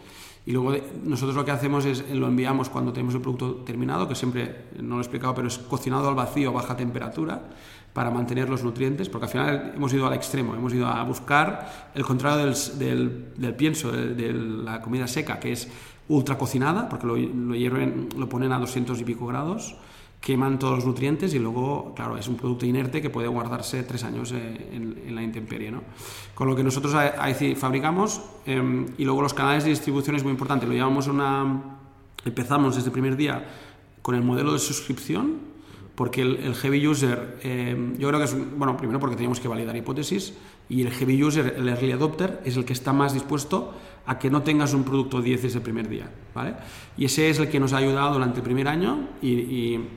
Y 0.46 0.52
luego 0.52 0.76
nosotros 1.06 1.36
lo 1.38 1.46
que 1.46 1.52
hacemos 1.52 1.86
es 1.86 2.08
lo 2.12 2.28
enviamos 2.28 2.70
cuando 2.70 2.92
tenemos 2.92 3.16
el 3.16 3.22
producto 3.22 3.64
terminado, 3.64 4.10
que 4.10 4.16
siempre, 4.16 4.66
no 4.80 4.96
lo 4.96 4.98
he 4.98 5.02
explicado, 5.02 5.34
pero 5.34 5.48
es 5.48 5.58
cocinado 5.58 6.10
al 6.10 6.16
vacío 6.16 6.50
a 6.50 6.54
baja 6.54 6.76
temperatura 6.76 7.50
para 7.94 8.10
mantener 8.10 8.50
los 8.50 8.64
nutrientes, 8.64 9.08
porque 9.08 9.26
al 9.26 9.32
final 9.32 9.74
hemos 9.76 9.94
ido 9.94 10.08
al 10.08 10.14
extremo, 10.14 10.56
hemos 10.56 10.74
ido 10.74 10.88
a 10.88 11.04
buscar 11.04 11.92
el 11.94 12.04
contrario 12.04 12.46
del, 12.46 12.56
del, 12.80 13.34
del 13.38 13.56
pienso, 13.56 13.92
de, 13.92 14.16
de, 14.16 14.34
la 14.34 14.82
comida 14.82 15.08
seca, 15.08 15.40
que 15.40 15.52
es 15.52 15.70
ultra 16.10 16.38
cocinada, 16.38 16.90
porque 16.90 17.06
lo, 17.06 17.16
lo, 17.16 17.56
hierven, 17.56 18.10
lo 18.18 18.28
ponen 18.28 18.52
a 18.52 18.60
200 18.60 19.00
y 19.00 19.04
pico 19.04 19.28
grados, 19.28 19.76
queman 20.24 20.58
todos 20.58 20.78
los 20.78 20.86
nutrientes 20.86 21.34
y 21.34 21.40
luego, 21.40 21.94
claro, 21.96 22.18
es 22.18 22.28
un 22.28 22.38
producto 22.38 22.66
inerte 22.66 23.02
que 23.02 23.10
puede 23.10 23.28
guardarse 23.28 23.84
tres 23.84 24.04
años 24.06 24.32
eh, 24.32 24.70
en, 24.72 25.04
en, 25.06 25.16
la 25.16 25.22
intemperie. 25.22 25.70
¿no? 25.70 25.84
Con 26.34 26.48
lo 26.48 26.56
que 26.56 26.64
nosotros 26.64 26.96
fabricamos 27.58 28.22
eh, 28.46 28.86
y 28.98 29.04
luego 29.04 29.22
los 29.22 29.34
canales 29.34 29.66
de 29.66 29.72
distribución 29.72 30.16
es 30.16 30.24
muy 30.24 30.32
importante. 30.32 30.66
Lo 30.66 30.74
llamamos 30.74 31.08
una... 31.08 31.78
Empezamos 32.26 32.76
desde 32.76 32.88
el 32.88 32.94
primer 32.94 33.18
día 33.18 33.46
con 34.02 34.16
el 34.16 34.24
modelo 34.24 34.54
de 34.54 34.60
suscripción, 34.60 35.53
porque 35.96 36.22
el, 36.22 36.38
el 36.38 36.56
heavy 36.56 36.88
user, 36.88 37.38
eh, 37.44 37.94
yo 37.98 38.08
creo 38.08 38.20
que 38.20 38.26
es, 38.26 38.58
bueno, 38.58 38.76
primero 38.78 39.00
porque 39.00 39.16
teníamos 39.16 39.40
que 39.40 39.48
validar 39.48 39.76
hipótesis 39.76 40.34
y 40.70 40.82
el 40.82 40.92
heavy 40.92 41.24
user, 41.24 41.56
el 41.58 41.70
early 41.70 41.92
adopter, 41.92 42.42
es 42.46 42.58
el 42.58 42.66
que 42.66 42.74
está 42.74 42.94
más 42.94 43.14
dispuesto 43.14 43.74
a 44.06 44.20
que 44.20 44.30
no 44.30 44.42
tengas 44.42 44.74
un 44.74 44.84
producto 44.84 45.22
10 45.22 45.44
desde 45.44 45.58
el 45.60 45.64
primer 45.64 45.88
día, 45.88 46.10
¿vale? 46.34 46.56
Y 46.98 47.06
ese 47.06 47.30
es 47.30 47.40
el 47.40 47.50
que 47.50 47.60
nos 47.60 47.74
ha 47.74 47.78
ayudado 47.78 48.14
durante 48.14 48.40
el 48.40 48.44
primer 48.44 48.68
año 48.68 49.08
y, 49.22 49.30
y 49.30 49.90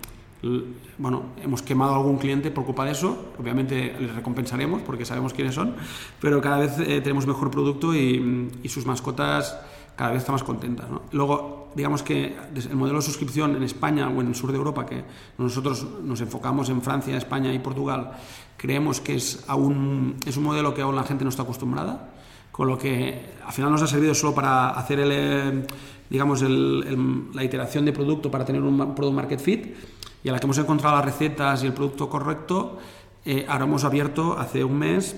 bueno, 0.99 1.25
hemos 1.43 1.63
quemado 1.63 1.95
a 1.95 1.97
algún 1.97 2.19
cliente 2.19 2.51
por 2.51 2.65
culpa 2.65 2.85
de 2.85 2.93
eso, 2.93 3.33
obviamente 3.39 3.97
les 3.99 4.15
recompensaremos 4.15 4.83
porque 4.83 5.05
sabemos 5.05 5.33
quiénes 5.33 5.55
son, 5.55 5.75
pero 6.21 6.41
cada 6.41 6.59
vez 6.59 6.79
eh, 6.79 7.01
tenemos 7.01 7.27
mejor 7.27 7.51
producto 7.51 7.95
y, 7.95 8.51
y, 8.63 8.69
sus 8.69 8.87
mascotas 8.87 9.59
cada 9.97 10.11
vez 10.11 10.21
están 10.21 10.35
más 10.35 10.45
contentas. 10.45 10.89
¿no? 10.91 11.03
Luego, 11.13 11.71
digamos 11.75 12.03
que 12.03 12.37
el 12.55 12.77
modelo 12.77 12.99
de 12.99 13.03
suscripción 13.03 13.57
en 13.57 13.63
España 13.63 14.09
o 14.09 14.21
en 14.21 14.29
el 14.29 14.35
sur 14.35 14.53
de 14.53 14.59
Europa, 14.59 14.85
que 14.87 15.03
nosotros 15.39 15.87
nos 16.03 16.21
enfocamos 16.21 16.69
en 16.69 16.83
Francia, 16.83 17.17
España 17.17 17.53
y 17.53 17.59
Portugal, 17.59 18.13
creemos 18.57 19.01
que 19.01 19.17
es, 19.17 19.45
aún, 19.49 20.17
es 20.27 20.37
un 20.37 20.45
modelo 20.45 20.75
que 20.75 20.83
aún 20.83 20.95
la 20.95 21.03
gente 21.03 21.25
no 21.25 21.31
está 21.31 21.43
acostumbrada, 21.43 22.13
con 22.53 22.69
lo 22.69 22.79
que 22.79 23.35
al 23.45 23.53
final 23.53 23.71
nos 23.71 23.83
ha 23.83 23.87
servido 23.87 24.15
solo 24.15 24.35
para 24.35 24.71
hacer 24.71 25.01
el, 25.01 25.11
eh, 25.13 25.67
digamos, 26.09 26.43
el, 26.43 26.85
el, 26.87 27.35
la 27.35 27.45
iteración 27.45 27.85
de 27.85 27.93
producto 27.93 28.31
para 28.31 28.45
tener 28.45 28.63
un 28.63 28.95
product 28.95 29.15
market 29.15 29.41
fit 29.41 29.77
y 30.23 30.29
a 30.29 30.33
la 30.33 30.39
que 30.39 30.47
hemos 30.47 30.59
encontrado 30.59 30.97
las 30.97 31.05
recetas 31.05 31.63
y 31.63 31.67
el 31.67 31.73
producto 31.73 32.09
correcto, 32.09 32.79
eh, 33.25 33.45
ahora 33.49 33.65
hemos 33.65 33.85
abierto 33.85 34.39
hace 34.39 34.65
un 34.65 34.79
mes 34.79 35.17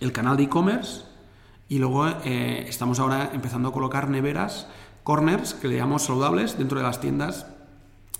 el 0.00 0.12
canal 0.12 0.36
de 0.36 0.44
e-commerce 0.44 1.09
y 1.70 1.78
luego 1.78 2.08
eh, 2.24 2.66
estamos 2.68 2.98
ahora 2.98 3.30
empezando 3.32 3.68
a 3.68 3.72
colocar 3.72 4.10
neveras, 4.10 4.66
corners, 5.04 5.54
que 5.54 5.68
le 5.68 5.76
llamamos 5.76 6.02
saludables, 6.02 6.58
dentro 6.58 6.76
de 6.76 6.84
las 6.84 7.00
tiendas 7.00 7.46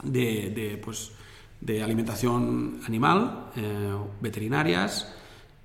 de, 0.05 0.51
de, 0.51 0.79
pues, 0.79 1.11
de 1.61 1.83
alimentación 1.83 2.81
animal, 2.87 3.51
eh, 3.57 3.93
veterinarias, 4.21 5.13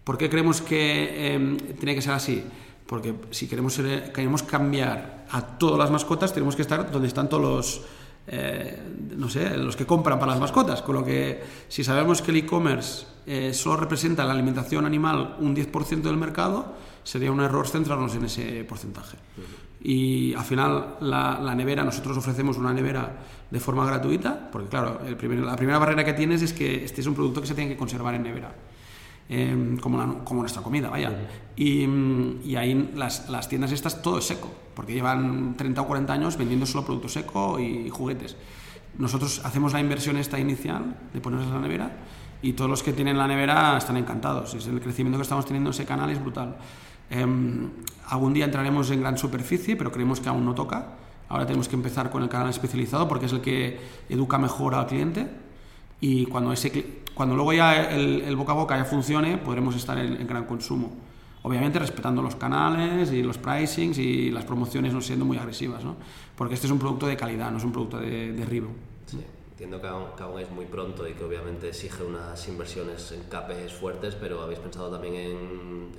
¿Por 0.04 0.20
qué 0.20 0.30
creemos 0.30 0.62
que 0.62 1.34
em, 1.34 1.58
tiene 1.58 1.96
que 1.96 2.02
ser 2.02 2.14
así? 2.14 2.44
Porque 2.86 3.16
si 3.32 3.48
queremos, 3.48 3.76
queremos 4.14 4.44
cambiar 4.44 5.26
a 5.32 5.42
todas 5.58 5.80
las 5.80 5.90
mascotas, 5.90 6.32
tenemos 6.32 6.56
que 6.56 6.62
estar 6.62 6.92
donde 6.92 7.08
están 7.08 7.28
todos 7.28 7.42
los, 7.42 7.82
eh, 8.28 8.84
no 9.18 9.28
sé, 9.28 9.58
los 9.58 9.76
que 9.76 9.88
compran 9.88 10.20
para 10.20 10.34
las 10.34 10.40
mascotas. 10.40 10.84
Con 10.84 10.94
lo 10.94 11.04
que 11.04 11.42
si 11.70 11.84
sabemos 11.84 12.22
que 12.22 12.30
el 12.30 12.38
e-commerce 12.38 13.08
solo 13.54 13.78
representa 13.78 14.24
la 14.26 14.34
alimentación 14.34 14.86
animal 14.86 15.38
un 15.40 15.56
10% 15.56 16.04
del 16.04 16.18
mercado, 16.18 16.76
sería 17.06 17.32
un 17.32 17.40
error 17.40 17.68
centrarnos 17.68 18.14
en 18.16 18.26
ese 18.26 18.66
porcentaje. 18.66 19.18
Y 19.82 20.34
al 20.34 20.44
final 20.44 20.98
la, 21.00 21.56
nevera, 21.56 21.84
nosotros 21.84 22.18
ofrecemos 22.18 22.58
una 22.58 22.74
nevera 22.74 23.16
de 23.50 23.60
forma 23.60 23.86
gratuita, 23.86 24.50
porque 24.52 24.68
claro, 24.68 25.00
el 25.06 25.46
la 25.46 25.56
primera 25.56 25.78
barrera 25.78 26.04
que 26.04 26.14
tienes 26.14 26.42
es 26.42 26.52
que 26.52 26.84
este 26.84 27.02
es 27.02 27.08
un 27.08 27.14
producto 27.14 27.40
que 27.40 27.48
se 27.48 27.54
tiene 27.54 27.70
que 27.70 27.78
conservar 27.78 28.16
en 28.16 28.24
nevera. 28.24 28.54
Em, 29.28 29.78
como, 29.78 30.24
como, 30.24 30.42
nuestra 30.42 30.62
comida, 30.62 30.90
vaya. 30.90 31.12
Y, 31.56 31.88
y, 32.44 32.56
ahí 32.56 32.92
las, 32.96 33.28
las, 33.28 33.50
tiendas 33.50 33.72
estas 33.72 34.02
todo 34.04 34.20
es 34.20 34.26
seco, 34.26 34.52
porque 34.76 34.94
llevan 34.94 35.56
30 35.58 35.82
o 35.82 35.88
40 35.88 36.14
años 36.14 36.38
vendiendo 36.38 36.68
solo 36.68 36.86
producto 36.86 37.10
seco 37.10 37.60
y 37.60 37.90
juguetes. 37.90 38.36
Nosotros 38.98 39.42
hacemos 39.44 39.74
la 39.74 39.80
inversión 39.80 40.18
esta 40.18 40.40
inicial 40.40 40.96
de 41.14 41.22
ponerles 41.22 41.50
la 41.50 41.60
nevera 41.60 41.92
y 42.42 42.54
todos 42.54 42.70
los 42.70 42.84
que 42.84 42.94
tienen 42.94 43.18
la 43.18 43.28
nevera 43.28 43.78
están 43.78 43.98
encantados. 43.98 44.54
Es 44.54 44.68
el 44.68 44.80
crecimiento 44.80 45.18
que 45.18 45.24
estamos 45.24 45.46
teniendo 45.46 45.70
en 45.70 45.74
ese 45.74 45.86
canal 45.86 46.10
es 46.12 46.22
brutal. 46.22 46.56
Em, 47.10 47.70
algún 48.08 48.34
día 48.34 48.46
entraremos 48.46 48.90
en 48.92 49.02
gran 49.02 49.18
superficie, 49.18 49.76
pero 49.76 49.92
creemos 49.92 50.20
que 50.20 50.30
aún 50.30 50.46
no 50.46 50.56
toca. 50.56 50.94
Ahora 51.30 51.46
tenemos 51.46 51.68
que 51.68 51.76
empezar 51.76 52.10
con 52.10 52.24
el 52.24 52.30
canal 52.30 52.50
especializado 52.50 53.08
porque 53.08 53.26
es 53.26 53.34
el 53.34 53.42
que 53.42 53.80
educa 54.10 54.38
mejor 54.38 54.76
al 54.76 54.86
cliente 54.88 55.28
y 56.00 56.26
cuando, 56.28 56.54
ese, 56.54 57.02
cuando 57.14 57.36
luego 57.36 57.54
ya 57.54 57.90
el, 57.92 58.36
boca 58.36 58.52
a 58.52 58.56
boca 58.56 58.78
ya 58.78 58.86
funcione, 58.86 59.38
podremos 59.38 59.76
estar 59.76 59.98
en, 59.98 60.28
gran 60.28 60.46
consumo. 60.46 60.94
Obviamente 61.42 61.80
respetando 61.80 62.22
los 62.22 62.36
canales 62.36 63.12
y 63.12 63.22
los 63.22 63.38
pricings 63.38 63.98
y 63.98 64.32
las 64.32 64.46
promociones 64.46 64.94
no 64.94 65.02
siendo 65.02 65.26
muy 65.26 65.38
agresivas, 65.38 65.84
¿no? 65.84 65.96
porque 66.36 66.56
este 66.56 66.68
es 66.68 66.72
un 66.72 66.80
producto 66.80 67.08
de 67.08 67.16
calidad, 67.16 67.52
no 67.52 67.58
es 67.58 67.64
un 67.64 67.72
producto 67.72 68.00
de 68.00 68.34
derribo. 68.34 68.68
Sí. 68.68 68.95
Entiendo 69.56 69.80
que 69.80 69.88
aún, 69.88 70.38
es 70.42 70.52
muy 70.52 70.66
pronto 70.66 71.08
y 71.08 71.14
que 71.14 71.24
obviamente 71.24 71.70
exige 71.70 72.04
unas 72.04 72.46
inversiones 72.50 73.14
en 73.14 73.24
CAPES 73.30 73.72
fuertes, 73.72 74.14
pero 74.14 74.42
¿habéis 74.42 74.60
pensado 74.60 74.92
también 74.92 75.16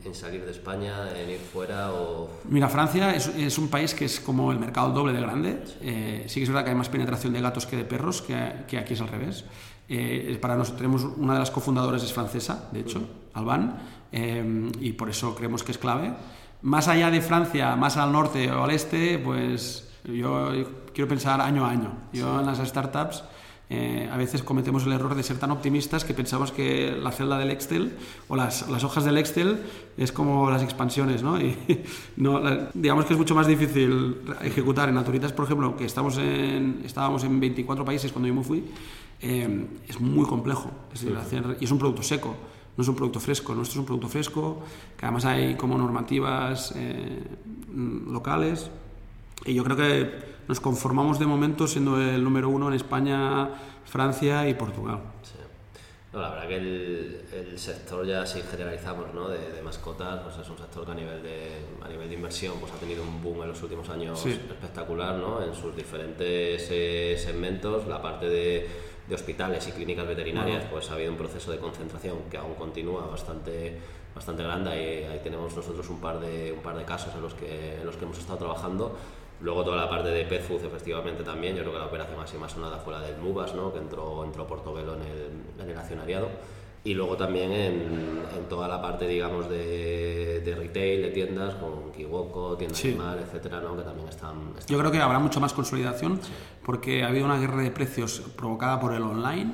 en, 0.04 0.14
salir 0.14 0.44
de 0.44 0.50
España, 0.50 1.08
en 1.18 1.30
ir 1.30 1.38
fuera? 1.38 1.90
O... 1.90 2.28
Mira, 2.50 2.68
Francia 2.68 3.14
es, 3.14 3.28
es 3.28 3.56
un 3.56 3.68
país 3.68 3.94
que 3.94 4.04
es 4.04 4.20
como 4.20 4.52
el 4.52 4.58
mercado 4.58 4.90
doble 4.90 5.14
de 5.14 5.22
grande. 5.22 5.64
Eh, 5.80 6.24
sí 6.28 6.40
que 6.40 6.44
es 6.44 6.50
verdad 6.50 6.64
que 6.64 6.70
hay 6.72 6.76
más 6.76 6.90
penetración 6.90 7.32
de 7.32 7.40
gatos 7.40 7.64
que 7.64 7.78
de 7.78 7.84
perros, 7.84 8.20
que, 8.20 8.36
que 8.68 8.76
aquí 8.76 8.92
es 8.92 9.00
al 9.00 9.08
revés. 9.08 9.46
Eh, 9.88 10.36
para 10.38 10.54
nosotros 10.54 10.76
tenemos 10.76 11.04
una 11.16 11.32
de 11.32 11.38
las 11.38 11.50
cofundadoras 11.50 12.02
es 12.02 12.12
francesa, 12.12 12.68
de 12.72 12.80
hecho, 12.80 13.08
Albán, 13.32 13.78
eh, 14.12 14.70
y 14.80 14.92
por 14.92 15.08
eso 15.08 15.34
creemos 15.34 15.64
que 15.64 15.72
es 15.72 15.78
clave. 15.78 16.12
Más 16.60 16.88
allá 16.88 17.10
de 17.10 17.22
Francia, 17.22 17.74
más 17.74 17.96
al 17.96 18.12
norte 18.12 18.50
o 18.50 18.64
al 18.64 18.70
este, 18.70 19.18
pues 19.18 19.88
yo 20.04 20.50
quiero 20.92 21.08
pensar 21.08 21.40
año 21.40 21.64
a 21.64 21.70
año. 21.70 21.92
Yo 22.12 22.38
en 22.38 22.44
las 22.44 22.58
startups 22.58 23.24
eh, 23.68 24.08
a 24.12 24.16
veces 24.16 24.42
cometemos 24.42 24.86
el 24.86 24.92
error 24.92 25.14
de 25.14 25.22
ser 25.22 25.38
tan 25.38 25.50
optimistas 25.50 26.04
que 26.04 26.14
pensamos 26.14 26.52
que 26.52 26.92
la 26.92 27.10
celda 27.10 27.36
del 27.38 27.50
Excel 27.50 27.96
o 28.28 28.36
las, 28.36 28.68
las 28.68 28.84
hojas 28.84 29.04
del 29.04 29.18
Excel 29.18 29.58
es 29.96 30.12
como 30.12 30.48
las 30.50 30.62
expansiones, 30.62 31.22
¿no? 31.22 31.40
Y 31.40 31.56
no, 32.16 32.40
digamos 32.74 33.06
que 33.06 33.14
es 33.14 33.18
mucho 33.18 33.34
más 33.34 33.46
difícil 33.46 34.22
ejecutar 34.42 34.88
en 34.88 34.96
Autoritas, 34.96 35.32
por 35.32 35.46
ejemplo, 35.46 35.76
que 35.76 35.84
estamos 35.84 36.16
en, 36.18 36.82
estábamos 36.84 37.24
en 37.24 37.40
24 37.40 37.84
países 37.84 38.12
cuando 38.12 38.28
yo 38.28 38.34
me 38.34 38.44
fui, 38.44 38.64
eh, 39.20 39.66
es 39.88 40.00
muy 40.00 40.26
complejo. 40.26 40.70
y 41.60 41.64
es 41.64 41.70
un 41.70 41.78
producto 41.78 42.02
seco, 42.02 42.36
no 42.76 42.82
es 42.82 42.88
un 42.88 42.94
producto 42.94 43.20
fresco. 43.20 43.54
Nuestro 43.54 43.74
es 43.74 43.78
un 43.80 43.86
producto 43.86 44.08
fresco, 44.08 44.62
que 44.96 45.06
además 45.06 45.24
hay 45.24 45.54
como 45.56 45.78
normativas 45.78 46.72
eh, 46.76 47.24
locales. 47.74 48.70
Y 49.44 49.54
yo 49.54 49.64
creo 49.64 49.76
que 49.76 50.36
nos 50.48 50.60
conformamos 50.60 51.18
de 51.18 51.26
momento 51.26 51.66
siendo 51.66 52.00
el 52.00 52.22
número 52.22 52.48
uno 52.48 52.68
en 52.68 52.74
España, 52.74 53.50
Francia 53.84 54.48
y 54.48 54.54
Portugal. 54.54 55.00
Sí. 55.22 55.38
No, 56.16 56.22
la 56.22 56.30
verdad 56.30 56.48
que 56.48 56.56
el, 56.56 57.58
sector 57.58 58.06
ya 58.06 58.24
si 58.24 58.40
generalizamos 58.40 59.12
¿no? 59.12 59.28
de, 59.28 59.60
mascotas, 59.62 60.20
pues 60.20 60.38
es 60.38 60.48
un 60.48 60.56
sector 60.56 60.86
que 60.86 60.92
a 60.92 60.94
nivel 60.94 61.22
de, 61.22 61.50
a 61.82 61.88
nivel 61.88 62.08
de 62.08 62.14
inversión 62.14 62.54
pues 62.58 62.72
ha 62.72 62.76
tenido 62.76 63.02
un 63.02 63.22
boom 63.22 63.42
en 63.42 63.48
los 63.48 63.62
últimos 63.62 63.88
años 63.90 64.24
espectacular 64.24 65.16
¿no? 65.16 65.42
en 65.42 65.54
sus 65.54 65.76
diferentes 65.76 66.68
eh, 66.70 67.16
segmentos. 67.18 67.86
La 67.86 68.00
parte 68.00 68.30
de, 68.30 68.66
de, 69.06 69.14
hospitales 69.14 69.68
y 69.68 69.72
clínicas 69.72 70.06
veterinarias 70.06 70.64
pues 70.70 70.90
ha 70.90 70.94
habido 70.94 71.10
un 71.10 71.18
proceso 71.18 71.50
de 71.50 71.58
concentración 71.58 72.16
que 72.30 72.38
aún 72.38 72.54
continúa 72.54 73.06
bastante 73.06 73.78
bastante 74.14 74.42
grande 74.42 74.70
y 74.70 75.04
ahí 75.04 75.20
tenemos 75.22 75.54
nosotros 75.54 75.86
un 75.90 76.00
par 76.00 76.18
de 76.20 76.50
un 76.50 76.62
par 76.62 76.78
de 76.78 76.84
casos 76.84 77.14
en 77.14 77.20
los 77.20 77.34
que 77.34 77.74
en 77.74 77.84
los 77.84 77.96
que 77.96 78.04
hemos 78.04 78.18
estado 78.18 78.38
trabajando 78.38 78.96
Luego 79.40 79.64
toda 79.64 79.76
la 79.76 79.90
parte 79.90 80.08
de 80.08 80.24
pet 80.24 80.42
food, 80.42 80.64
efectivamente, 80.64 81.22
también. 81.22 81.54
Yo 81.54 81.62
creo 81.62 81.74
que 81.74 81.78
la 81.78 81.86
operación 81.86 82.18
más 82.18 82.32
y 82.32 82.38
más 82.38 82.52
sonada 82.52 82.78
fue 82.78 82.94
la 82.94 83.00
del 83.00 83.18
Mubas, 83.18 83.54
¿no? 83.54 83.72
que 83.72 83.78
entró, 83.78 84.24
entró 84.24 84.46
Portobelo 84.46 84.94
en 84.94 85.02
el, 85.02 85.62
en 85.62 85.70
el 85.70 85.76
accionariado. 85.76 86.28
Y 86.84 86.94
luego 86.94 87.16
también 87.16 87.50
en, 87.52 87.74
en, 88.36 88.48
toda 88.48 88.68
la 88.68 88.80
parte, 88.80 89.08
digamos, 89.08 89.50
de, 89.50 90.40
de, 90.40 90.54
retail, 90.54 91.02
de 91.02 91.10
tiendas, 91.10 91.56
con 91.56 91.90
Kiwoko, 91.90 92.56
tiendas 92.56 92.78
sí. 92.78 92.88
animal, 92.90 93.18
etcétera, 93.18 93.60
¿no? 93.60 93.76
que 93.76 93.82
también 93.82 94.08
están, 94.08 94.52
Yo 94.68 94.78
creo 94.78 94.92
que 94.92 95.00
habrá 95.00 95.18
mucha 95.18 95.40
más 95.40 95.52
consolidación 95.52 96.20
porque 96.64 97.02
ha 97.02 97.08
habido 97.08 97.24
una 97.24 97.40
guerra 97.40 97.60
de 97.62 97.72
precios 97.72 98.22
provocada 98.36 98.78
por 98.78 98.94
el 98.94 99.02
online, 99.02 99.52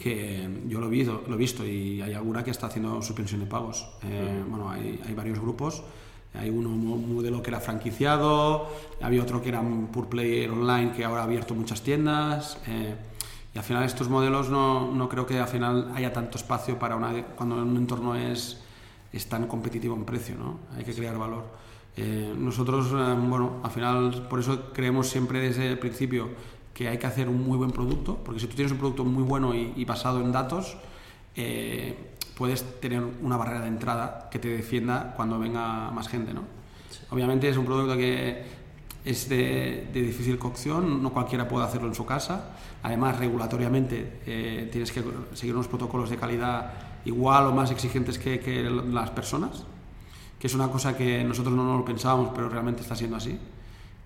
que 0.00 0.48
yo 0.66 0.80
lo 0.80 0.86
he, 0.86 0.90
visto, 0.90 1.24
lo 1.26 1.34
he 1.34 1.38
visto 1.38 1.66
y 1.66 2.02
hay 2.02 2.14
alguna 2.14 2.44
que 2.44 2.52
está 2.52 2.68
haciendo 2.68 3.02
suspensión 3.02 3.40
de 3.40 3.46
pagos. 3.46 3.88
Eh, 4.04 4.42
bueno, 4.48 4.70
hay, 4.70 5.00
hay 5.06 5.14
varios 5.14 5.40
grupos 5.40 5.82
hay 6.34 6.50
uno, 6.50 6.68
un 6.70 7.14
modelo 7.14 7.42
que 7.42 7.50
era 7.50 7.60
franquiciado, 7.60 8.68
había 9.02 9.22
otro 9.22 9.42
que 9.42 9.48
era 9.48 9.60
un 9.60 9.88
pure 9.88 10.08
player 10.08 10.50
online 10.50 10.92
que 10.92 11.04
ahora 11.04 11.22
ha 11.22 11.24
abierto 11.24 11.54
muchas 11.54 11.82
tiendas. 11.82 12.58
Eh, 12.66 12.94
y 13.52 13.58
al 13.58 13.64
final 13.64 13.82
estos 13.82 14.08
modelos 14.08 14.48
no, 14.48 14.92
no, 14.92 15.08
creo 15.08 15.26
que 15.26 15.40
al 15.40 15.48
final 15.48 15.90
haya 15.94 16.12
tanto 16.12 16.38
espacio 16.38 16.78
para 16.78 16.94
una, 16.94 17.26
cuando 17.34 17.56
un 17.56 17.76
entorno 17.76 18.14
es, 18.14 18.60
es 19.12 19.28
tan 19.28 19.48
competitivo 19.48 19.96
en 19.96 20.04
precio, 20.04 20.36
¿no? 20.36 20.60
Hay 20.76 20.84
que 20.84 20.94
crear 20.94 21.18
valor. 21.18 21.44
Eh, 21.96 22.32
nosotros, 22.38 22.92
eh, 22.92 23.16
bueno, 23.18 23.60
al 23.64 23.70
final 23.72 24.28
por 24.30 24.38
eso 24.38 24.72
creemos 24.72 25.08
siempre 25.08 25.40
desde 25.40 25.66
el 25.66 25.80
principio 25.80 26.28
que 26.72 26.86
hay 26.86 26.98
que 26.98 27.08
hacer 27.08 27.28
un 27.28 27.44
muy 27.44 27.58
buen 27.58 27.72
producto, 27.72 28.18
porque 28.24 28.38
si 28.38 28.46
tú 28.46 28.54
tienes 28.54 28.70
un 28.70 28.78
producto 28.78 29.04
muy 29.04 29.24
bueno 29.24 29.52
y, 29.52 29.72
y 29.74 29.84
basado 29.84 30.20
en 30.20 30.30
datos, 30.30 30.76
puedes 32.40 32.80
tener 32.80 33.02
una 33.20 33.36
barrera 33.36 33.60
de 33.60 33.68
entrada 33.68 34.30
que 34.30 34.38
te 34.38 34.48
defienda 34.48 35.12
cuando 35.14 35.38
venga 35.38 35.90
más 35.90 36.08
gente, 36.08 36.32
¿no? 36.32 36.40
Obviamente 37.10 37.50
es 37.50 37.58
un 37.58 37.66
producto 37.66 37.98
que 37.98 38.42
es 39.04 39.28
de, 39.28 39.90
difícil 39.92 40.38
cocción, 40.38 41.02
no 41.02 41.12
cualquiera 41.12 41.46
puede 41.46 41.66
hacerlo 41.66 41.88
en 41.88 41.94
su 41.94 42.06
casa. 42.06 42.52
Además, 42.82 43.18
regulatoriamente 43.18 44.22
eh, 44.24 44.70
tienes 44.72 44.90
que 44.90 45.04
seguir 45.34 45.54
unos 45.54 45.68
protocolos 45.68 46.08
de 46.08 46.16
calidad 46.16 46.72
igual 47.04 47.44
o 47.48 47.52
más 47.52 47.72
exigentes 47.72 48.18
que, 48.18 48.40
las 48.90 49.10
personas, 49.10 49.64
que 50.38 50.46
es 50.46 50.54
una 50.54 50.68
cosa 50.68 50.96
que 50.96 51.22
nosotros 51.22 51.54
no 51.54 51.62
nos 51.62 51.80
lo 51.80 51.84
pensábamos, 51.84 52.30
pero 52.34 52.48
realmente 52.48 52.80
está 52.80 52.96
siendo 52.96 53.18
así. 53.18 53.38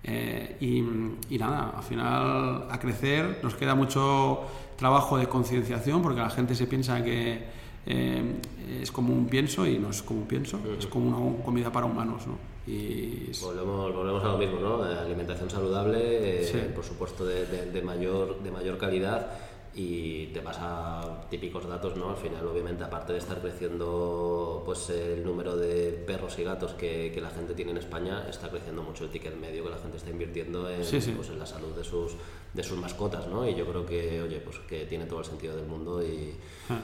Eh, 0.03 0.57
y, 0.59 1.33
y, 1.33 1.37
nada, 1.37 1.71
al 1.77 1.83
final 1.83 2.67
a 2.69 2.79
crecer 2.81 3.39
nos 3.41 3.55
queda 3.55 3.75
mucho 3.75 4.41
trabajo 4.75 5.17
de 5.17 5.27
concienciación 5.27 6.01
porque 6.01 6.19
la 6.19 6.29
gente 6.29 6.53
se 6.53 6.67
piensa 6.67 7.01
que 7.01 7.63
eh, 7.85 8.35
es 8.81 8.91
como 8.91 9.13
un 9.13 9.27
pienso 9.27 9.65
y 9.67 9.77
no 9.77 9.89
es 9.89 10.01
como 10.01 10.21
un 10.21 10.27
pienso, 10.27 10.59
es 10.77 10.87
como 10.87 11.09
una 11.09 11.43
comida 11.43 11.71
para 11.71 11.85
humanos. 11.85 12.25
¿no? 12.27 12.37
Y 12.67 13.31
volvemos, 13.41 13.93
volvemos 13.93 14.23
a 14.23 14.27
lo 14.29 14.37
mismo, 14.37 14.59
¿no? 14.59 14.83
alimentación 14.83 15.49
saludable, 15.49 16.41
eh, 16.43 16.71
por 16.73 16.83
supuesto 16.83 17.25
de, 17.25 17.45
de, 17.45 17.81
mayor, 17.81 18.41
de 18.41 18.51
mayor 18.51 18.77
calidad 18.77 19.27
y 19.75 20.27
te 20.27 20.39
vas 20.39 20.57
a 20.59 21.27
típicos 21.29 21.67
datos, 21.67 21.97
¿no? 21.97 22.09
Al 22.09 22.15
final, 22.15 22.47
obviamente, 22.47 22.85
aparte 22.85 23.11
de 23.11 23.19
estar 23.19 23.41
creciendo 23.41 24.63
pues 24.65 24.89
el 24.89 25.23
número 25.23 25.57
de 25.57 25.91
perros 25.91 26.39
y 26.39 26.43
gatos 26.45 26.71
que, 26.73 27.11
que, 27.13 27.19
la 27.19 27.29
gente 27.29 27.53
tiene 27.53 27.71
en 27.71 27.77
España, 27.77 28.25
está 28.29 28.49
creciendo 28.49 28.81
mucho 28.83 29.03
el 29.03 29.09
ticket 29.09 29.35
medio 29.35 29.65
que 29.65 29.69
la 29.69 29.77
gente 29.77 29.97
está 29.97 30.09
invirtiendo 30.09 30.69
en, 30.69 30.79
Pues, 30.79 31.29
en 31.29 31.37
la 31.37 31.45
salud 31.45 31.75
de 31.75 31.83
sus, 31.83 32.13
de 32.53 32.63
sus 32.63 32.77
mascotas, 32.79 33.27
¿no? 33.27 33.47
Y 33.47 33.53
yo 33.53 33.67
creo 33.67 33.85
que, 33.85 34.21
oye, 34.21 34.39
pues 34.39 34.59
que 34.59 34.85
tiene 34.85 35.05
todo 35.05 35.19
el 35.19 35.25
sentido 35.25 35.57
del 35.57 35.65
mundo 35.65 36.01
y, 36.01 36.33
ah 36.69 36.79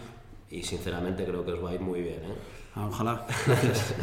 y 0.52 0.62
sinceramente 0.64 1.26
creo 1.26 1.46
que 1.46 1.54
os 1.54 1.64
va 1.64 1.72
a 1.72 1.74
ir 1.74 1.80
muy 1.80 2.02
bien. 2.02 2.18
¿eh? 2.18 2.36
Ah, 2.76 2.88
ojalá. 2.88 3.26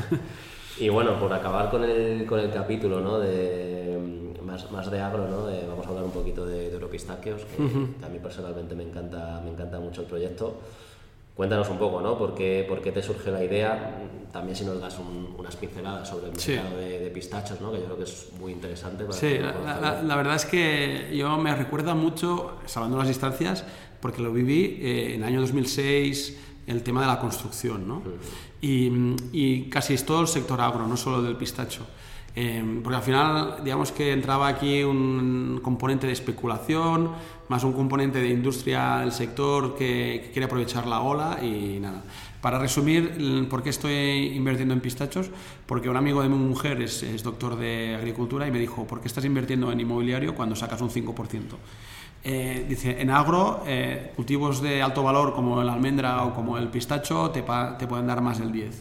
y 0.81 0.89
bueno, 0.89 1.19
por 1.21 1.33
acabar 1.33 1.71
con 1.71 1.85
el, 1.85 2.25
con 2.27 2.41
el 2.41 2.51
capítulo 2.51 3.01
¿no? 3.01 3.19
de, 3.19 3.99
mm, 3.99 4.45
más, 4.45 4.71
más 4.71 4.91
de 4.91 5.01
agro, 5.01 5.29
¿no? 5.29 5.45
vamos 5.69 5.87
a 5.87 5.89
hablar 5.91 6.05
un 6.05 6.11
poquito 6.11 6.47
de, 6.47 6.69
de 6.69 6.75
Europistaquios, 6.75 7.45
que, 7.45 7.63
a 7.63 8.09
mí 8.09 8.19
personalmente 8.19 8.75
me 8.75 8.85
encanta, 8.85 9.41
me 9.45 9.51
encanta 9.51 9.79
mucho 9.79 10.01
el 10.01 10.07
proyecto. 10.07 10.57
Cuéntanos 11.39 11.69
un 11.69 11.79
poco, 11.79 12.01
¿no? 12.01 12.19
¿Por 12.19 12.35
qué, 12.35 12.67
por 12.69 12.83
qué 12.83 12.91
te 12.91 13.01
surge 13.01 13.31
la 13.31 13.45
idea? 13.45 13.95
También 14.33 14.57
si 14.57 14.65
nos 14.65 14.81
das 14.81 14.99
unas 15.39 15.55
pinceladas 15.55 16.09
sobre 16.09 16.31
el 16.31 16.33
mercado 16.33 16.77
de, 16.77 17.08
pistachos, 17.19 17.61
¿no? 17.61 17.73
Que 17.73 17.79
yo 17.79 17.85
creo 17.85 17.97
que 17.97 18.05
es 18.05 18.29
muy 18.39 18.53
interesante. 18.53 19.05
Para 19.05 19.19
sí, 19.19 19.39
la, 19.39 20.17
verdad 20.17 20.37
es 20.37 20.47
que 20.47 21.11
yo 21.15 21.37
me 21.39 21.55
recuerda 21.55 21.95
mucho, 21.95 22.59
salvando 22.67 22.97
las 22.97 23.09
distancias, 23.09 23.65
porque 24.01 24.23
lo 24.23 24.33
viví 24.33 24.79
eh, 24.81 25.15
en 25.15 25.23
el 25.23 25.29
año 25.29 25.41
2006, 25.41 26.39
el 26.67 26.83
tema 26.83 27.01
de 27.01 27.07
la 27.09 27.19
construcción, 27.19 27.89
¿no? 27.89 28.03
y, 28.61 28.91
y, 29.33 29.71
casi 29.71 29.95
es 29.95 30.05
todo 30.05 30.21
el 30.21 30.29
sector 30.29 30.61
agro, 30.61 30.87
no 30.87 30.97
solo 30.97 31.23
del 31.23 31.37
pistacho. 31.37 31.87
Eh, 32.41 32.81
porque 32.85 32.97
al 32.97 33.03
final, 33.03 33.57
digamos 33.65 33.91
que 33.91 34.13
entraba 34.13 34.47
aquí 34.47 34.85
un 34.85 35.61
componente 35.61 36.07
de 36.07 36.13
especulación, 36.13 37.11
más 37.49 37.65
un 37.65 37.73
componente 37.73 38.21
de 38.21 38.29
industria 38.29 38.99
del 38.99 39.11
sector 39.11 39.75
que, 39.75 40.31
quiere 40.33 40.47
aprovechar 40.47 40.87
la 40.87 41.01
ola 41.01 41.39
y 41.43 41.81
nada. 41.81 42.05
Para 42.41 42.59
resumir, 42.59 43.49
¿por 43.51 43.65
qué 43.65 43.71
estoy 43.71 44.33
invirtiendo 44.35 44.73
en 44.73 44.81
pistachos? 44.81 45.29
Porque 45.67 45.89
un 45.89 45.97
amigo 45.97 46.23
de 46.23 46.29
mi 46.29 46.37
mujer 46.37 46.81
es, 46.81 47.23
doctor 47.23 47.57
de 47.57 47.97
agricultura 47.97 48.47
y 48.47 48.53
me 48.53 48.61
dijo, 48.61 48.87
¿por 48.87 49.01
qué 49.01 49.09
estás 49.09 49.25
invirtiendo 49.25 49.73
en 49.73 49.81
inmobiliario 49.81 50.35
cuando 50.37 50.55
sacas 50.55 50.81
un 50.81 50.91
5%? 50.91 51.43
Eh, 52.23 52.67
dice, 52.69 53.01
en 53.01 53.11
agro, 53.11 53.65
eh, 53.67 54.13
cultivos 54.15 54.63
de 54.63 54.83
alto 54.83 55.03
valor 55.03 55.35
como 55.35 55.61
el 55.63 55.69
almendra 55.69 56.25
o 56.25 56.35
como 56.35 56.59
el 56.59 56.69
pistacho 56.69 57.31
te, 57.31 57.43
te 57.79 57.87
pueden 57.87 58.07
dar 58.07 58.21
más 58.21 58.39
del 58.39 58.53
10%. 58.53 58.73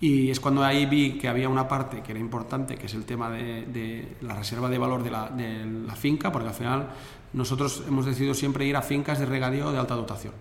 Y 0.00 0.30
es 0.30 0.40
cuando 0.40 0.64
ahí 0.64 0.86
vi 0.86 1.18
que 1.18 1.28
había 1.28 1.50
una 1.50 1.68
parte 1.68 2.00
que 2.00 2.12
era 2.12 2.20
importante, 2.20 2.76
que 2.76 2.86
es 2.86 2.94
el 2.94 3.04
tema 3.04 3.28
de, 3.28 4.16
la 4.22 4.34
reserva 4.34 4.70
de 4.70 4.78
valor 4.78 5.02
de 5.02 5.10
la, 5.10 5.28
de 5.28 5.66
la, 5.86 5.94
finca, 5.94 6.32
porque 6.32 6.48
al 6.48 6.54
final 6.54 6.88
nosotros 7.34 7.84
hemos 7.86 8.06
decidido 8.06 8.32
siempre 8.32 8.64
ir 8.64 8.76
a 8.76 8.82
fincas 8.82 9.18
de 9.18 9.26
regadío 9.26 9.70
de 9.70 9.78
alta 9.78 9.94
dotación. 9.94 10.32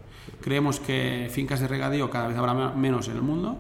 Creemos 0.42 0.80
que 0.80 1.30
fincas 1.32 1.60
de 1.60 1.68
regadío 1.68 2.10
cada 2.10 2.28
vez 2.28 2.38
habrá 2.38 2.54
menos 2.72 3.08
en 3.08 3.16
el 3.16 3.22
mundo, 3.22 3.58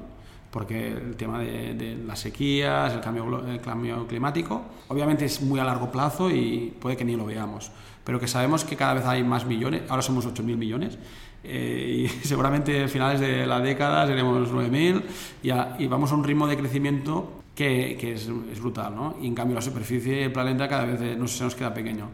porque 0.51 0.87
el 0.89 1.15
tema 1.15 1.39
de, 1.39 1.97
las 2.05 2.19
sequías, 2.19 2.93
el 2.93 3.01
cambio, 3.01 3.45
el 3.47 3.61
cambio 3.61 4.07
climático, 4.07 4.61
obviamente 4.87 5.25
es 5.25 5.41
muy 5.41 5.59
a 5.59 5.63
largo 5.63 5.91
plazo 5.91 6.31
y 6.31 6.73
puede 6.79 6.97
que 6.97 7.05
ni 7.05 7.15
lo 7.15 7.25
veamos, 7.25 7.71
pero 8.03 8.19
que 8.19 8.27
sabemos 8.27 8.63
que 8.63 8.75
cada 8.75 8.95
vez 8.95 9.05
hay 9.05 9.23
más 9.23 9.45
millones, 9.45 9.83
ahora 9.89 10.01
somos 10.01 10.27
8.000 10.27 10.43
millones, 10.57 10.97
eh, 11.43 12.05
y 12.05 12.07
seguramente 12.27 12.83
a 12.83 12.87
finales 12.87 13.19
de 13.19 13.45
la 13.45 13.59
década 13.59 14.07
seremos 14.07 14.49
9.000 14.49 15.03
y, 15.43 15.83
y, 15.83 15.87
vamos 15.87 16.11
a 16.11 16.15
un 16.15 16.23
ritmo 16.23 16.47
de 16.47 16.57
crecimiento 16.57 17.43
que, 17.55 17.97
que 17.99 18.13
es, 18.13 18.29
es, 18.51 18.59
brutal, 18.59 18.95
¿no? 18.95 19.17
Y 19.21 19.27
en 19.27 19.35
cambio 19.35 19.55
la 19.55 19.61
superficie 19.61 20.15
del 20.15 20.31
planeta 20.31 20.67
cada 20.67 20.85
vez 20.85 21.01
eh, 21.01 21.17
se 21.27 21.43
nos 21.43 21.55
queda 21.55 21.73
pequeño. 21.73 22.09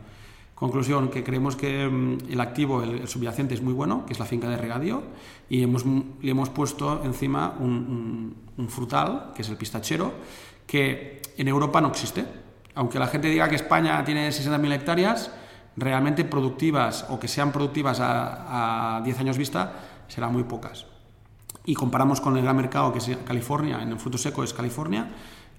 Conclusión, 0.56 1.10
que 1.10 1.22
creemos 1.22 1.58
que 1.58 1.86
mm, 1.86 2.32
el 2.32 2.40
activo, 2.40 2.82
el, 2.82 3.08
subyacente 3.10 3.54
es 3.54 3.62
muy 3.62 3.74
bueno, 3.74 4.06
que 4.06 4.14
es 4.14 4.20
la 4.20 4.26
finca 4.26 4.50
de 4.50 4.56
regadío, 4.56 5.04
y 5.50 5.62
hemos, 5.62 5.86
le 5.86 6.32
hemos 6.32 6.50
puesto 6.50 7.04
encima 7.04 7.56
un, 7.60 8.38
frutal, 8.70 9.34
que 9.36 9.42
es 9.42 9.50
el 9.50 9.58
pistachero, 9.58 10.14
que 10.66 11.22
en 11.38 11.48
Europa 11.50 11.82
no 11.82 11.90
existe. 11.90 12.26
Aunque 12.74 13.00
la 13.00 13.08
gente 13.08 13.30
diga 13.30 13.50
que 13.50 13.56
España 13.56 14.02
tiene 14.06 14.30
60.000 14.30 14.74
hectáreas, 14.74 15.32
realmente 15.76 16.24
productivas 16.24 17.06
o 17.10 17.20
que 17.20 17.28
sean 17.28 17.52
productivas 17.52 18.00
a, 18.02 19.02
10 19.04 19.20
años 19.20 19.38
vista 19.38 19.74
serán 20.08 20.32
muy 20.32 20.44
pocas. 20.44 20.86
Y 21.66 21.74
comparamos 21.74 22.22
con 22.22 22.38
el 22.38 22.44
gran 22.44 22.56
mercado 22.56 22.94
que 22.94 23.00
es 23.00 23.18
California, 23.26 23.82
en 23.82 23.92
el 23.92 24.00
fruto 24.00 24.18
seco 24.18 24.42
es 24.44 24.54
California, 24.54 25.10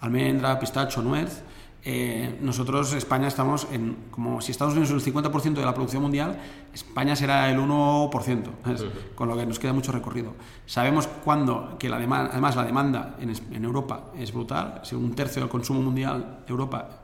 almendra, 0.01 0.59
pistacho, 0.59 1.03
nuez. 1.03 1.43
Eh, 1.89 2.39
nosotros, 2.41 2.93
España, 2.95 3.29
estamos 3.29 3.69
en, 3.71 3.97
como 4.11 4.41
si 4.41 4.51
Estados 4.51 4.75
Unidos 4.75 4.91
es 4.91 5.07
el 5.07 5.15
50% 5.15 5.55
de 5.55 5.65
la 5.65 5.73
producción 5.73 6.03
mundial, 6.03 6.37
España 6.75 7.15
será 7.15 7.49
el 7.49 7.59
1%, 7.59 9.15
con 9.15 9.29
lo 9.29 9.37
que 9.37 9.47
nos 9.47 9.61
queda 9.61 9.73
mucho 9.73 9.93
recorrido. 9.93 10.35
Sabemos 10.67 11.07
cuándo, 11.07 11.77
que 11.79 11.89
la 11.89 11.99
demanda, 11.99 12.31
además 12.33 12.57
la 12.57 12.65
demanda 12.65 13.17
en, 13.21 13.31
en 13.31 13.65
Europa 13.65 14.11
es 14.19 14.33
brutal, 14.33 14.81
es 14.83 14.93
un 14.93 15.15
tercio 15.15 15.41
del 15.41 15.49
consumo 15.49 15.81
mundial 15.81 16.41
de 16.45 16.51
Europa 16.51 17.03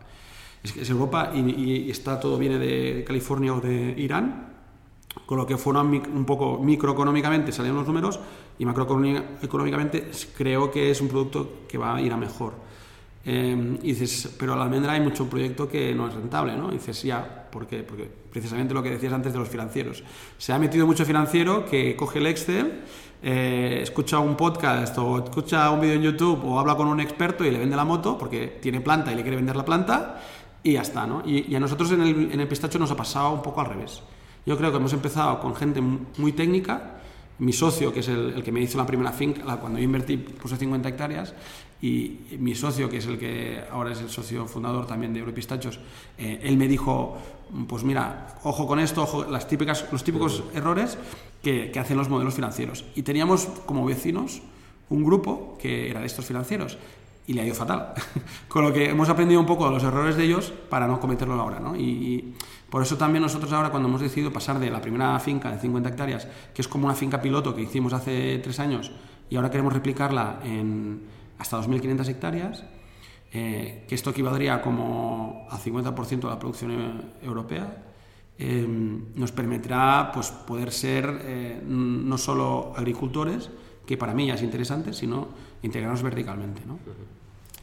es, 0.62 0.90
Europa 0.90 1.32
y, 1.34 1.90
está 1.90 2.20
todo 2.20 2.38
viene 2.38 2.58
de 2.58 3.04
California 3.04 3.54
o 3.54 3.60
de 3.60 3.94
Irán, 3.98 4.52
con 5.26 5.38
lo 5.38 5.46
que 5.46 5.56
fuera 5.56 5.80
un 5.80 6.24
poco 6.24 6.58
microeconómicamente 6.58 7.52
salieron 7.52 7.78
los 7.78 7.86
números 7.86 8.18
y 8.58 8.64
macroeconómicamente 8.64 10.10
creo 10.36 10.70
que 10.70 10.90
es 10.90 11.00
un 11.00 11.08
producto 11.08 11.64
que 11.68 11.78
va 11.78 11.96
a 11.96 12.00
ir 12.00 12.12
a 12.12 12.16
mejor. 12.16 12.54
Eh, 13.24 13.78
y 13.82 13.92
dices, 13.92 14.34
pero 14.38 14.54
a 14.54 14.56
la 14.56 14.64
almendra 14.64 14.92
hay 14.92 15.00
mucho 15.00 15.28
proyecto 15.30 15.68
que 15.68 15.94
no 15.94 16.08
es 16.08 16.14
rentable, 16.14 16.56
¿no? 16.56 16.70
Y 16.70 16.72
dices, 16.72 17.02
ya, 17.02 17.48
¿por 17.50 17.66
qué? 17.66 17.82
Porque 17.82 18.10
precisamente 18.30 18.74
lo 18.74 18.82
que 18.82 18.90
decías 18.90 19.12
antes 19.12 19.32
de 19.32 19.38
los 19.38 19.48
financieros. 19.48 20.02
Se 20.38 20.52
ha 20.52 20.58
metido 20.58 20.86
mucho 20.86 21.04
financiero 21.04 21.64
que 21.64 21.94
coge 21.94 22.18
el 22.18 22.26
Excel, 22.26 22.80
eh, 23.22 23.78
escucha 23.82 24.18
un 24.18 24.36
podcast 24.36 24.98
o 24.98 25.22
escucha 25.22 25.70
un 25.70 25.80
vídeo 25.80 25.94
en 25.94 26.02
YouTube 26.02 26.44
o 26.44 26.58
habla 26.58 26.74
con 26.74 26.88
un 26.88 26.98
experto 26.98 27.44
y 27.44 27.52
le 27.52 27.58
vende 27.60 27.76
la 27.76 27.84
moto 27.84 28.18
porque 28.18 28.58
tiene 28.60 28.80
planta 28.80 29.12
y 29.12 29.14
le 29.14 29.22
quiere 29.22 29.36
vender 29.36 29.54
la 29.54 29.64
planta 29.64 30.20
y 30.64 30.72
ya 30.72 30.82
está, 30.82 31.06
¿no? 31.06 31.22
Y, 31.24 31.54
a 31.54 31.60
nosotros 31.60 31.92
en 31.92 32.02
el, 32.02 32.32
en 32.32 32.40
el, 32.40 32.48
pistacho 32.48 32.78
nos 32.78 32.90
ha 32.90 32.96
pasado 32.96 33.32
un 33.32 33.42
poco 33.42 33.60
al 33.60 33.68
revés. 33.68 34.02
Yo 34.44 34.56
creo 34.56 34.70
que 34.70 34.78
hemos 34.78 34.92
empezado 34.92 35.38
con 35.38 35.54
gente 35.54 35.80
muy 35.80 36.32
técnica. 36.32 36.98
Mi 37.38 37.52
socio, 37.52 37.92
que 37.92 38.00
es 38.00 38.08
el, 38.08 38.34
el 38.34 38.42
que 38.42 38.52
me 38.52 38.60
hizo 38.60 38.78
la 38.78 38.86
primera 38.86 39.10
finca, 39.10 39.56
cuando 39.56 39.78
yo 39.78 39.84
invertí, 39.84 40.16
puse 40.16 40.56
50 40.56 40.88
hectáreas, 40.88 41.34
y 41.82 42.20
mi 42.38 42.54
socio, 42.54 42.88
que 42.88 42.98
es 42.98 43.06
el 43.06 43.18
que 43.18 43.60
ahora 43.70 43.92
es 43.92 44.00
el 44.00 44.08
socio 44.08 44.46
fundador 44.46 44.86
también 44.86 45.12
de 45.12 45.18
Europistachos, 45.18 45.80
eh, 46.16 46.40
él 46.42 46.56
me 46.56 46.68
dijo, 46.68 47.18
pues 47.68 47.82
mira, 47.82 48.38
ojo 48.44 48.66
con 48.66 48.78
esto, 48.78 49.02
ojo, 49.02 49.24
las 49.24 49.48
típicas, 49.48 49.86
los 49.90 50.04
típicos 50.04 50.44
errores 50.54 50.96
que, 51.42 51.70
que 51.72 51.78
hacen 51.80 51.98
los 51.98 52.08
modelos 52.08 52.34
financieros. 52.34 52.84
Y 52.94 53.02
teníamos 53.02 53.46
como 53.66 53.84
vecinos 53.84 54.42
un 54.90 55.04
grupo 55.04 55.58
que 55.60 55.90
era 55.90 56.00
de 56.00 56.06
estos 56.06 56.24
financieros 56.24 56.78
y 57.26 57.32
le 57.32 57.42
ha 57.42 57.46
ido 57.46 57.54
fatal. 57.54 57.94
Con 58.48 58.64
lo 58.64 58.72
que 58.72 58.90
hemos 58.90 59.08
aprendido 59.08 59.40
un 59.40 59.46
poco 59.46 59.66
de 59.66 59.72
los 59.72 59.82
errores 59.82 60.16
de 60.16 60.24
ellos 60.24 60.52
para 60.68 60.86
no 60.86 61.00
cometerlo 61.00 61.34
ahora. 61.34 61.60
¿no? 61.60 61.76
Y, 61.76 62.34
por 62.70 62.82
eso 62.82 62.96
también 62.96 63.22
nosotros 63.22 63.52
ahora 63.52 63.68
cuando 63.68 63.88
hemos 63.88 64.00
decidido 64.00 64.32
pasar 64.32 64.58
de 64.58 64.70
la 64.70 64.80
primera 64.80 65.18
finca 65.20 65.50
de 65.50 65.58
50 65.58 65.90
hectáreas, 65.90 66.26
que 66.54 66.62
es 66.62 66.68
como 66.68 66.86
una 66.86 66.94
finca 66.94 67.20
piloto 67.20 67.54
que 67.54 67.60
hicimos 67.60 67.92
hace 67.92 68.38
tres 68.38 68.58
años, 68.60 68.92
y 69.28 69.36
ahora 69.36 69.50
queremos 69.50 69.74
replicarla 69.74 70.40
en 70.42 71.02
hasta 71.42 71.60
2.500 71.60 72.08
hectáreas, 72.08 72.64
eh, 73.32 73.84
que 73.88 73.94
esto 73.94 74.10
equivaldría 74.10 74.62
como 74.62 75.46
al 75.50 75.58
50% 75.58 76.20
de 76.20 76.28
la 76.28 76.38
producción 76.38 76.70
eh, 76.70 77.26
europea, 77.26 77.84
eh, 78.38 78.66
nos 79.14 79.32
permitirá 79.32 80.10
pues, 80.14 80.30
poder 80.30 80.72
ser 80.72 81.62
no 81.66 82.16
solo 82.16 82.72
agricultores, 82.76 83.50
que 83.84 83.96
para 83.96 84.14
mí 84.14 84.28
ya 84.28 84.34
es 84.34 84.42
interesante, 84.42 84.92
sino 84.92 85.28
integrarnos 85.62 86.02
verticalmente. 86.02 86.62
¿no? 86.64 86.78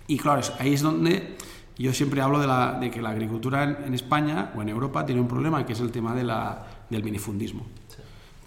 Y 0.07 0.17
claro, 0.17 0.41
ahí 0.59 0.73
es 0.73 0.82
donde 0.82 1.38
yo 1.77 1.93
siempre 1.93 2.21
hablo 2.21 2.39
de, 2.39 2.47
la, 2.47 2.77
de 2.80 2.91
que 2.91 3.01
la 3.01 3.11
agricultura 3.11 3.63
en, 3.86 3.93
España 3.93 4.51
o 4.55 4.61
en 4.61 4.69
Europa 4.69 5.05
tiene 5.05 5.21
un 5.21 5.27
problema, 5.27 5.65
que 5.65 5.73
es 5.73 5.80
el 5.80 5.91
tema 5.91 6.13
de 6.13 6.25
la, 6.25 6.67
del 6.89 7.03
minifundismo. 7.03 7.65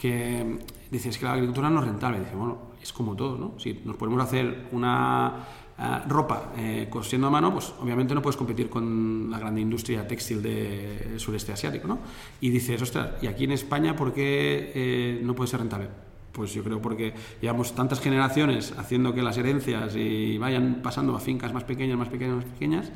Que 0.03 0.59
dices 0.91 1.17
que 1.17 1.25
la 1.25 1.35
agricultura 1.35 1.71
no 1.71 1.79
es 1.79 1.87
rentable. 1.87 2.19
Dice, 2.19 2.35
bueno, 2.35 2.73
es 2.83 2.93
como 2.93 3.15
todo, 3.15 3.39
¿no? 3.39 3.55
Si 3.57 3.83
nos 3.85 3.95
podemos 3.97 4.21
hacer 4.21 4.67
una 4.73 5.47
eh, 5.79 5.99
ropa 6.09 6.53
eh, 6.57 6.89
cosiendo 6.91 7.29
a 7.29 7.31
mano, 7.31 7.53
pues 7.53 7.73
obviamente 7.81 8.13
no 8.13 8.21
puedes 8.21 8.37
competir 8.37 8.69
con 8.69 9.31
la 9.31 9.39
gran 9.39 9.57
industria 9.59 10.05
textil 10.05 10.43
del 10.43 11.21
sureste 11.21 11.53
asiático, 11.53 11.87
¿no? 11.87 12.01
Y 12.41 12.51
dices, 12.51 12.83
ostras, 12.83 13.23
¿y 13.23 13.29
aquí 13.29 13.45
en 13.45 13.53
España 13.53 13.95
por 13.95 14.13
qué 14.13 14.73
eh, 14.75 15.21
no 15.23 15.37
puede 15.37 15.49
ser 15.49 15.61
rentable? 15.61 15.87
Pues 16.33 16.53
yo 16.53 16.65
creo 16.65 16.83
porque 16.83 17.15
llevamos 17.41 17.73
tantas 17.73 18.01
generaciones 18.01 18.75
haciendo 18.77 19.15
que 19.15 19.23
las 19.23 19.39
herencias 19.39 19.95
y 19.95 20.37
vayan 20.37 20.81
pasando 20.83 21.15
a 21.15 21.21
fincas 21.21 21.53
más 21.53 21.63
pequeñas, 21.63 21.97
más 21.97 22.09
pequeñas, 22.09 22.37
más 22.37 22.45
pequeñas, 22.47 22.91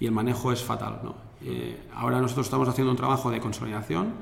y 0.00 0.06
el 0.06 0.12
manejo 0.12 0.50
es 0.50 0.64
fatal. 0.64 1.02
¿no? 1.04 1.14
Eh, 1.44 1.78
ahora 1.94 2.20
nosotros 2.20 2.46
estamos 2.46 2.68
haciendo 2.68 2.90
un 2.90 2.96
trabajo 2.96 3.30
de 3.30 3.40
consolidación, 3.40 4.14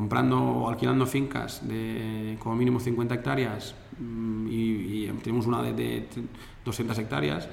comprando 0.00 0.40
o 0.40 0.68
alquilando 0.70 1.04
fincas 1.04 1.60
de 1.68 2.38
como 2.40 2.56
mínimo 2.56 2.80
50 2.80 3.16
hectáreas 3.16 3.74
mm, 3.98 4.48
y, 4.48 5.06
tenemos 5.22 5.44
una 5.46 5.60
de, 5.60 6.08
200 6.64 6.96
hectáreas. 6.96 7.46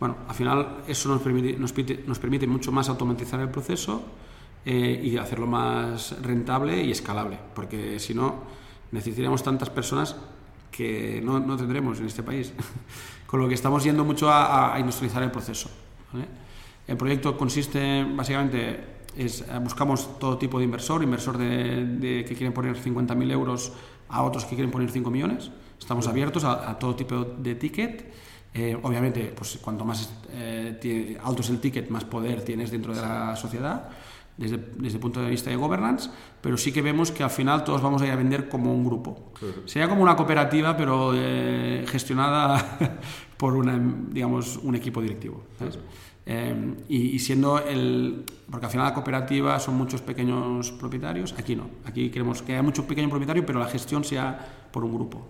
Bueno, 0.00 0.16
al 0.26 0.34
final 0.34 0.82
eso 0.88 1.08
nos 1.08 1.22
permite, 1.22 1.56
nos, 1.56 1.72
nos 2.04 2.18
permite 2.18 2.48
mucho 2.48 2.72
más 2.72 2.88
automatizar 2.88 3.38
el 3.38 3.48
proceso 3.48 4.02
eh, 4.66 5.00
y 5.04 5.16
hacerlo 5.18 5.46
más 5.46 6.20
rentable 6.20 6.82
y 6.82 6.90
escalable, 6.90 7.38
porque 7.54 8.00
si 8.00 8.12
no 8.12 8.42
necesitaríamos 8.90 9.44
tantas 9.44 9.70
personas 9.70 10.16
que 10.72 11.22
no, 11.22 11.38
no 11.38 11.56
tendremos 11.56 12.00
en 12.00 12.06
este 12.06 12.24
país. 12.24 12.52
Con 13.28 13.38
lo 13.40 13.46
que 13.46 13.54
estamos 13.54 13.84
yendo 13.84 14.04
mucho 14.04 14.28
a, 14.32 14.74
industrializar 14.80 15.22
el 15.22 15.30
proceso. 15.30 15.70
El 16.88 16.96
proyecto 16.96 17.36
consiste 17.36 18.04
básicamente 18.04 18.94
es, 19.16 19.42
eh, 19.42 19.58
buscamos 19.62 20.18
todo 20.18 20.38
tipo 20.38 20.58
de 20.58 20.64
inversor, 20.64 21.02
inversor 21.02 21.38
de, 21.38 22.24
que 22.26 22.34
quieren 22.34 22.52
poner 22.52 22.76
50.000 22.76 23.32
euros 23.32 23.72
a 24.08 24.22
otros 24.22 24.44
que 24.44 24.54
quieren 24.54 24.70
poner 24.70 24.90
5 24.90 25.10
millones. 25.10 25.50
Estamos 25.78 26.06
abiertos 26.06 26.44
a, 26.44 26.78
todo 26.78 26.94
tipo 26.94 27.24
de 27.24 27.54
ticket. 27.54 28.12
Eh, 28.52 28.78
obviamente, 28.82 29.32
pues 29.34 29.58
cuanto 29.60 29.84
más 29.84 30.12
eh, 30.30 31.18
alto 31.22 31.42
es 31.42 31.50
el 31.50 31.58
ticket, 31.60 31.90
más 31.90 32.04
poder 32.04 32.42
tienes 32.42 32.70
dentro 32.70 32.94
de 32.94 33.00
la 33.00 33.34
sociedad. 33.36 33.90
desde, 34.36 34.58
desde 34.76 34.96
el 34.96 35.00
punto 35.00 35.20
de 35.20 35.30
vista 35.30 35.50
de 35.50 35.56
governance, 35.56 36.10
pero 36.40 36.56
sí 36.56 36.72
que 36.72 36.82
vemos 36.82 37.10
que 37.10 37.22
al 37.22 37.30
final 37.30 37.64
todos 37.64 37.80
vamos 37.80 38.02
a 38.02 38.06
ir 38.06 38.12
a 38.12 38.16
vender 38.16 38.48
como 38.48 38.74
un 38.74 38.84
grupo. 38.84 39.32
Sería 39.64 39.88
como 39.88 40.02
una 40.02 40.16
cooperativa, 40.16 40.76
pero 40.76 41.12
eh, 41.14 41.84
gestionada 41.86 42.78
por 43.36 43.54
una, 43.54 43.80
digamos, 44.10 44.58
un 44.62 44.74
equipo 44.74 45.00
directivo. 45.00 45.44
Eh, 46.26 46.74
y, 46.88 47.18
siendo 47.18 47.58
el. 47.58 48.24
Porque 48.50 48.66
al 48.66 48.72
final 48.72 48.86
la 48.86 48.94
cooperativa 48.94 49.58
son 49.60 49.76
muchos 49.76 50.00
pequeños 50.00 50.72
propietarios, 50.72 51.34
aquí 51.38 51.56
no. 51.56 51.68
Aquí 51.84 52.10
queremos 52.10 52.42
que 52.42 52.52
haya 52.52 52.62
muchos 52.62 52.84
pequeños 52.84 53.10
propietarios, 53.10 53.44
pero 53.46 53.58
la 53.58 53.66
gestión 53.66 54.04
sea 54.04 54.68
por 54.72 54.84
un 54.84 54.94
grupo. 54.94 55.26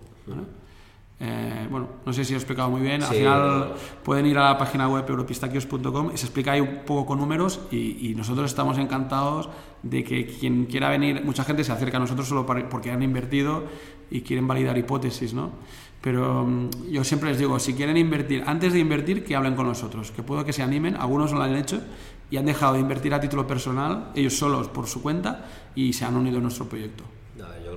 Eh, 1.17 1.67
bueno, 1.71 1.87
no 2.05 2.11
sé 2.11 2.25
si 2.25 2.33
lo 2.33 2.37
he 2.37 2.41
explicado 2.41 2.69
muy 2.69 2.81
bien. 2.81 3.01
Al 3.01 3.13
final 3.13 3.73
pueden 4.03 4.25
ir 4.25 4.37
a 4.37 4.51
la 4.51 4.57
página 4.57 4.87
web 4.87 5.05
europistaquios.com 5.07 6.11
y 6.13 6.17
se 6.17 6.25
explica 6.25 6.51
ahí 6.51 6.61
un 6.61 6.83
poco 6.85 7.05
con 7.05 7.19
números 7.19 7.61
y, 7.71 8.13
nosotros 8.15 8.49
estamos 8.51 8.77
encantados 8.77 9.49
de 9.83 10.03
que 10.03 10.25
quien 10.25 10.65
quiera 10.65 10.89
venir, 10.89 11.23
mucha 11.23 11.43
gente 11.43 11.63
se 11.63 11.71
acerca 11.71 11.97
a 11.97 11.99
nosotros 11.99 12.27
solo 12.27 12.45
porque 12.45 12.91
han 12.91 13.03
invertido 13.03 13.63
y 14.09 14.21
quieren 14.21 14.47
validar 14.47 14.77
hipótesis, 14.77 15.33
¿no? 15.33 15.51
Pero 16.01 16.45
mm, 16.45 16.91
yo 16.91 17.03
siempre 17.03 17.29
les 17.29 17.39
digo, 17.39 17.57
si 17.59 17.73
quieren 17.73 17.97
invertir, 17.97 18.43
antes 18.45 18.73
de 18.73 18.79
invertir, 18.79 19.23
que 19.23 19.35
hablen 19.35 19.55
con 19.55 19.67
nosotros, 19.67 20.11
que 20.11 20.21
puedo 20.21 20.45
que 20.45 20.53
se 20.53 20.61
animen, 20.61 20.95
algunos 20.95 21.31
lo 21.31 21.41
han 21.41 21.55
hecho 21.55 21.81
y 22.29 22.37
han 22.37 22.45
dejado 22.45 22.73
de 22.73 22.79
invertir 22.79 23.13
a 23.13 23.19
título 23.19 23.47
personal, 23.47 24.11
ellos 24.15 24.37
solos 24.37 24.67
por 24.67 24.87
su 24.87 25.01
cuenta, 25.01 25.45
y 25.75 25.93
se 25.93 26.05
han 26.05 26.15
unido 26.15 26.37
a 26.37 26.41
nuestro 26.41 26.67
proyecto. 26.69 27.03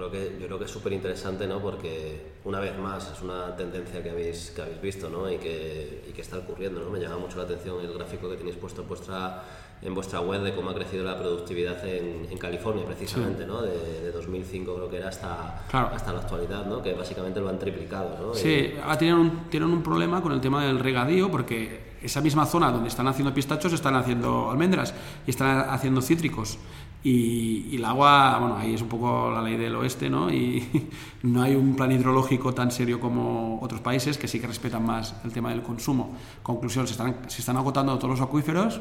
Yo, 0.09 0.19
creo 0.19 0.31
que, 0.31 0.41
yo 0.41 0.47
creo 0.47 0.59
que 0.59 0.65
es 0.65 0.71
súper 0.71 0.93
interesante, 0.93 1.47
¿no? 1.47 1.61
porque 1.61 2.33
una 2.45 2.61
vez 2.61 2.79
más 2.79 3.13
es 3.13 3.23
una 3.23 3.55
tendencia 3.57 4.03
que 4.03 4.11
habéis, 4.11 4.51
que 4.51 4.63
habéis 4.63 4.81
visto 4.81 5.09
¿no? 5.09 5.31
y, 5.31 5.37
que, 5.39 6.05
y 6.09 6.13
que 6.13 6.23
está 6.23 6.39
ocurriendo. 6.39 6.81
¿no? 6.81 6.91
Me 6.91 6.99
llama 6.99 7.19
mucho 7.19 7.39
la 7.39 7.45
atención 7.45 7.81
el 7.81 7.93
gráfico 7.93 8.29
que 8.31 8.37
tenéis 8.37 8.57
puesto 8.57 8.83
en 8.83 8.89
vuestra 8.89 9.45
en 9.83 9.95
vuestra 9.95 10.21
web 10.21 10.43
de 10.43 10.55
cómo 10.55 10.71
ha 10.71 10.75
crecido 10.75 11.05
la 11.05 11.17
productividad 11.17 11.85
en, 11.87 12.27
en 12.31 12.39
California, 12.39 12.85
precisamente, 12.85 13.47
¿no? 13.47 13.63
De, 13.63 14.03
de, 14.03 14.11
2005 14.11 14.75
creo 14.75 14.91
que 14.91 14.97
era 14.97 15.09
hasta, 15.09 15.67
hasta 15.71 16.13
la 16.13 16.21
actualidad, 16.21 16.67
¿no? 16.67 16.83
Que 16.83 16.95
básicamente 16.95 17.41
lo 17.41 17.49
han 17.49 17.59
triplicado, 17.59 18.19
¿no? 18.21 18.35
Sí, 18.35 18.75
ahora 18.83 18.99
tienen 18.99 19.19
un, 19.19 19.51
tienen 19.51 19.71
un 19.71 19.83
problema 19.83 20.21
con 20.21 20.33
el 20.33 20.41
tema 20.41 20.65
del 20.65 20.81
regadío, 20.81 21.31
porque 21.31 21.97
esa 22.03 22.21
misma 22.21 22.47
zona 22.47 22.71
donde 22.71 22.89
están 22.89 23.07
haciendo 23.07 23.33
pistachos 23.33 23.73
están 23.73 23.95
haciendo 23.95 24.51
almendras 24.51 24.95
y 25.27 25.31
están 25.31 25.71
haciendo 25.71 26.03
cítricos. 26.03 26.59
Y, 27.03 27.69
y, 27.71 27.77
el 27.77 27.85
agua, 27.85 28.39
bueno, 28.41 28.57
ahí 28.57 28.75
es 28.75 28.83
un 28.83 28.89
poco 28.89 29.31
la 29.31 29.41
ley 29.41 29.57
del 29.57 29.75
oeste, 29.77 30.11
¿no? 30.11 30.33
Y 30.33 30.91
no 31.23 31.43
hay 31.43 31.55
un 31.55 31.77
plan 31.77 31.93
hidrológico 31.93 32.53
tan 32.53 32.71
serio 32.71 32.99
como 32.99 33.61
otros 33.63 33.81
países 33.81 34.19
que 34.19 34.27
sí 34.27 34.41
que 34.41 34.47
respetan 34.47 34.85
más 34.85 35.15
el 35.25 35.33
tema 35.33 35.51
del 35.51 35.63
consumo. 35.63 36.17
Conclusión, 36.43 36.87
se 36.87 36.93
están, 36.93 37.17
se 37.29 37.41
están 37.41 37.57
agotando 37.57 37.97
todos 37.99 38.19
los 38.19 38.21
acuíferos, 38.21 38.81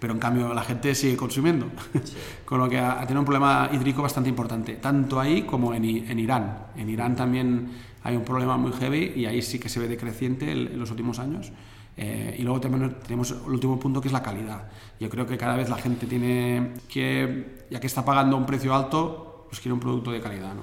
pero 0.00 0.12
en 0.12 0.18
cambio 0.18 0.52
la 0.52 0.62
gente 0.62 0.94
sigue 0.94 1.16
consumiendo. 1.16 1.66
Con 2.44 2.58
lo 2.58 2.68
que 2.68 2.78
ha, 2.78 3.00
tenido 3.02 3.20
un 3.20 3.26
problema 3.26 3.70
hídrico 3.72 4.02
bastante 4.02 4.28
importante, 4.28 4.74
tanto 4.74 5.20
ahí 5.20 5.42
como 5.42 5.74
en, 5.74 5.84
en, 5.84 6.18
Irán. 6.18 6.66
En 6.76 6.90
Irán 6.90 7.14
también 7.14 7.70
hay 8.02 8.16
un 8.16 8.24
problema 8.24 8.56
muy 8.56 8.72
heavy 8.72 9.12
y 9.14 9.26
ahí 9.26 9.42
sí 9.42 9.60
que 9.60 9.68
se 9.68 9.78
ve 9.78 9.88
decreciente 9.88 10.50
en 10.50 10.78
los 10.78 10.90
últimos 10.90 11.20
años. 11.20 11.52
Eh, 11.96 12.36
y 12.38 12.42
luego 12.42 12.60
también 12.60 12.96
tenemos 13.02 13.30
el 13.30 13.50
último 13.50 13.80
punto 13.80 14.00
que 14.00 14.08
es 14.08 14.12
la 14.12 14.22
calidad. 14.22 14.68
Yo 15.00 15.08
creo 15.08 15.26
que 15.26 15.38
cada 15.38 15.56
vez 15.56 15.68
la 15.70 15.76
gente 15.76 16.06
tiene 16.06 16.74
que, 16.88 17.64
ya 17.70 17.80
que 17.80 17.86
está 17.86 18.04
pagando 18.04 18.36
un 18.36 18.44
precio 18.44 18.74
alto, 18.74 19.46
pues 19.48 19.60
quiere 19.60 19.72
un 19.72 19.80
producto 19.80 20.12
de 20.12 20.20
calidad. 20.20 20.54
¿no? 20.54 20.62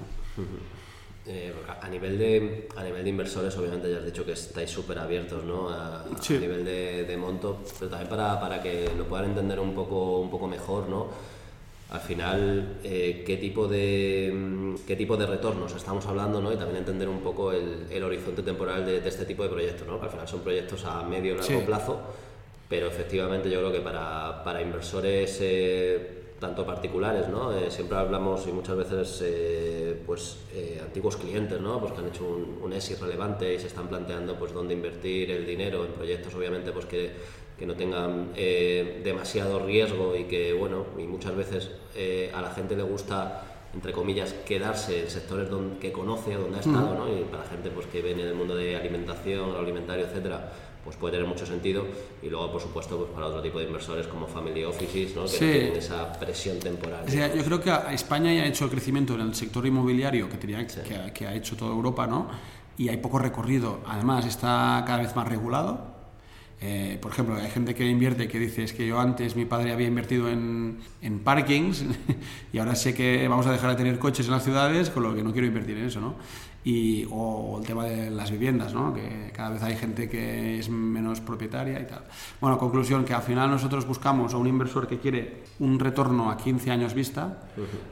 Eh, 1.26 1.54
a, 1.82 1.88
nivel 1.88 2.18
de, 2.20 2.68
a 2.76 2.84
nivel 2.84 3.04
de 3.04 3.10
inversores, 3.10 3.56
obviamente 3.58 3.90
ya 3.90 3.98
has 3.98 4.06
dicho 4.06 4.26
que 4.26 4.34
estáis 4.34 4.70
súper 4.70 5.00
abiertos 5.00 5.44
¿no? 5.46 5.70
a, 5.70 6.06
nivel 6.30 6.66
de, 6.66 7.06
de, 7.06 7.18
monto, 7.18 7.62
pero 7.80 7.90
también 7.90 8.10
para, 8.10 8.40
para, 8.40 8.62
que 8.62 8.92
lo 8.98 9.06
puedan 9.06 9.28
entender 9.28 9.60
un 9.60 9.74
poco, 9.74 10.20
un 10.20 10.30
poco 10.30 10.48
mejor, 10.48 10.90
¿no? 10.90 11.08
Al 11.94 12.02
final 12.02 12.80
eh, 12.84 13.24
qué, 13.26 13.38
tipo 13.38 13.68
de, 13.68 14.76
qué 14.88 14.96
tipo 14.96 15.16
de 15.16 15.28
retornos 15.28 15.76
estamos 15.76 16.04
hablando 16.08 16.42
¿no? 16.42 16.52
y 16.52 16.56
también 16.58 16.78
entender 16.78 17.08
un 17.08 17.20
poco 17.20 17.52
el, 17.52 17.86
el 17.92 18.04
horizonte 18.04 18.42
temporal 18.42 18.84
de, 18.84 19.08
este 19.08 19.26
tipo 19.26 19.44
de 19.44 19.50
proyectos, 19.50 19.88
¿no? 19.88 20.00
que 20.00 20.06
al 20.06 20.12
final 20.12 20.28
son 20.28 20.40
proyectos 20.42 20.84
a 20.86 21.04
medio 21.04 21.36
y 21.36 21.38
largo 21.38 21.66
plazo, 21.66 22.02
pero 22.68 22.88
efectivamente 22.88 23.48
yo 23.48 23.60
creo 23.60 23.72
que 23.72 23.82
para, 23.82 24.44
para 24.44 24.62
inversores... 24.62 25.38
Eh, 25.42 26.23
tanto 26.44 26.66
particulares, 26.66 27.30
¿no? 27.30 27.54
Eh, 27.54 27.72
siempre 27.72 27.98
hablamos 27.98 28.46
y 28.48 28.52
muchas 28.52 28.76
veces 28.76 29.22
eh, 29.24 29.98
pues 30.06 30.40
eh, 30.54 30.82
antiguos 30.84 31.16
clientes, 31.16 31.62
¿no? 31.62 31.80
Pues 31.80 31.94
que 31.94 32.00
han 32.00 32.08
hecho 32.08 32.26
un, 32.26 32.60
un 32.62 32.74
ESI 32.74 32.96
relevante 32.96 33.54
y 33.54 33.60
se 33.60 33.68
están 33.68 33.88
planteando 33.88 34.36
pues 34.36 34.52
dónde 34.52 34.74
invertir 34.74 35.32
el 35.32 35.46
dinero 35.46 35.86
en 35.86 35.94
proyectos 35.94 36.36
obviamente 36.36 36.74
pues 36.74 36.86
que, 36.86 37.12
que 37.58 37.66
no 37.66 37.76
tengan 37.76 38.34
demasiado 38.34 39.60
riesgo 39.60 40.18
y 40.18 40.26
que 40.26 40.52
bueno 40.52 40.88
y 40.98 41.04
muchas 41.04 41.34
veces 41.36 41.72
a 42.34 42.42
la 42.42 42.52
gente 42.52 42.76
le 42.76 42.84
gusta 42.84 43.53
entre 43.74 43.92
comillas 43.92 44.34
quedarse 44.46 45.04
en 45.04 45.10
sectores 45.10 45.50
donde, 45.50 45.78
que 45.78 45.92
conoce 45.92 46.36
donde 46.36 46.58
ha 46.58 46.62
estado, 46.62 46.96
¿no? 46.96 47.08
Y 47.08 47.24
para 47.24 47.44
gente 47.46 47.70
pues 47.72 47.88
que 47.88 48.02
viene 48.02 48.24
del 48.24 48.36
mundo 48.36 48.56
de 48.56 48.76
alimentación, 48.76 49.56
alimentario, 49.56 50.06
etcétera 50.06 50.52
pues 50.84 50.98
puede 50.98 51.14
tener 51.14 51.28
mucho 51.28 51.46
sentido. 51.46 51.86
Y 52.22 52.30
luego 52.30 52.52
por 52.52 52.62
supuesto 52.62 52.98
pues 52.98 53.10
para 53.12 53.28
otro 53.28 53.42
tipo 53.42 53.60
de 53.60 53.66
inversores 53.66 54.06
como 54.08 54.28
family 54.28 54.64
offices 54.64 55.16
¿no? 55.16 55.26
que 55.26 55.38
tienen 55.38 55.76
esa 55.78 56.12
presión 56.14 56.60
temporal 56.60 57.06
yo 57.08 57.44
creo 57.44 57.62
que 57.62 57.72
España 57.94 58.34
ya 58.34 58.44
ha 58.44 58.48
hecho 58.48 58.66
el 58.66 58.72
crecimiento 58.72 59.16
en 59.16 59.22
el 59.22 59.36
sector 59.36 59.66
inmobiliario 59.66 60.30
que, 60.30 60.38
tenía, 60.38 60.66
que, 60.68 61.28
ha 61.28 61.34
hecho 61.34 61.56
toda 61.56 61.72
Europa 61.72 62.06
¿no? 62.06 62.28
y 62.78 62.90
hay 62.90 62.98
poco 62.98 63.20
recorrido. 63.20 63.80
Además 63.88 64.26
está 64.26 64.84
cada 64.86 65.00
vez 65.00 65.16
más 65.16 65.28
regulado 65.28 65.93
eh, 66.66 66.98
por 67.02 67.12
ejemplo, 67.12 67.36
hay 67.36 67.50
gente 67.50 67.76
que 67.76 67.86
invierte 67.86 68.30
que 68.30 68.40
dice 68.40 68.64
es 68.64 68.72
que 68.72 68.88
yo 68.88 68.98
antes 68.98 69.36
mi 69.36 69.44
padre 69.44 69.74
había 69.74 69.86
invertido 69.86 70.30
en, 70.30 70.78
en, 71.02 71.20
parkings 71.20 71.84
y 72.54 72.58
ahora 72.58 72.74
sé 72.76 72.94
que 72.94 73.28
vamos 73.28 73.46
a 73.48 73.52
dejar 73.52 73.72
de 73.72 73.76
tener 73.76 74.00
coches 74.00 74.28
en 74.28 74.32
las 74.32 74.46
ciudades, 74.46 74.90
con 74.90 75.04
lo 75.04 75.14
que 75.14 75.24
no 75.24 75.34
quiero 75.34 75.46
invertir 75.46 75.78
en 75.78 75.88
eso, 75.88 76.00
¿no? 76.00 76.16
y, 76.64 77.06
o 77.12 77.58
el 77.60 77.66
tema 77.66 77.86
de 77.86 78.10
las 78.10 78.32
viviendas, 78.32 78.74
¿no? 78.74 78.94
que 78.94 79.32
cada 79.34 79.50
vez 79.50 79.64
hay 79.64 79.76
gente 79.76 80.08
que 80.08 80.60
es 80.60 80.70
menos 80.70 81.20
propietaria 81.20 81.80
y 81.80 81.86
tal. 81.86 82.04
Bueno, 82.40 82.58
conclusión, 82.58 83.04
que 83.04 83.14
al 83.14 83.22
final 83.22 83.50
nosotros 83.50 83.86
buscamos 83.86 84.34
a 84.34 84.38
un 84.38 84.48
inversor 84.48 84.88
que 84.88 85.00
quiere 85.00 85.44
un 85.60 85.80
retorno 85.80 86.32
a 86.32 86.38
15 86.38 86.72
años 86.72 86.94
vista, 86.94 87.40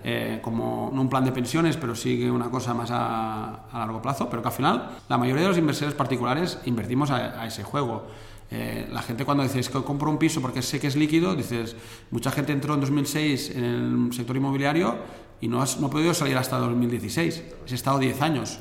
eh, 0.03 0.39
como 0.41 0.89
no 0.93 1.01
un 1.01 1.09
plan 1.09 1.25
de 1.25 1.31
pensiones, 1.31 1.75
pero 1.77 1.95
sigue 1.95 2.31
una 2.31 2.49
cosa 2.49 2.73
más 2.73 2.89
a, 2.91 3.67
largo 3.73 4.01
plazo, 4.01 4.29
pero 4.29 4.41
que 4.41 4.47
al 4.47 4.53
final 4.53 4.89
la 5.09 5.17
mayoría 5.17 5.43
de 5.43 5.49
los 5.49 5.57
inversores 5.57 5.93
particulares 5.93 6.59
invertimos 6.65 7.11
a, 7.11 7.45
ese 7.45 7.63
juego. 7.63 8.07
Eh, 8.53 8.87
la 8.91 9.01
gente 9.01 9.23
cuando 9.23 9.43
dice 9.43 9.61
que 9.61 9.81
compro 9.81 10.11
un 10.11 10.17
piso 10.17 10.41
porque 10.41 10.61
sé 10.61 10.79
que 10.79 10.87
es 10.87 10.97
líquido, 10.97 11.35
dices, 11.35 11.75
mucha 12.11 12.31
gente 12.31 12.51
entró 12.51 12.73
en 12.73 12.81
2006 12.81 13.51
en 13.55 13.63
el 13.63 14.13
sector 14.13 14.35
inmobiliario 14.35 14.97
y 15.39 15.47
no, 15.47 15.61
has, 15.61 15.79
no 15.79 15.87
ha 15.87 15.89
podido 15.89 16.13
salir 16.13 16.37
hasta 16.37 16.57
2016. 16.57 17.43
Has 17.65 17.71
estado 17.71 17.99
10 17.99 18.21
años. 18.21 18.59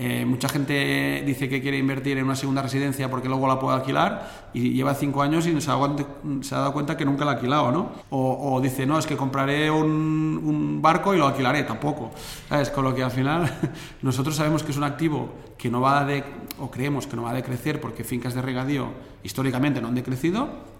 Eh, 0.00 0.24
mucha 0.24 0.48
gente 0.48 1.24
dice 1.26 1.48
que 1.48 1.60
quiere 1.60 1.76
invertir 1.76 2.18
en 2.18 2.24
una 2.24 2.36
segunda 2.36 2.62
residencia 2.62 3.10
porque 3.10 3.28
luego 3.28 3.48
la 3.48 3.58
puede 3.58 3.78
alquilar 3.78 4.48
y 4.54 4.70
lleva 4.70 4.94
5 4.94 5.22
años 5.22 5.44
y 5.48 5.60
se 5.60 5.70
ha, 5.72 5.74
dado 5.74 6.72
cuenta 6.72 6.96
que 6.96 7.04
nunca 7.04 7.24
la 7.24 7.32
ha 7.32 7.34
alquilado, 7.34 7.72
¿no? 7.72 7.90
O, 8.10 8.60
dice, 8.60 8.86
no, 8.86 8.96
es 8.96 9.06
que 9.06 9.16
compraré 9.16 9.72
un, 9.72 10.78
barco 10.80 11.14
y 11.14 11.18
lo 11.18 11.26
alquilaré, 11.26 11.64
tampoco. 11.64 12.12
¿Sabes? 12.48 12.70
Con 12.70 12.84
lo 12.84 12.94
que 12.94 13.02
al 13.02 13.10
final 13.10 13.52
nosotros 14.02 14.36
sabemos 14.36 14.62
que 14.62 14.70
es 14.70 14.76
un 14.76 14.84
activo 14.84 15.30
que 15.58 15.68
no 15.68 15.80
va 15.80 16.04
de, 16.04 16.22
o 16.60 16.70
creemos 16.70 17.08
que 17.08 17.16
no 17.16 17.22
va 17.22 17.30
a 17.30 17.34
decrecer 17.34 17.80
porque 17.80 18.04
fincas 18.04 18.34
de 18.34 18.42
regadío 18.42 18.90
históricamente 19.24 19.80
no 19.80 19.88
han 19.88 19.96
decrecido. 19.96 20.77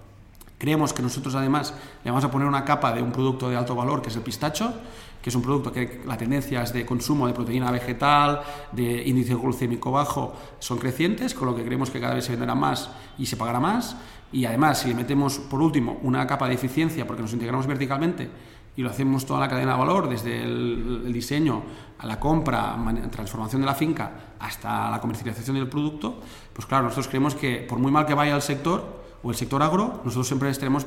Creemos 0.59 0.93
que 0.93 1.03
nosotros 1.03 1.35
además 1.35 1.73
le 2.05 2.11
vamos 2.11 2.25
a 2.25 2.31
poner 2.31 2.49
una 2.49 2.65
capa 2.65 2.93
de 2.93 3.01
un 3.01 3.13
producto 3.13 3.49
de 3.49 3.57
alto 3.57 3.75
valor 3.75 4.03
que 4.03 4.09
es 4.09 4.17
el 4.17 4.23
pistacho 4.23 4.75
que 5.23 5.31
es 5.31 5.37
un 5.37 5.43
producto 5.43 5.73
que 5.73 6.03
la 6.07 6.17
tendencia 6.17 6.63
es 6.63 6.73
de 6.73 6.87
consumo 6.87 7.27
de 7.27 7.35
proteína 7.35 7.71
vegetal, 7.71 8.41
de 8.73 9.03
índice 9.07 9.35
glucémico 9.35 9.91
bajo, 9.91 10.35
son 10.59 10.79
crecientes, 10.79 11.35
con 11.35 11.49
lo 11.49 11.57
que 11.57 11.65
creemos 11.65 11.91
que 11.91 12.01
cada 12.01 12.15
vez 12.15 12.25
se 12.25 12.33
venderá 12.33 12.55
más 12.55 12.91
y 13.19 13.27
se 13.27 13.37
pagará 13.37 13.61
más. 13.61 13.97
Y 14.31 14.45
además, 14.45 14.79
si 14.81 14.89
le 14.89 14.95
metemos, 14.95 15.39
por 15.39 15.61
último, 15.61 15.99
una 16.03 16.27
capa 16.27 16.47
de 16.47 16.55
eficiencia, 16.55 17.07
porque 17.07 17.23
nos 17.23 17.33
integramos 17.33 17.67
verticalmente 17.67 18.31
y 18.77 18.83
lo 18.83 18.91
hacemos 18.91 19.27
toda 19.27 19.41
la 19.41 19.49
cadena 19.49 19.73
de 19.73 19.79
valor, 19.79 20.09
desde 20.09 20.43
el, 20.43 21.13
diseño 21.13 21.63
a 21.99 22.07
la 22.07 22.21
compra, 22.21 22.77
transformación 23.11 23.63
de 23.63 23.67
la 23.67 23.75
finca, 23.75 24.13
hasta 24.39 24.89
la 24.89 25.01
comercialización 25.01 25.57
del 25.57 25.69
producto, 25.69 26.21
pues 26.53 26.67
claro, 26.67 26.85
nosotros 26.85 27.09
creemos 27.09 27.35
que 27.35 27.67
por 27.69 27.81
muy 27.81 27.91
mal 27.91 28.07
que 28.07 28.15
vaya 28.15 28.37
el 28.37 28.43
sector 28.43 28.98
o 29.23 29.31
el 29.31 29.37
sector 29.37 29.63
agro, 29.63 30.01
nosotros 30.05 30.27
siempre 30.27 30.51
estaremos 30.51 30.87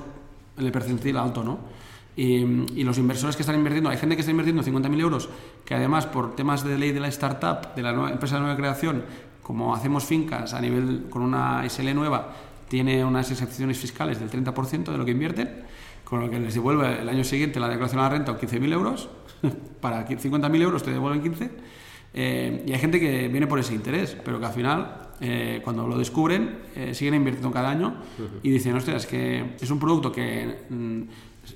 en 0.58 0.66
el 0.66 0.72
percentil 0.72 1.18
alto, 1.18 1.44
¿no? 1.44 1.60
Y, 2.16 2.84
los 2.84 2.98
inversores 2.98 3.36
que 3.36 3.44
están 3.44 3.56
invirtiendo, 3.56 3.90
hay 3.90 3.98
gente 3.98 4.16
que 4.16 4.22
está 4.22 4.32
invirtiendo 4.32 4.64
50.000 4.64 5.00
euros, 5.00 5.30
que 5.64 5.76
además 5.76 6.06
por 6.06 6.36
temas 6.36 6.64
de 6.64 6.78
ley 6.78 6.92
de 6.92 7.00
la 7.00 7.08
startup, 7.08 7.74
de 7.74 7.82
la 7.82 7.94
nueva, 7.94 8.12
empresa 8.12 8.36
de 8.36 8.42
nueva 8.42 8.58
creación, 8.58 9.04
como 9.42 9.74
hacemos 9.74 10.04
fincas 10.04 10.54
a 10.54 10.60
nivel 10.60 11.06
con 11.10 11.22
una 11.22 11.64
SL 11.68 11.94
nueva, 11.96 12.34
tiene 12.68 13.04
unas 13.04 13.32
excepciones 13.32 13.78
fiscales 13.78 14.20
del 14.20 14.30
30% 14.30 14.92
de 14.92 14.98
lo 14.98 15.06
que 15.06 15.12
invierten, 15.12 15.64
con 16.04 16.20
lo 16.20 16.30
que 16.30 16.40
les 16.40 16.54
devuelve 16.54 17.02
el 17.02 17.08
año 17.08 17.24
siguiente 17.24 17.60
la 17.60 17.70
declaración 17.70 18.02
a 18.02 18.04
la 18.04 18.10
renta 18.10 18.38
15.000 18.38 18.74
euros, 18.74 19.10
para 19.82 20.06
50.000 20.06 20.62
euros 20.62 20.84
te 20.84 20.92
devuelven 20.92 21.22
15. 21.22 21.52
Eh, 22.14 22.66
y 22.68 22.74
hay 22.74 22.80
gente 22.80 23.00
que 23.00 23.30
viene 23.30 23.48
por 23.48 23.60
ese 23.60 23.74
interés, 23.74 24.18
pero 24.24 24.40
que 24.40 24.46
al 24.46 24.54
final 24.54 25.11
eh, 25.22 25.62
cuando 25.64 25.88
lo 25.88 25.98
descubren, 25.98 26.64
eh, 26.76 26.94
siguen 26.96 27.16
invirtiendo 27.16 27.52
cada 27.52 27.70
año 27.70 27.96
y 28.42 28.50
dicen, 28.50 28.76
ostras, 28.76 29.04
es 29.04 29.08
que 29.08 29.56
es 29.62 29.70
un 29.70 29.80
producto 29.80 30.12
que 30.12 30.66
mm, 30.70 31.02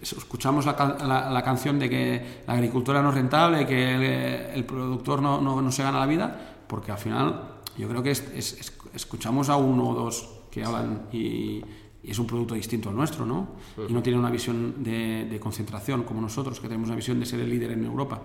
escuchamos 0.02 0.66
la, 0.66 1.42
canción 1.44 1.80
de 1.80 1.90
que 1.90 2.42
la 2.46 2.54
agricultura 2.54 3.02
no 3.02 3.10
es 3.10 3.16
rentable, 3.16 3.66
que 3.66 4.54
el, 4.54 4.66
productor 4.66 5.22
no, 5.22 5.42
no, 5.42 5.72
se 5.72 5.84
gana 5.84 6.00
la 6.00 6.06
vida, 6.06 6.58
porque 6.68 6.92
al 6.92 6.98
final 7.00 7.56
yo 7.78 7.88
creo 7.88 8.04
que 8.04 8.12
escuchamos 8.12 9.50
a 9.50 9.56
uno 9.56 9.90
o 9.90 9.96
dos 9.96 10.30
que 10.52 10.64
hablan 10.64 11.08
y, 11.12 11.62
es 12.04 12.20
un 12.20 12.28
producto 12.28 12.54
distinto 12.54 12.90
al 12.90 12.96
nuestro, 12.96 13.26
¿no? 13.26 13.48
Y 13.90 13.92
no 13.92 14.04
tiene 14.04 14.20
una 14.20 14.30
visión 14.30 14.84
de, 14.84 15.40
concentración 15.42 16.04
como 16.04 16.22
nosotros, 16.22 16.60
que 16.60 16.68
tenemos 16.68 16.88
una 16.88 16.96
visión 16.96 17.20
de 17.20 17.26
ser 17.26 17.40
el 17.40 17.50
líder 17.50 17.72
en 17.72 17.84
Europa. 17.84 18.22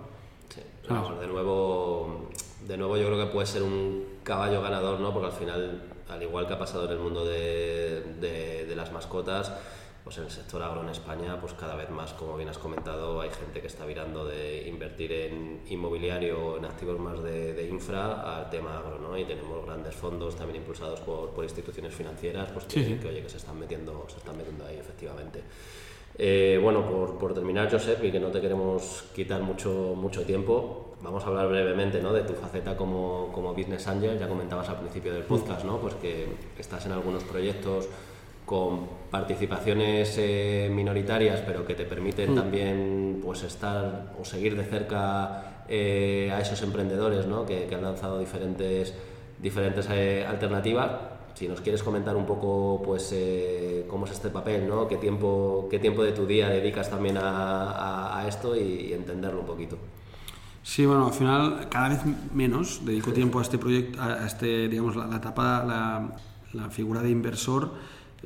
Sí, 0.51 0.61
de 0.86 1.26
nuevo, 1.26 2.28
de 2.66 2.76
nuevo 2.76 2.96
yo 2.96 3.06
creo 3.06 3.26
que 3.26 3.32
puede 3.32 3.46
ser 3.46 3.62
un 3.62 4.18
caballo 4.22 4.62
ganador, 4.62 5.00
¿no? 5.00 5.12
Porque 5.12 5.26
al 5.28 5.32
final, 5.32 5.82
al 6.08 6.22
igual 6.22 6.46
que 6.46 6.54
ha 6.54 6.58
pasado 6.58 6.86
en 6.86 6.92
el 6.92 6.98
mundo 6.98 7.24
de, 7.24 8.02
de 8.20 8.76
las 8.76 8.92
mascotas, 8.92 9.52
pues 10.04 10.16
en 10.18 10.24
el 10.24 10.30
sector 10.30 10.62
agro 10.62 10.82
en 10.82 10.88
España, 10.88 11.38
pues 11.40 11.52
cada 11.52 11.76
vez 11.76 11.90
más, 11.90 12.12
como 12.14 12.36
bien 12.36 12.48
has 12.48 12.58
comentado, 12.58 13.20
hay 13.20 13.30
gente 13.30 13.61
que 13.61 13.66
está 13.66 13.84
virando 13.84 14.24
de 14.24 14.66
invertir 14.66 15.12
en 15.12 15.61
inmobiliario, 15.68 16.56
en 16.56 16.64
activos 16.64 16.98
más 16.98 17.22
de, 17.22 17.68
infra, 17.70 18.38
al 18.38 18.48
tema 18.50 18.78
agro, 18.78 18.98
¿no? 18.98 19.16
Y 19.18 19.24
tenemos 19.24 19.64
grandes 19.64 19.94
fondos 19.94 20.36
también 20.36 20.56
impulsados 20.56 21.00
por, 21.00 21.30
por 21.30 21.44
instituciones 21.44 21.94
financieras, 21.94 22.50
pues 22.50 22.64
que, 22.64 22.98
oye, 23.06 23.22
que 23.22 23.28
se 23.28 23.36
están 23.36 23.58
metiendo, 23.58 24.06
se 24.08 24.16
están 24.16 24.36
metiendo 24.36 24.64
ahí 24.64 24.78
efectivamente. 24.78 25.42
Eh, 26.16 26.58
bueno, 26.62 26.84
por, 26.84 27.18
por, 27.18 27.34
terminar, 27.34 27.70
Josep, 27.70 28.02
y 28.04 28.11
que 28.11 28.20
no 28.20 28.28
te 28.28 28.40
queremos 28.40 29.04
quitar 29.14 29.42
mucho, 29.42 29.94
mucho 29.96 30.24
tiempo, 30.24 30.89
vamos 31.03 31.24
a 31.24 31.28
hablar 31.28 31.48
brevemente 31.48 32.01
¿no? 32.01 32.12
de 32.12 32.22
tu 32.22 32.34
faceta 32.34 32.76
como, 32.76 33.30
como 33.32 33.55
business 33.55 33.86
angel. 33.88 34.18
Ya 34.18 34.28
comentabas 34.28 34.68
al 34.68 34.80
principio 34.80 35.12
del 35.12 35.22
podcast, 35.24 35.64
¿no? 35.64 35.78
Pues 35.78 35.94
que 35.94 36.26
estás 36.59 36.86
en 36.86 36.92
algunos 36.92 37.24
proyectos 37.24 37.88
con 38.51 38.80
participaciones 39.12 40.16
eh, 40.18 40.68
minoritarias, 40.74 41.40
pero 41.46 41.64
que 41.64 41.76
te 41.76 41.84
permiten 41.84 42.32
mm. 42.32 42.34
también 42.34 43.20
pues 43.24 43.44
estar 43.44 44.12
o 44.20 44.24
seguir 44.24 44.57
de 44.57 44.64
cerca 44.64 45.64
eh, 45.68 46.32
a 46.34 46.40
esos 46.40 46.61
emprendedores 46.62 47.28
¿no? 47.28 47.46
que, 47.46 47.72
han 47.72 47.82
lanzado 47.82 48.18
diferentes, 48.18 48.92
diferentes 49.38 49.86
eh, 49.92 50.26
alternativas. 50.26 50.90
Si 51.34 51.46
nos 51.46 51.61
quieres 51.61 51.84
comentar 51.84 52.16
un 52.16 52.26
poco 52.26 52.82
pues 52.84 53.14
cómo 53.88 54.07
es 54.07 54.11
este 54.11 54.30
papel, 54.30 54.68
¿no? 54.68 54.88
qué, 54.88 54.96
tiempo, 54.96 55.68
qué 55.70 55.78
tiempo 55.78 56.03
de 56.03 56.11
tu 56.11 56.26
día 56.26 56.48
dedicas 56.48 56.90
también 56.90 57.18
a, 57.20 58.24
esto 58.26 58.57
y, 58.57 58.92
entenderlo 58.92 59.40
un 59.40 59.46
poquito. 59.46 59.78
Sí, 60.62 60.84
bueno, 60.84 61.06
al 61.06 61.12
final 61.12 61.68
cada 61.70 61.88
vez 61.88 62.00
menos 62.34 62.84
dedico 62.84 63.12
tiempo 63.12 63.38
a 63.38 63.42
este 63.42 63.58
proyecto, 63.58 64.00
a 64.00 64.26
este, 64.26 64.68
digamos, 64.68 64.94
la, 64.94 65.16
etapa, 65.16 65.64
la, 65.64 66.16
la 66.52 66.70
figura 66.70 67.02
de 67.02 67.11
inversor 67.11 67.72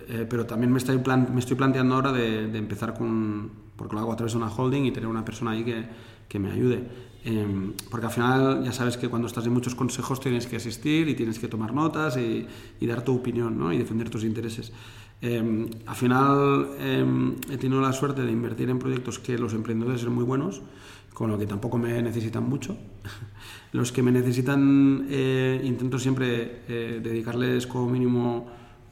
eh, 0.08 0.26
pero 0.28 0.44
también 0.44 0.72
me 0.72 0.78
estoy, 0.78 0.98
me 0.98 1.38
estoy 1.38 1.56
planteando 1.56 1.94
ahora 1.94 2.12
de, 2.12 2.56
empezar 2.56 2.94
con, 2.94 3.50
porque 3.76 3.94
lo 3.94 4.00
hago 4.00 4.12
a 4.12 4.16
través 4.16 4.32
de 4.32 4.38
una 4.38 4.48
holding 4.48 4.84
y 4.84 4.90
tener 4.90 5.08
una 5.08 5.24
persona 5.24 5.52
ahí 5.52 5.64
que, 5.64 5.84
que 6.28 6.38
me 6.38 6.50
ayude. 6.50 6.82
Em, 7.24 7.72
porque 7.90 8.06
al 8.06 8.12
final 8.12 8.64
ya 8.64 8.72
sabes 8.72 8.98
que 8.98 9.08
cuando 9.08 9.28
estás 9.28 9.46
en 9.46 9.52
muchos 9.52 9.74
consejos 9.74 10.20
tienes 10.20 10.46
que 10.46 10.56
asistir 10.56 11.08
y 11.08 11.14
tienes 11.14 11.38
que 11.38 11.48
tomar 11.48 11.72
notas 11.72 12.18
y, 12.18 12.46
y 12.80 12.86
dar 12.86 13.02
tu 13.02 13.14
opinión 13.14 13.58
¿no? 13.58 13.72
y 13.72 13.78
defender 13.78 14.10
tus 14.10 14.24
intereses. 14.24 14.72
Em, 15.22 15.68
al 15.86 15.96
final 15.96 16.68
em, 16.80 17.36
he 17.50 17.56
tenido 17.56 17.80
la 17.80 17.92
suerte 17.92 18.22
de 18.22 18.32
invertir 18.32 18.68
en 18.68 18.78
proyectos 18.78 19.18
que 19.18 19.38
los 19.38 19.54
emprendedores 19.54 20.02
son 20.02 20.14
muy 20.14 20.24
buenos, 20.24 20.60
con 21.14 21.30
lo 21.30 21.38
que 21.38 21.46
tampoco 21.46 21.78
me 21.78 22.02
necesitan 22.02 22.46
mucho. 22.46 22.76
los 23.72 23.90
que 23.92 24.02
me 24.02 24.12
necesitan 24.12 25.06
eh, 25.08 25.62
intento 25.64 25.98
siempre 25.98 26.62
eh, 26.68 27.00
dedicarles 27.02 27.66
como 27.66 27.88
mínimo 27.88 28.46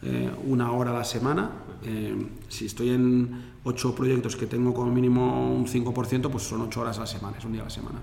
eh, 0.05 0.29
una 0.47 0.73
hora 0.73 0.91
a 0.91 0.95
la 0.95 1.05
semana. 1.05 1.49
Eh, 1.85 2.27
si 2.49 2.67
estoy 2.67 2.91
en 2.91 3.53
ocho 3.63 3.95
proyectos 3.95 4.35
que 4.35 4.47
tengo 4.47 4.75
como 4.75 4.91
mínimo 4.91 5.55
un 5.55 5.65
5%, 5.65 6.29
pues 6.29 6.43
son 6.43 6.63
ocho 6.63 6.81
horas 6.81 6.99
a 6.99 7.03
la 7.03 7.07
semana, 7.07 7.39
es 7.39 7.45
un 7.45 7.53
día 7.53 7.61
a 7.61 7.67
la 7.67 7.71
semana. 7.71 8.03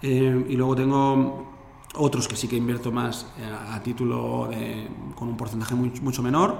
Eh, 0.00 0.46
y 0.48 0.56
luego 0.56 0.74
tengo 0.74 1.52
otros 1.96 2.26
que 2.26 2.36
sí 2.36 2.48
que 2.48 2.56
invierto 2.56 2.90
más 2.90 3.26
a 3.70 3.82
título 3.82 4.48
de, 4.48 4.88
con 5.14 5.28
un 5.28 5.36
porcentaje 5.36 5.74
mucho 5.74 6.22
menor. 6.22 6.56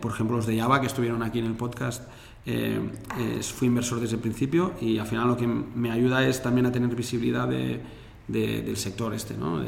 por 0.00 0.12
ejemplo, 0.12 0.36
los 0.36 0.46
de 0.46 0.58
Java 0.58 0.80
que 0.82 0.88
estuvieron 0.88 1.22
aquí 1.22 1.38
en 1.38 1.46
el 1.46 1.54
podcast. 1.54 2.10
Fui 2.44 3.68
inversor 3.68 4.00
desde 4.00 4.16
el 4.16 4.20
principio 4.20 4.72
y 4.80 4.98
al 4.98 5.06
final 5.06 5.28
lo 5.28 5.36
que 5.36 5.46
me 5.46 5.90
ayuda 5.90 6.26
es 6.26 6.42
también 6.42 6.66
a 6.66 6.72
tener 6.72 6.94
visibilidad 6.94 7.46
de, 7.46 7.80
del 8.26 8.76
sector 8.76 9.14
este. 9.14 9.34
¿no? 9.34 9.62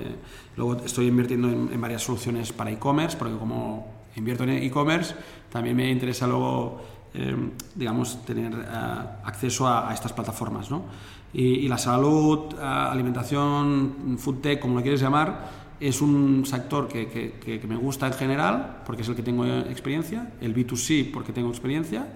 luego 0.57 0.83
estoy 0.85 1.07
invirtiendo 1.07 1.49
en, 1.49 1.71
en 1.73 1.81
varias 1.81 2.03
soluciones 2.03 2.53
para 2.53 2.71
e-commerce, 2.71 3.17
porque 3.17 3.37
como 3.37 3.95
invierto 4.17 4.45
en 4.45 4.51
e-commerce, 4.51 5.15
también 5.51 5.77
me 5.77 5.91
interesa 5.91 6.27
luego, 6.27 6.81
eh, 7.15 7.37
digamos, 7.75 8.25
tener 8.25 8.53
eh, 8.53 8.67
acceso 9.25 9.67
a, 9.69 9.93
estas 9.93 10.13
plataformas. 10.13 10.71
¿no? 10.71 10.85
Y, 11.33 11.69
la 11.69 11.79
salud, 11.79 12.55
eh, 12.55 12.63
alimentación, 12.63 14.17
food 14.19 14.41
tech, 14.41 14.61
como 14.61 14.77
lo 14.77 14.83
quieres 14.83 15.01
llamar, 15.01 15.65
es 15.81 16.01
un 16.01 16.47
sector 16.47 16.89
que, 16.89 17.09
que, 17.09 17.61
que, 17.61 17.67
me 17.67 17.77
gusta 17.77 18.07
en 18.07 18.15
general, 18.15 18.83
porque 18.87 19.03
es 19.03 19.09
el 19.09 19.17
que 19.17 19.23
tengo 19.23 19.45
experiencia, 19.45 20.33
el 20.41 20.55
B2C 20.55 21.11
porque 21.13 21.33
tengo 21.33 21.51
experiencia. 21.51 22.07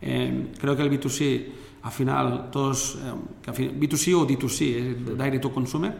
Creo 0.00 0.76
que 0.76 0.82
el 0.82 0.90
B2C, 0.90 1.46
al 1.82 1.92
final, 1.92 2.50
todos, 2.50 2.98
B2C 3.46 4.14
o 4.14 4.26
D2C, 4.26 5.16
Direct 5.16 5.42
to 5.42 5.52
Consumer, 5.52 5.94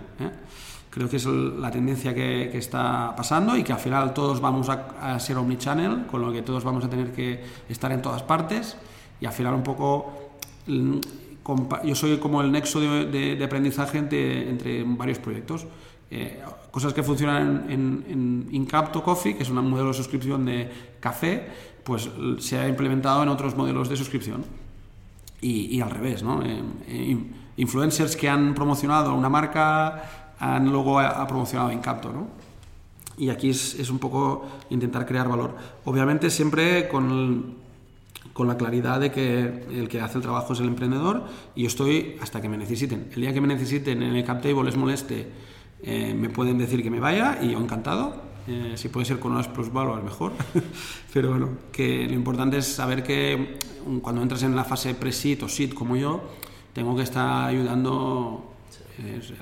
creo 0.91 1.09
que 1.09 1.17
es 1.17 1.27
la 1.27 1.71
tendencia 1.71 2.15
que, 2.15 2.57
está 2.57 3.15
pasando 3.17 3.57
y 3.57 3.63
que 3.63 3.73
al 3.73 3.79
final 3.79 4.15
todos 4.15 4.41
vamos 4.41 4.69
a, 4.69 5.19
ser 5.19 5.37
omnichannel, 5.37 6.07
con 6.07 6.23
lo 6.23 6.33
que 6.33 6.43
todos 6.43 6.65
vamos 6.65 6.85
a 6.85 6.91
tener 6.91 7.13
que 7.13 7.43
estar 7.69 7.93
en 7.93 8.03
todas 8.03 8.23
partes 8.23 8.77
y 9.21 9.27
al 9.27 9.33
final 9.33 9.55
un 9.55 9.63
poco 9.63 10.31
mm, 10.67 10.99
yo 11.85 11.95
soy 11.95 12.19
como 12.19 12.43
el 12.43 12.53
nexo 12.53 12.81
de, 12.81 13.41
aprendizaje 13.43 13.99
entre, 13.99 14.85
varios 14.85 15.19
proyectos. 15.19 15.67
Eh, 16.11 16.41
cosas 16.71 16.93
que 16.93 17.03
funcionan 17.03 17.67
en, 17.69 18.05
en, 18.09 18.49
Incapto 18.51 19.03
Coffee, 19.03 19.37
que 19.37 19.43
es 19.43 19.51
un 19.51 19.69
modelo 19.69 19.89
de 19.89 19.95
suscripción 19.95 20.45
de 20.45 20.71
café, 21.01 21.49
pues 21.89 22.11
se 22.41 22.59
ha 22.59 22.69
implementado 22.69 23.23
en 23.23 23.31
otros 23.31 23.57
modelos 23.57 23.89
de 23.89 23.97
suscripción. 23.97 24.45
Y, 25.41 25.81
al 25.81 25.91
revés, 25.91 26.23
¿no? 26.23 26.43
Eh, 26.43 26.61
eh, 26.87 27.17
influencers 27.57 28.15
que 28.15 28.29
han 28.29 28.55
promocionado 28.55 29.15
una 29.15 29.31
marca 29.31 30.35
han 30.39 30.71
luego 30.71 31.01
ha, 31.01 31.27
promocionado 31.27 31.73
Incapto, 31.73 32.13
¿no? 32.13 32.27
Y 33.17 33.31
aquí 33.31 33.49
es, 33.51 33.89
un 33.89 33.99
poco 33.99 34.47
intentar 34.69 35.07
crear 35.07 35.29
valor. 35.29 35.57
Obviamente 35.87 36.29
siempre 36.29 36.89
con, 36.89 37.55
con 38.35 38.49
la 38.49 38.59
claridad 38.59 39.01
de 39.01 39.11
que 39.11 39.65
el 39.71 39.89
que 39.89 40.03
hace 40.03 40.19
el 40.19 40.23
trabajo 40.23 40.53
es 40.53 40.61
el 40.61 40.67
emprendedor 40.67 41.25
y 41.55 41.65
estoy 41.65 42.17
hasta 42.21 42.43
que 42.43 42.51
me 42.51 42.59
necesiten. 42.59 43.09
El 43.15 43.23
día 43.23 43.33
que 43.33 43.41
me 43.41 43.49
necesiten 43.49 44.03
en 44.03 44.15
el 44.15 44.25
CapTable 44.25 44.65
les 44.65 44.77
moleste, 44.77 45.27
eh, 45.83 46.15
me 46.15 46.29
pueden 46.29 46.59
decir 46.59 46.83
que 46.83 46.91
me 46.91 47.01
vaya 47.01 47.39
y 47.41 47.53
yo 47.53 47.59
encantado. 47.59 48.28
Eh, 48.47 48.75
si 48.77 48.89
puede 48.89 49.07
ser 49.07 49.19
con 49.19 49.33
unas 49.33 49.49
plusvaluas 49.49 50.03
mejor. 50.03 50.33
Pero 51.13 51.31
bueno, 51.31 51.51
que 51.73 52.07
lo 52.07 52.15
importante 52.15 52.59
es 52.59 52.67
saber 52.67 53.03
que 53.03 53.59
cuando 54.03 54.23
entras 54.23 54.43
en 54.43 54.55
la 54.55 54.65
fase 54.65 54.95
pre-seed 54.95 55.43
o 55.43 55.49
seed 55.49 55.73
como 55.73 55.97
yo, 55.97 56.23
tengo 56.73 56.97
que 56.97 57.03
estar 57.03 57.49
ayudando 57.49 58.55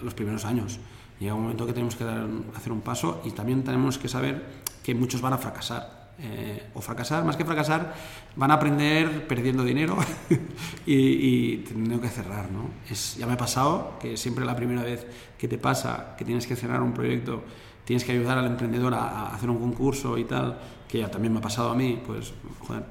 los 0.02 0.14
primeros 0.14 0.44
años. 0.44 0.78
Llega 1.18 1.34
un 1.34 1.42
momento 1.42 1.66
que 1.66 1.72
tenemos 1.72 1.96
que 1.96 2.04
dar, 2.04 2.26
hacer 2.54 2.72
un 2.72 2.80
paso 2.80 3.22
y 3.24 3.30
también 3.30 3.64
tenemos 3.64 3.98
que 3.98 4.08
saber 4.08 4.44
que 4.82 4.94
muchos 4.94 5.20
van 5.20 5.32
a 5.32 5.38
fracasar. 5.38 6.06
Eh, 6.18 6.70
o 6.72 6.80
fracasar, 6.80 7.24
más 7.24 7.36
que 7.36 7.44
fracasar, 7.44 7.92
van 8.36 8.50
a 8.50 8.54
aprender 8.54 9.26
perdiendo 9.28 9.64
dinero 9.64 9.98
y, 10.86 10.94
y, 10.94 11.56
teniendo 11.58 12.00
que 12.00 12.08
cerrar. 12.08 12.50
¿no? 12.50 12.70
Es, 12.90 13.16
ya 13.16 13.26
me 13.26 13.34
ha 13.34 13.36
pasado 13.36 13.98
que 14.00 14.16
siempre 14.16 14.44
la 14.44 14.56
primera 14.56 14.82
vez 14.82 15.06
que 15.36 15.46
te 15.48 15.58
pasa 15.58 16.14
que 16.16 16.24
tienes 16.24 16.46
que 16.46 16.56
cerrar 16.56 16.80
un 16.80 16.92
proyecto, 16.92 17.42
tienes 17.86 18.04
que 18.04 18.12
ayudar 18.12 18.36
al 18.36 18.46
emprendedor 18.46 18.92
a, 18.92 19.28
hacer 19.34 19.48
un 19.48 19.58
concurso 19.58 20.18
y 20.18 20.24
tal, 20.24 20.58
que 20.86 20.98
ya 20.98 21.10
también 21.10 21.32
me 21.32 21.38
ha 21.38 21.42
pasado 21.42 21.70
a 21.70 21.74
mí, 21.74 21.98
pues 22.04 22.34
joder, 22.66 22.84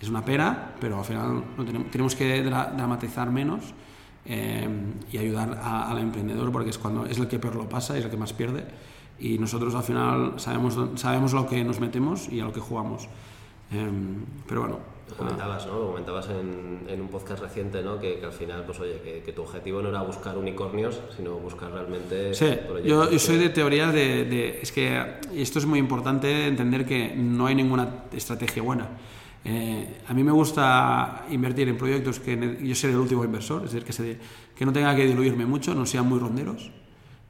es 0.00 0.08
una 0.08 0.24
pena, 0.24 0.74
pero 0.78 0.98
al 0.98 1.04
final 1.04 1.42
no 1.56 1.64
tenemos, 1.64 1.90
tenemos 1.90 2.14
que 2.14 2.42
dramatizar 2.42 3.30
menos 3.30 3.74
eh, 4.26 4.68
y 5.10 5.18
ayudar 5.18 5.58
al 5.60 5.98
emprendedor 5.98 6.52
porque 6.52 6.70
es 6.70 6.78
cuando 6.78 7.06
es 7.06 7.18
el 7.18 7.26
que 7.26 7.40
peor 7.40 7.56
lo 7.56 7.68
pasa, 7.68 7.98
es 7.98 8.04
el 8.04 8.10
que 8.10 8.16
más 8.16 8.32
pierde 8.32 8.66
y 9.18 9.38
nosotros 9.38 9.74
al 9.74 9.84
final 9.84 10.34
sabemos, 10.36 10.78
sabemos 11.00 11.32
lo 11.32 11.46
que 11.46 11.64
nos 11.64 11.80
metemos 11.80 12.28
y 12.28 12.40
a 12.40 12.44
lo 12.44 12.52
que 12.52 12.60
jugamos. 12.60 13.08
Eh, 13.70 13.90
pero 14.46 14.62
bueno. 14.62 14.91
Lo 15.12 15.16
comentabas, 15.16 15.66
¿no? 15.66 15.78
Lo 15.78 15.86
comentabas 15.88 16.28
en, 16.30 16.86
en 16.88 17.00
un 17.00 17.08
podcast 17.08 17.42
reciente, 17.42 17.82
¿no? 17.82 17.98
Que, 17.98 18.20
al 18.24 18.32
final, 18.32 18.64
pues 18.64 18.80
oye, 18.80 19.22
que, 19.24 19.32
tu 19.32 19.42
objetivo 19.42 19.82
no 19.82 19.90
era 19.90 20.02
buscar 20.02 20.36
unicornios, 20.36 21.00
sino 21.16 21.34
buscar 21.34 21.70
realmente... 21.70 22.34
Sí, 22.34 22.46
yo, 22.84 23.10
yo, 23.10 23.18
soy 23.18 23.38
de 23.38 23.50
teoría 23.50 23.88
de, 23.88 24.24
de... 24.24 24.60
Es 24.62 24.72
que 24.72 25.18
esto 25.34 25.58
es 25.58 25.66
muy 25.66 25.78
importante 25.78 26.46
entender 26.46 26.86
que 26.86 27.14
no 27.14 27.46
hay 27.46 27.54
ninguna 27.54 28.06
estrategia 28.12 28.62
buena. 28.62 28.88
Eh, 29.44 30.00
a 30.06 30.14
mí 30.14 30.22
me 30.22 30.32
gusta 30.32 31.26
invertir 31.30 31.68
en 31.68 31.76
proyectos 31.76 32.20
que 32.20 32.58
yo 32.62 32.74
seré 32.74 32.92
el 32.92 33.00
último 33.00 33.24
inversor, 33.24 33.64
es 33.64 33.72
decir, 33.72 33.84
que, 33.84 34.18
que 34.54 34.64
no 34.64 34.72
tenga 34.72 34.94
que 34.94 35.06
diluirme 35.06 35.46
mucho, 35.46 35.74
no 35.74 35.84
sean 35.84 36.08
muy 36.08 36.18
ronderos. 36.18 36.70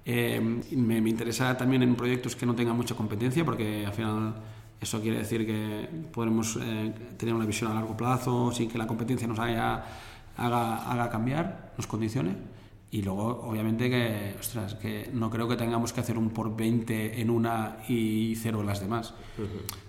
Eh, 0.05 0.41
me, 0.73 0.99
interesa 0.99 1.57
también 1.57 1.83
en 1.83 1.95
proyectos 1.95 2.35
que 2.35 2.45
no 2.45 2.55
tengan 2.55 2.77
mucha 2.77 2.95
competencia, 2.95 3.45
porque 3.45 3.87
al 3.87 3.93
final 3.93 4.35
Eso 4.83 5.01
quiere 5.01 5.19
decir 5.19 5.47
que 5.47 5.89
podremos 6.13 6.59
eh, 6.61 6.93
tener 7.17 7.35
una 7.35 7.47
visión 7.47 7.71
a 7.71 7.75
largo 7.75 7.97
plazo 7.97 8.51
sin 8.53 8.69
que 8.69 8.77
la 8.79 8.87
competencia 8.87 9.27
nos 9.29 9.39
haga, 9.39 9.85
haga, 10.37 10.91
haga 10.91 11.09
cambiar, 11.09 11.73
nos 11.77 11.87
condicione. 11.87 12.37
Y 12.91 13.01
luego, 13.01 13.41
obviamente, 13.49 13.89
que, 13.89 14.35
ostras, 14.39 14.75
que 14.75 15.09
no 15.15 15.31
creo 15.31 15.49
que 15.49 15.57
tengamos 15.57 15.93
que 15.95 16.01
hacer 16.01 16.19
un 16.19 16.29
por 16.31 16.55
20 16.55 17.21
en 17.23 17.31
una 17.31 17.79
y 17.89 18.35
cero 18.37 18.61
en 18.61 18.67
las 18.67 18.81
demás. 18.81 19.15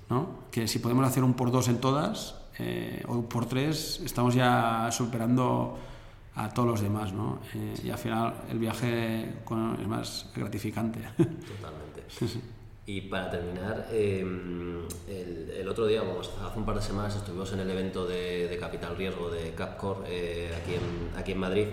¿no? 0.09 0.43
Que 0.51 0.67
si 0.67 0.79
podemos 0.79 1.05
hacer 1.05 1.23
un 1.23 1.33
por 1.33 1.51
dos 1.51 1.67
en 1.67 1.79
todas 1.81 2.35
eh, 2.59 3.03
o 3.07 3.13
un 3.15 3.25
por 3.25 3.45
tres, 3.47 3.99
estamos 4.05 4.35
ya 4.35 4.87
superando 4.91 5.77
a 6.35 6.49
todos 6.49 6.69
los 6.69 6.81
demás. 6.81 7.11
¿no? 7.11 7.39
Eh, 7.55 7.73
y 7.83 7.89
al 7.89 7.97
final 7.97 8.35
el 8.49 8.59
viaje 8.59 9.37
con- 9.43 9.77
es 9.81 9.87
más 9.87 10.29
gratificante. 10.35 10.99
Totalmente. 11.17 12.03
Y 12.85 13.01
para 13.01 13.31
terminar, 13.31 13.87
eh, 13.91 14.19
el, 15.07 15.53
el 15.57 15.67
otro 15.69 15.85
día, 15.87 16.01
vamos, 16.01 16.31
hace 16.43 16.59
un 16.59 16.65
par 16.65 16.75
de 16.75 16.81
semanas 16.81 17.15
estuvimos 17.15 17.53
en 17.53 17.61
el 17.61 17.69
evento 17.69 18.05
de, 18.05 18.47
de 18.49 18.57
Capital 18.57 18.97
Riesgo 18.97 19.29
de 19.29 19.51
Capcor 19.51 20.03
eh, 20.07 20.51
aquí, 20.61 20.73
en, 20.73 21.17
aquí 21.17 21.31
en 21.31 21.39
Madrid 21.39 21.67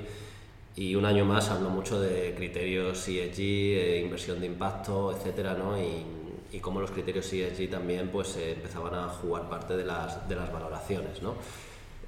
y 0.77 0.95
un 0.95 1.05
año 1.05 1.25
más 1.25 1.51
habló 1.51 1.69
mucho 1.69 2.01
de 2.01 2.35
criterios 2.35 3.07
ESG, 3.07 3.41
eh, 3.41 4.03
inversión 4.05 4.41
de 4.41 4.47
impacto, 4.47 5.13
etcétera, 5.13 5.55
¿no? 5.55 5.77
Y, 5.79 6.57
y 6.57 6.61
cómo 6.61 6.81
los 6.81 6.91
criterios 6.91 7.33
ESG 7.33 7.69
también 7.71 8.09
pues, 8.09 8.37
eh, 8.37 8.53
empezaban 8.53 8.95
a 8.95 9.09
jugar 9.09 9.49
parte 9.49 9.77
de 9.77 9.85
las, 9.85 10.29
de 10.29 10.37
las 10.37 10.53
valoraciones, 10.53 11.23
¿no? 11.23 11.35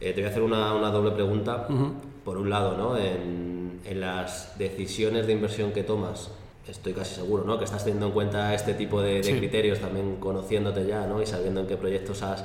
Eh, 0.00 0.12
te 0.12 0.20
voy 0.20 0.24
a 0.24 0.30
hacer 0.30 0.42
una, 0.42 0.74
una 0.74 0.90
doble 0.90 1.12
pregunta. 1.12 1.66
Por 2.24 2.38
un 2.38 2.50
lado, 2.50 2.76
¿no? 2.76 2.96
en, 2.96 3.80
en 3.84 4.00
las 4.00 4.56
decisiones 4.58 5.26
de 5.26 5.32
inversión 5.32 5.72
que 5.72 5.82
tomas, 5.82 6.30
estoy 6.68 6.92
casi 6.92 7.14
seguro 7.16 7.44
¿no? 7.44 7.58
que 7.58 7.64
estás 7.64 7.84
teniendo 7.84 8.06
en 8.06 8.12
cuenta 8.12 8.54
este 8.54 8.74
tipo 8.74 9.00
de, 9.02 9.14
de 9.16 9.22
Sí. 9.24 9.34
criterios, 9.34 9.80
también 9.80 10.16
conociéndote 10.16 10.86
ya 10.86 11.06
¿no? 11.06 11.20
y 11.20 11.26
sabiendo 11.26 11.60
en 11.60 11.66
qué 11.66 11.76
proyectos 11.76 12.22
has, 12.22 12.44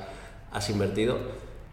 has 0.52 0.70
invertido, 0.70 1.16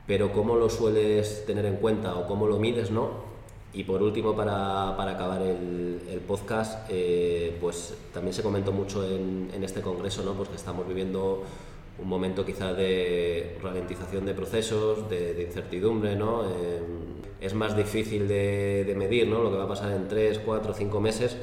pero 0.07 0.31
cómo 0.31 0.55
lo 0.55 0.69
sueles 0.69 1.45
tener 1.47 1.65
en 1.65 1.77
cuenta 1.77 2.15
o 2.15 2.27
cómo 2.27 2.47
lo 2.47 2.59
mides, 2.59 2.91
¿no? 2.91 3.33
Y 3.73 3.83
por 3.83 4.01
último, 4.01 4.35
para, 4.35 4.93
para 4.95 5.11
acabar 5.13 5.41
el, 5.41 5.99
el 6.09 6.19
podcast, 6.21 6.87
eh, 6.89 7.57
pues 7.59 7.93
también 8.13 8.33
se 8.33 8.41
comentó 8.41 8.71
mucho 8.71 9.03
en, 9.05 9.49
en 9.53 9.63
este 9.65 9.81
congreso, 9.81 10.23
¿no? 10.23 10.33
Pues 10.33 10.47
que 10.47 10.55
estamos 10.55 10.87
viviendo 10.87 11.43
un 11.99 12.07
momento 12.07 12.45
quizá 12.45 12.73
de 12.73 13.57
ralentización 13.61 14.25
de 14.25 14.33
procesos, 14.33 15.09
de, 15.09 15.33
de 15.33 15.43
incertidumbre, 15.43 16.15
¿no? 16.15 16.43
Eh, 16.45 16.79
es 17.41 17.53
más 17.53 17.75
difícil 17.75 18.27
de, 18.29 18.85
de 18.85 18.95
medir, 18.95 19.27
¿no? 19.27 19.41
Lo 19.43 19.51
que 19.51 19.57
va 19.57 19.65
a 19.65 19.67
pasar 19.67 19.91
en 19.91 20.07
3, 20.07 20.39
4, 20.45 20.73
5 20.73 21.01
meses. 21.01 21.35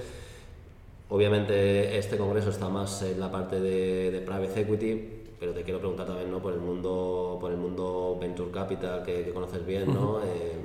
Obviamente 1.15 1.99
este 1.99 2.17
congreso 2.17 2.49
está 2.49 2.71
más 2.71 3.03
en 3.03 3.21
la 3.21 3.31
parte 3.31 3.61
de, 3.61 4.11
de 4.11 4.21
private 4.23 4.61
equity, 4.63 5.09
pero 5.39 5.53
te 5.53 5.63
quiero 5.63 5.79
preguntar 5.79 6.07
también 6.07 6.31
¿no? 6.31 6.39
por 6.41 6.55
el 6.55 6.61
mundo 6.61 7.37
por 7.39 7.53
el 7.53 7.59
mundo 7.59 8.17
venture 8.19 8.51
capital 8.51 9.03
que, 9.03 9.23
que 9.25 9.31
conoces 9.31 9.65
bien, 9.67 9.93
¿no? 9.93 10.21
Eh, 10.25 10.57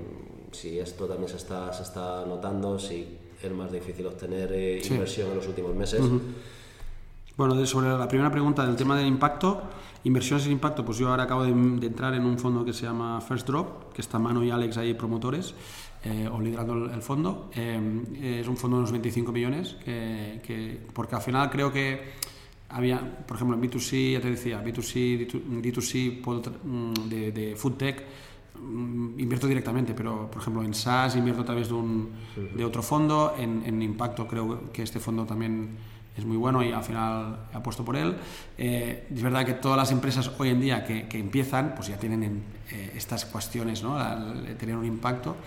si 0.54 0.80
esto 0.80 1.06
también 1.06 1.28
se 1.28 1.36
está 1.36 1.74
se 1.74 1.84
está 1.84 2.26
notando, 2.26 2.80
si 2.80 3.06
es 3.43 3.52
más 3.52 3.72
difícil 3.74 4.06
obtener 4.08 4.50
eh, 4.54 4.80
Sí. 4.82 4.93
inversión 4.93 5.32
en 5.32 5.36
los 5.36 5.48
últimos 5.48 5.76
meses. 5.76 6.00
Bueno, 7.36 7.66
sobre 7.66 7.89
la 7.89 8.08
primera 8.08 8.32
pregunta 8.32 8.66
del 8.66 8.76
tema 8.78 8.98
del 8.98 9.06
impacto, 9.06 9.62
inversiones 10.06 10.45
en 10.48 10.54
impacto, 10.54 10.84
pues 10.86 10.98
yo 10.98 11.10
ahora 11.10 11.24
acabo 11.24 11.43
de, 11.43 11.52
de 11.54 11.88
entrar 11.88 12.14
en 12.16 12.26
un 12.26 12.39
fondo 12.39 12.64
que 12.66 12.72
se 12.74 12.84
llama 12.86 13.20
First 13.22 13.48
Drop, 13.48 13.93
que 13.93 14.02
está 14.02 14.18
Manu 14.18 14.43
y 14.43 14.50
Alex 14.50 14.78
ahí 14.78 14.93
promotores, 14.95 15.54
eh, 16.04 16.30
o 16.32 16.39
liderando 16.39 16.74
el, 16.86 16.91
el 16.91 17.02
fondo. 17.02 17.50
Eh, 17.56 18.39
es 18.41 18.48
un 18.48 18.58
fondo 18.58 18.78
de 18.78 18.82
unos 18.82 18.91
25 18.91 19.32
millones, 19.32 19.76
que, 19.84 20.41
que- 20.45 20.80
porque 20.93 21.16
al 21.16 21.22
final 21.22 21.50
creo 21.50 21.72
que 21.72 22.14
había, 22.70 23.00
por 23.26 23.36
ejemplo, 23.38 23.56
en 23.56 23.62
B2C, 23.64 24.14
ya 24.14 24.22
te 24.22 24.30
decía, 24.32 24.64
B2C, 24.64 25.28
D2- 25.28 25.62
D2C 25.62 26.22
puedo 26.22 26.41
tra- 26.41 26.58
mm, 26.64 27.10
de, 27.10 27.32
de 27.32 27.56
food 27.56 27.74
tech, 27.74 28.04
mm, 28.62 29.20
invierto 29.20 29.48
directamente, 29.48 29.93
pero 29.93 30.30
por 30.30 30.41
ejemplo 30.41 30.64
en 30.64 30.74
SaaS 30.74 31.16
invierto 31.16 31.41
a 31.43 31.45
través 31.45 31.68
de, 31.70 31.74
un, 31.76 32.10
de 32.56 32.66
otro 32.66 32.82
fondo, 32.84 33.36
en, 33.38 33.64
en 33.66 33.82
impacto 33.82 34.28
creo 34.28 34.72
que 34.74 34.84
este 34.84 35.00
fondo 35.00 35.26
también 35.26 35.70
es 36.18 36.26
muy 36.26 36.36
bueno 36.36 36.64
y 36.64 36.72
al 36.72 36.84
final 36.84 37.48
apuesto 37.54 37.86
por 37.86 37.95
él. 37.95 38.16
Eh, 38.58 39.08
es 39.14 39.22
verdad 39.22 39.45
que 39.45 39.54
todas 39.54 39.78
las 39.78 39.91
empresas 39.91 40.32
hoy 40.39 40.50
en 40.50 40.60
día 40.60 40.84
que, 40.84 41.08
que 41.08 41.20
empiezan, 41.20 41.74
pues 41.76 41.88
ya 41.89 41.98
tienen 41.98 42.24
en, 42.24 42.43
eh, 42.72 42.93
estas 42.98 43.26
cuestiones, 43.26 43.84
¿no? 43.84 43.98
La- 43.98 44.34
tener 44.58 44.76
un 44.76 44.86
impacto. 44.86 45.38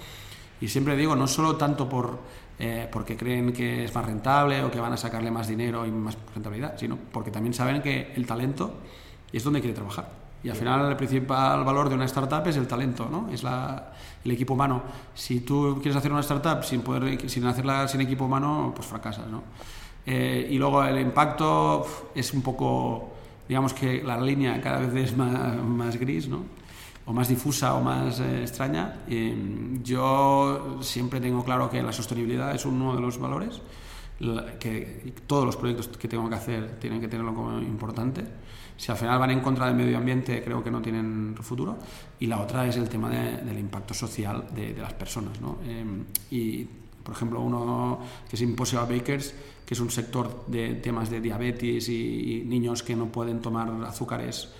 Y 0.61 0.69
siempre 0.69 0.97
digo, 0.97 1.17
no 1.17 1.27
solo 1.27 1.57
tanto 1.57 1.89
por, 1.89 2.19
eh, 2.59 2.89
porque 2.91 3.17
creen 3.17 3.53
que 3.53 3.85
es 3.85 3.95
más 3.95 4.05
rentable 4.05 4.63
o 4.63 4.71
que 4.71 4.79
van 4.81 4.93
a 4.93 4.97
sacarle 4.97 5.31
más 5.31 5.49
dinero 5.49 5.87
y 5.87 5.91
más 5.91 6.17
rentabilidad, 6.35 6.79
sino 6.79 6.99
porque 7.11 7.31
también 7.31 7.55
saben 7.55 7.81
que 7.81 8.13
el 8.15 8.27
talento 8.27 8.75
es 9.33 9.43
donde 9.43 9.61
quiere 9.61 9.75
trabajar. 9.75 10.21
Y 10.43 10.49
al 10.49 10.57
final 10.57 10.89
el 10.89 10.97
principal 10.97 11.65
valor 11.65 11.89
de 11.89 11.95
una 11.95 12.07
startup 12.07 12.47
es 12.47 12.57
el 12.57 12.67
talento, 12.67 13.09
¿no? 13.11 13.29
Es 13.31 13.43
la, 13.43 13.93
el 14.25 14.31
equipo 14.31 14.55
humano. 14.55 14.83
Si 15.15 15.41
tú 15.41 15.79
quieres 15.83 15.97
hacer 15.97 16.11
una 16.11 16.21
startup 16.21 16.65
sin, 16.65 16.81
poder, 16.81 17.29
sin 17.29 17.45
hacerla 17.47 17.87
sin 17.89 18.01
equipo 18.01 18.25
humano, 18.25 18.73
pues 18.75 18.87
fracasas, 18.87 19.27
¿no? 19.27 19.43
Eh, 20.07 20.49
y 20.51 20.57
luego 20.57 20.83
el 20.83 20.99
impacto 20.99 21.87
es 22.15 22.33
un 22.33 22.41
poco, 22.41 23.11
digamos 23.49 23.75
que 23.75 24.03
la 24.03 24.19
línea 24.19 24.61
cada 24.63 24.79
vez 24.79 24.95
es 24.95 25.17
más, 25.17 25.63
más 25.63 25.97
gris, 25.97 26.29
¿no? 26.29 26.60
O 27.07 27.13
más 27.13 27.29
difusa 27.29 27.75
o 27.75 27.83
más 27.83 28.21
eh, 28.21 28.43
extraña. 28.43 29.03
Eh, 29.09 29.79
yo 29.83 30.79
siempre 30.81 31.21
tengo 31.21 31.45
claro 31.45 31.69
que 31.71 31.83
la 31.83 31.93
sostenibilidad 31.93 32.55
es 32.55 32.65
uno 32.65 32.95
de 32.95 33.01
los 33.01 33.19
valores, 33.19 33.61
que 34.59 35.15
todos 35.27 35.47
los 35.47 35.57
proyectos 35.57 35.89
que 35.97 36.07
tengo 36.09 36.29
que 36.29 36.35
hacer 36.35 36.79
tienen 36.79 37.01
que 37.01 37.09
tenerlo 37.09 37.35
como 37.35 37.59
importante. 37.61 38.23
Si 38.77 38.91
al 38.93 38.99
final 38.99 39.19
van 39.19 39.31
en 39.31 39.41
contra 39.41 39.67
del 39.67 39.75
medio 39.77 39.97
ambiente, 39.99 40.43
creo 40.43 40.63
que 40.63 40.71
no 40.71 40.81
tienen 40.81 41.35
futuro. 41.41 41.79
Y 42.19 42.27
la 42.27 42.41
otra 42.41 42.67
es 42.67 42.77
el 42.77 42.89
tema 42.89 43.09
de- 43.11 43.39
del 43.39 43.59
impacto 43.59 43.93
social 43.95 44.47
de, 44.55 44.75
de 44.75 44.81
las 44.83 44.93
personas. 44.95 45.41
¿no? 45.41 45.59
Eh, 45.65 45.85
y, 46.31 46.65
por 47.03 47.15
ejemplo, 47.15 47.41
uno 47.41 48.01
que 48.29 48.37
es 48.37 48.43
Impossible 48.43 48.87
Bakers, 48.99 49.35
que 49.67 49.75
es 49.75 49.81
un 49.81 49.91
sector 49.91 50.45
de 50.47 50.75
temas 50.77 51.11
de 51.11 51.21
diabetes 51.21 51.89
y, 51.89 52.41
y 52.41 52.45
niños 52.45 52.83
que 52.83 52.97
no 52.97 53.07
pueden 53.07 53.41
tomar 53.41 53.71
azúcares 53.87 54.51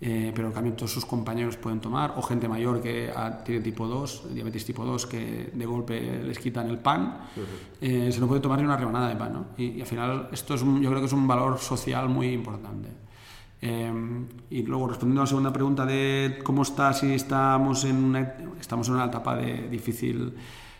eh, 0.00 0.32
pero 0.34 0.48
en 0.48 0.54
cambio 0.54 0.72
todos 0.72 0.92
sus 0.92 1.04
compañeros 1.04 1.56
pueden 1.58 1.78
tomar, 1.80 2.14
o 2.16 2.22
gente 2.22 2.48
mayor 2.48 2.80
que 2.80 3.12
ah, 3.14 3.42
tiene 3.44 3.60
tipo 3.60 3.86
2, 3.86 4.32
diabetes 4.34 4.64
tipo 4.64 4.84
2, 4.84 5.06
que 5.06 5.50
de 5.52 5.66
golpe 5.66 6.22
les 6.24 6.38
quitan 6.38 6.68
el 6.70 6.78
pan, 6.78 7.18
eh, 7.80 8.10
se 8.10 8.18
no 8.20 8.26
puede 8.26 8.40
tomar 8.40 8.58
ni 8.58 8.64
una 8.64 8.76
rebanada 8.78 9.08
de 9.08 9.16
pan. 9.16 9.32
¿no? 9.32 9.44
Y, 9.58 9.64
y 9.76 9.80
al 9.82 9.86
final 9.86 10.28
esto 10.32 10.54
es 10.54 10.62
un- 10.62 10.80
yo 10.80 10.88
creo 10.88 11.00
que 11.00 11.06
es 11.06 11.12
un 11.12 11.26
valor 11.28 11.58
social 11.58 12.08
muy 12.08 12.28
importante. 12.32 12.88
Eh, 13.62 13.92
y 14.48 14.62
luego 14.62 14.88
respondiendo 14.88 15.20
a 15.20 15.24
la 15.24 15.28
segunda 15.28 15.52
pregunta 15.52 15.84
de 15.84 16.38
cómo 16.42 16.62
está, 16.62 16.94
si 16.94 17.12
estamos 17.12 17.84
en 17.84 17.96
una, 18.02 18.36
estamos 18.58 18.88
en 18.88 18.94
una 18.94 19.04
etapa 19.04 19.36
de 19.36 19.68
difícil, 19.68 20.34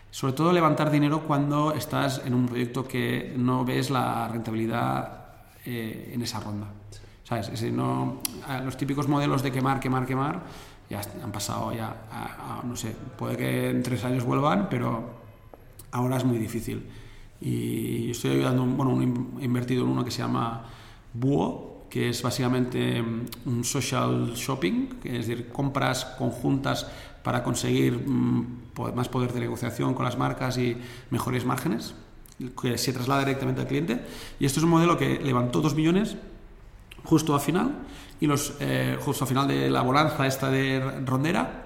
sobre 0.09 0.33
todo 0.33 0.51
levantar 0.51 0.89
dinero 0.89 1.21
cuando 1.27 1.73
estás 1.73 2.23
en 2.25 2.33
un 2.33 2.47
proyecto 2.47 2.87
que 2.87 3.35
no 3.37 3.63
ves 3.63 3.91
la 3.91 4.27
rentabilidad 4.29 5.25
eh, 5.63 6.09
en 6.15 6.23
esa 6.23 6.39
ronda. 6.39 6.67
¿Sabes? 7.31 7.63
No, 7.71 8.19
los 8.65 8.75
típicos 8.75 9.07
modelos 9.07 9.41
de 9.41 9.53
quemar, 9.53 9.79
quemar, 9.79 10.05
quemar, 10.05 10.41
ya 10.89 10.99
han 11.23 11.31
pasado 11.31 11.71
ya, 11.71 11.95
a- 12.11 12.59
a- 12.59 12.63
no 12.65 12.75
sé, 12.75 12.93
puede 13.17 13.37
que 13.37 13.69
en 13.69 13.81
tres 13.83 14.03
años 14.03 14.25
vuelvan, 14.25 14.67
pero 14.69 15.01
ahora 15.93 16.17
es 16.17 16.25
muy 16.25 16.37
difícil. 16.37 16.85
Y 17.39 18.11
estoy 18.11 18.31
ayudando, 18.31 18.65
bueno, 18.65 18.91
un- 18.91 19.37
he 19.39 19.45
invertido 19.45 19.85
en 19.85 19.91
uno 19.91 20.03
que 20.03 20.11
se 20.11 20.17
llama 20.17 20.65
Buo, 21.13 21.85
que 21.89 22.09
es 22.09 22.21
básicamente 22.21 23.01
mm, 23.01 23.25
un 23.45 23.63
social 23.63 24.33
shopping, 24.35 24.89
es 25.05 25.25
decir, 25.25 25.47
compras 25.53 26.03
conjuntas 26.17 26.85
para 27.23 27.43
conseguir 27.43 27.93
mm, 28.05 28.73
más 28.93 29.07
poder 29.07 29.31
de 29.31 29.39
negociación 29.39 29.93
con 29.93 30.03
las 30.03 30.17
marcas 30.17 30.57
y 30.57 30.75
mejores 31.11 31.45
márgenes, 31.45 31.95
que 32.61 32.77
se 32.77 32.91
traslada 32.91 33.21
directamente 33.21 33.61
al 33.61 33.67
cliente. 33.67 34.01
Y 34.37 34.45
esto 34.45 34.59
es 34.59 34.65
un 34.65 34.71
modelo 34.71 34.97
que 34.97 35.17
levantó 35.23 35.61
2 35.61 35.75
millones 35.75 36.17
justo 37.03 37.33
al 37.33 37.41
final, 37.41 37.71
y 38.19 38.27
los, 38.27 38.53
eh, 38.59 38.97
justo 38.99 39.23
al 39.23 39.27
final 39.27 39.47
de 39.47 39.69
la 39.69 39.81
bonanza 39.81 40.27
esta 40.27 40.49
de 40.49 41.01
Rondera, 41.05 41.65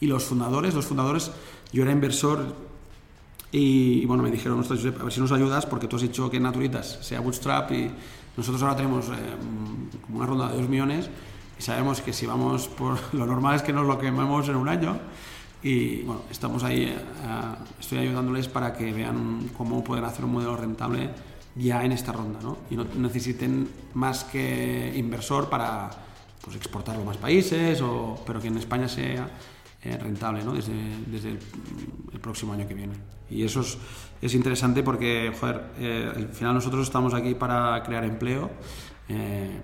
y 0.00 0.06
los 0.06 0.24
fundadores, 0.24 0.74
los 0.74 0.86
fundadores, 0.86 1.30
yo 1.72 1.82
era 1.82 1.92
inversor 1.92 2.70
y, 3.52 4.04
bueno, 4.06 4.22
me 4.22 4.30
dijeron, 4.30 4.60
"Ostras, 4.60 4.80
Josep, 4.80 5.00
a 5.00 5.04
ver 5.04 5.12
si 5.12 5.20
nos 5.20 5.32
ayudas 5.32 5.66
porque 5.66 5.86
tú 5.86 5.96
has 5.96 6.02
dicho 6.02 6.30
que 6.30 6.40
Naturitas 6.40 6.98
sea 7.02 7.20
bootstrap 7.20 7.70
y 7.72 7.90
nosotros 8.36 8.62
ahora 8.62 8.76
tenemos 8.76 9.08
eh, 9.08 9.12
como 10.06 10.18
una 10.18 10.26
ronda 10.26 10.48
de 10.48 10.56
2 10.56 10.68
millones 10.68 11.10
y 11.58 11.62
sabemos 11.62 12.00
que 12.00 12.12
si 12.12 12.26
vamos 12.26 12.68
por 12.68 12.98
lo 13.12 13.26
normal 13.26 13.56
es 13.56 13.62
que 13.62 13.72
nos 13.72 13.86
lo 13.86 13.98
quememos 13.98 14.48
en 14.48 14.56
un 14.56 14.68
año 14.68 14.98
y 15.62 16.02
bueno, 16.02 16.22
estamos 16.30 16.62
ahí, 16.62 16.84
eh, 16.84 16.96
estoy 17.78 17.98
ayudándoles 17.98 18.48
para 18.48 18.72
que 18.72 18.92
vean 18.92 19.50
cómo 19.56 19.84
pueden 19.84 20.04
hacer 20.04 20.24
un 20.24 20.32
modelo 20.32 20.56
rentable 20.56 21.10
ya 21.56 21.84
en 21.84 21.92
esta 21.92 22.12
ronda 22.12 22.38
¿no? 22.42 22.58
y 22.70 22.76
no 22.76 22.84
necesiten 22.84 23.68
más 23.94 24.24
que 24.24 24.92
inversor 24.96 25.48
para 25.48 25.90
pues, 26.42 26.56
exportarlo 26.56 27.02
a 27.02 27.04
más 27.04 27.16
países, 27.16 27.80
o, 27.82 28.22
pero 28.26 28.40
que 28.40 28.48
en 28.48 28.56
España 28.56 28.88
sea 28.88 29.28
eh, 29.82 29.96
rentable 29.96 30.44
¿no? 30.44 30.52
desde, 30.52 30.72
desde 31.06 31.30
el, 31.30 32.20
próximo 32.20 32.52
año 32.52 32.68
que 32.68 32.74
viene. 32.74 32.94
Y 33.30 33.44
eso 33.44 33.60
es, 33.60 33.78
es 34.20 34.34
interesante 34.34 34.82
porque, 34.82 35.32
joder, 35.38 35.70
eh, 35.78 36.12
al 36.14 36.28
final 36.28 36.54
nosotros 36.54 36.86
estamos 36.86 37.14
aquí 37.14 37.34
para 37.34 37.82
crear 37.82 38.04
empleo. 38.04 38.50
eh, 39.08 39.60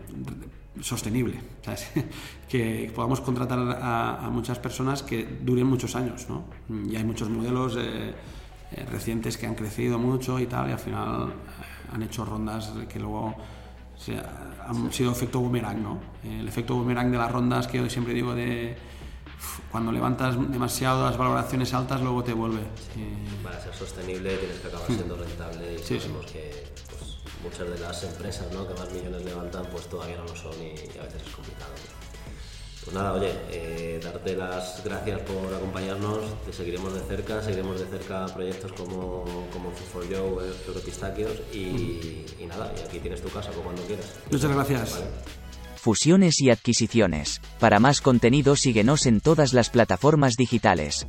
sostenible, 0.81 1.41
¿sabes? 1.63 1.91
que 2.49 2.91
podamos 2.95 3.21
contratar 3.21 3.59
a, 3.81 4.29
muchas 4.31 4.59
personas 4.59 5.03
que 5.03 5.25
duren 5.43 5.67
muchos 5.67 5.97
años, 5.97 6.27
¿no? 6.29 6.45
Y 6.91 6.97
hay 6.97 7.05
muchos 7.05 7.29
modelos 7.29 7.77
eh, 7.79 8.15
eh, 8.73 8.87
recientes 8.91 9.37
que 9.37 9.47
han 9.47 9.55
crecido 9.55 9.99
mucho 9.99 10.39
y 10.39 10.47
tal, 10.47 10.69
y 10.69 10.73
al 10.73 10.79
final 10.79 11.33
han 11.93 12.03
hecho 12.03 12.25
rondas 12.25 12.73
que 12.89 12.99
luego 12.99 13.35
han 14.67 14.93
sido 14.93 15.13
efecto 15.13 15.41
boomerang, 15.41 15.83
¿no? 15.83 15.99
El 16.23 16.47
efecto 16.47 16.75
boomerang 16.75 17.11
de 17.11 17.19
las 17.19 17.31
rondas 17.31 17.67
que 17.67 17.79
yo 17.79 17.89
siempre 17.89 18.15
digo 18.15 18.35
de 18.35 18.77
cuando 19.71 19.93
levantas 19.93 20.37
demasiado 20.51 21.05
las 21.05 21.17
valoraciones 21.17 21.73
altas 21.75 22.01
luego 22.01 22.23
te 22.25 22.33
vuelve. 22.33 22.63
Para 23.43 23.61
ser 23.61 23.75
sostenible 23.75 24.37
tienes 24.37 24.59
que 24.61 24.69
acabar 24.69 24.87
siendo 24.87 25.17
rentable 25.17 25.75
y 25.75 25.79
sabemos 25.79 26.27
que 26.27 26.67
pues, 26.89 27.19
muchas 27.43 27.69
de 27.69 27.79
las 27.79 28.03
empresas 28.05 28.53
¿no? 28.53 28.67
que 28.67 28.75
más 28.75 28.91
millones 28.93 29.25
levantan 29.25 29.67
pues 29.71 29.87
todavía 29.87 30.17
no 30.17 30.25
lo 30.25 30.37
son 30.37 30.55
y, 30.55 30.99
a 30.99 31.05
veces 31.05 31.23
es 31.27 31.35
complicado. 31.35 31.73
Pues 32.87 32.95
nada, 32.95 33.15
oye, 33.15 33.33
eh, 33.51 34.01
darte 34.01 34.37
las 34.37 34.81
gracias 34.85 35.21
por 35.23 35.53
acompañarnos, 35.53 36.21
te 36.45 36.53
seguiremos 36.53 36.95
de 36.95 37.01
cerca, 37.01 37.43
seguiremos 37.43 37.81
de 37.81 37.87
cerca 37.87 38.27
proyectos 38.27 38.73
como, 38.75 39.25
como 39.53 39.73
for 39.73 40.05
Joe, 40.09 40.47
Europistaquios 40.69 41.33
y, 41.53 42.25
y, 42.39 42.47
nada, 42.47 42.73
y 42.79 42.87
aquí 42.87 43.01
tienes 43.01 43.21
tu 43.21 43.29
casa 43.29 43.51
por 43.51 43.65
cuando 43.65 43.83
quieras. 43.83 44.07
Muchas 44.31 44.53
gracias. 44.53 45.03
Fusiones 45.75 46.41
y 46.41 46.51
adquisiciones. 46.51 47.41
Para 47.59 47.81
más 47.81 48.01
contenido 48.01 48.55
síguenos 48.55 49.07
en 49.07 49.21
todas 49.21 49.53
las 49.53 49.69
plataformas 49.69 50.37
digitales. 50.37 51.09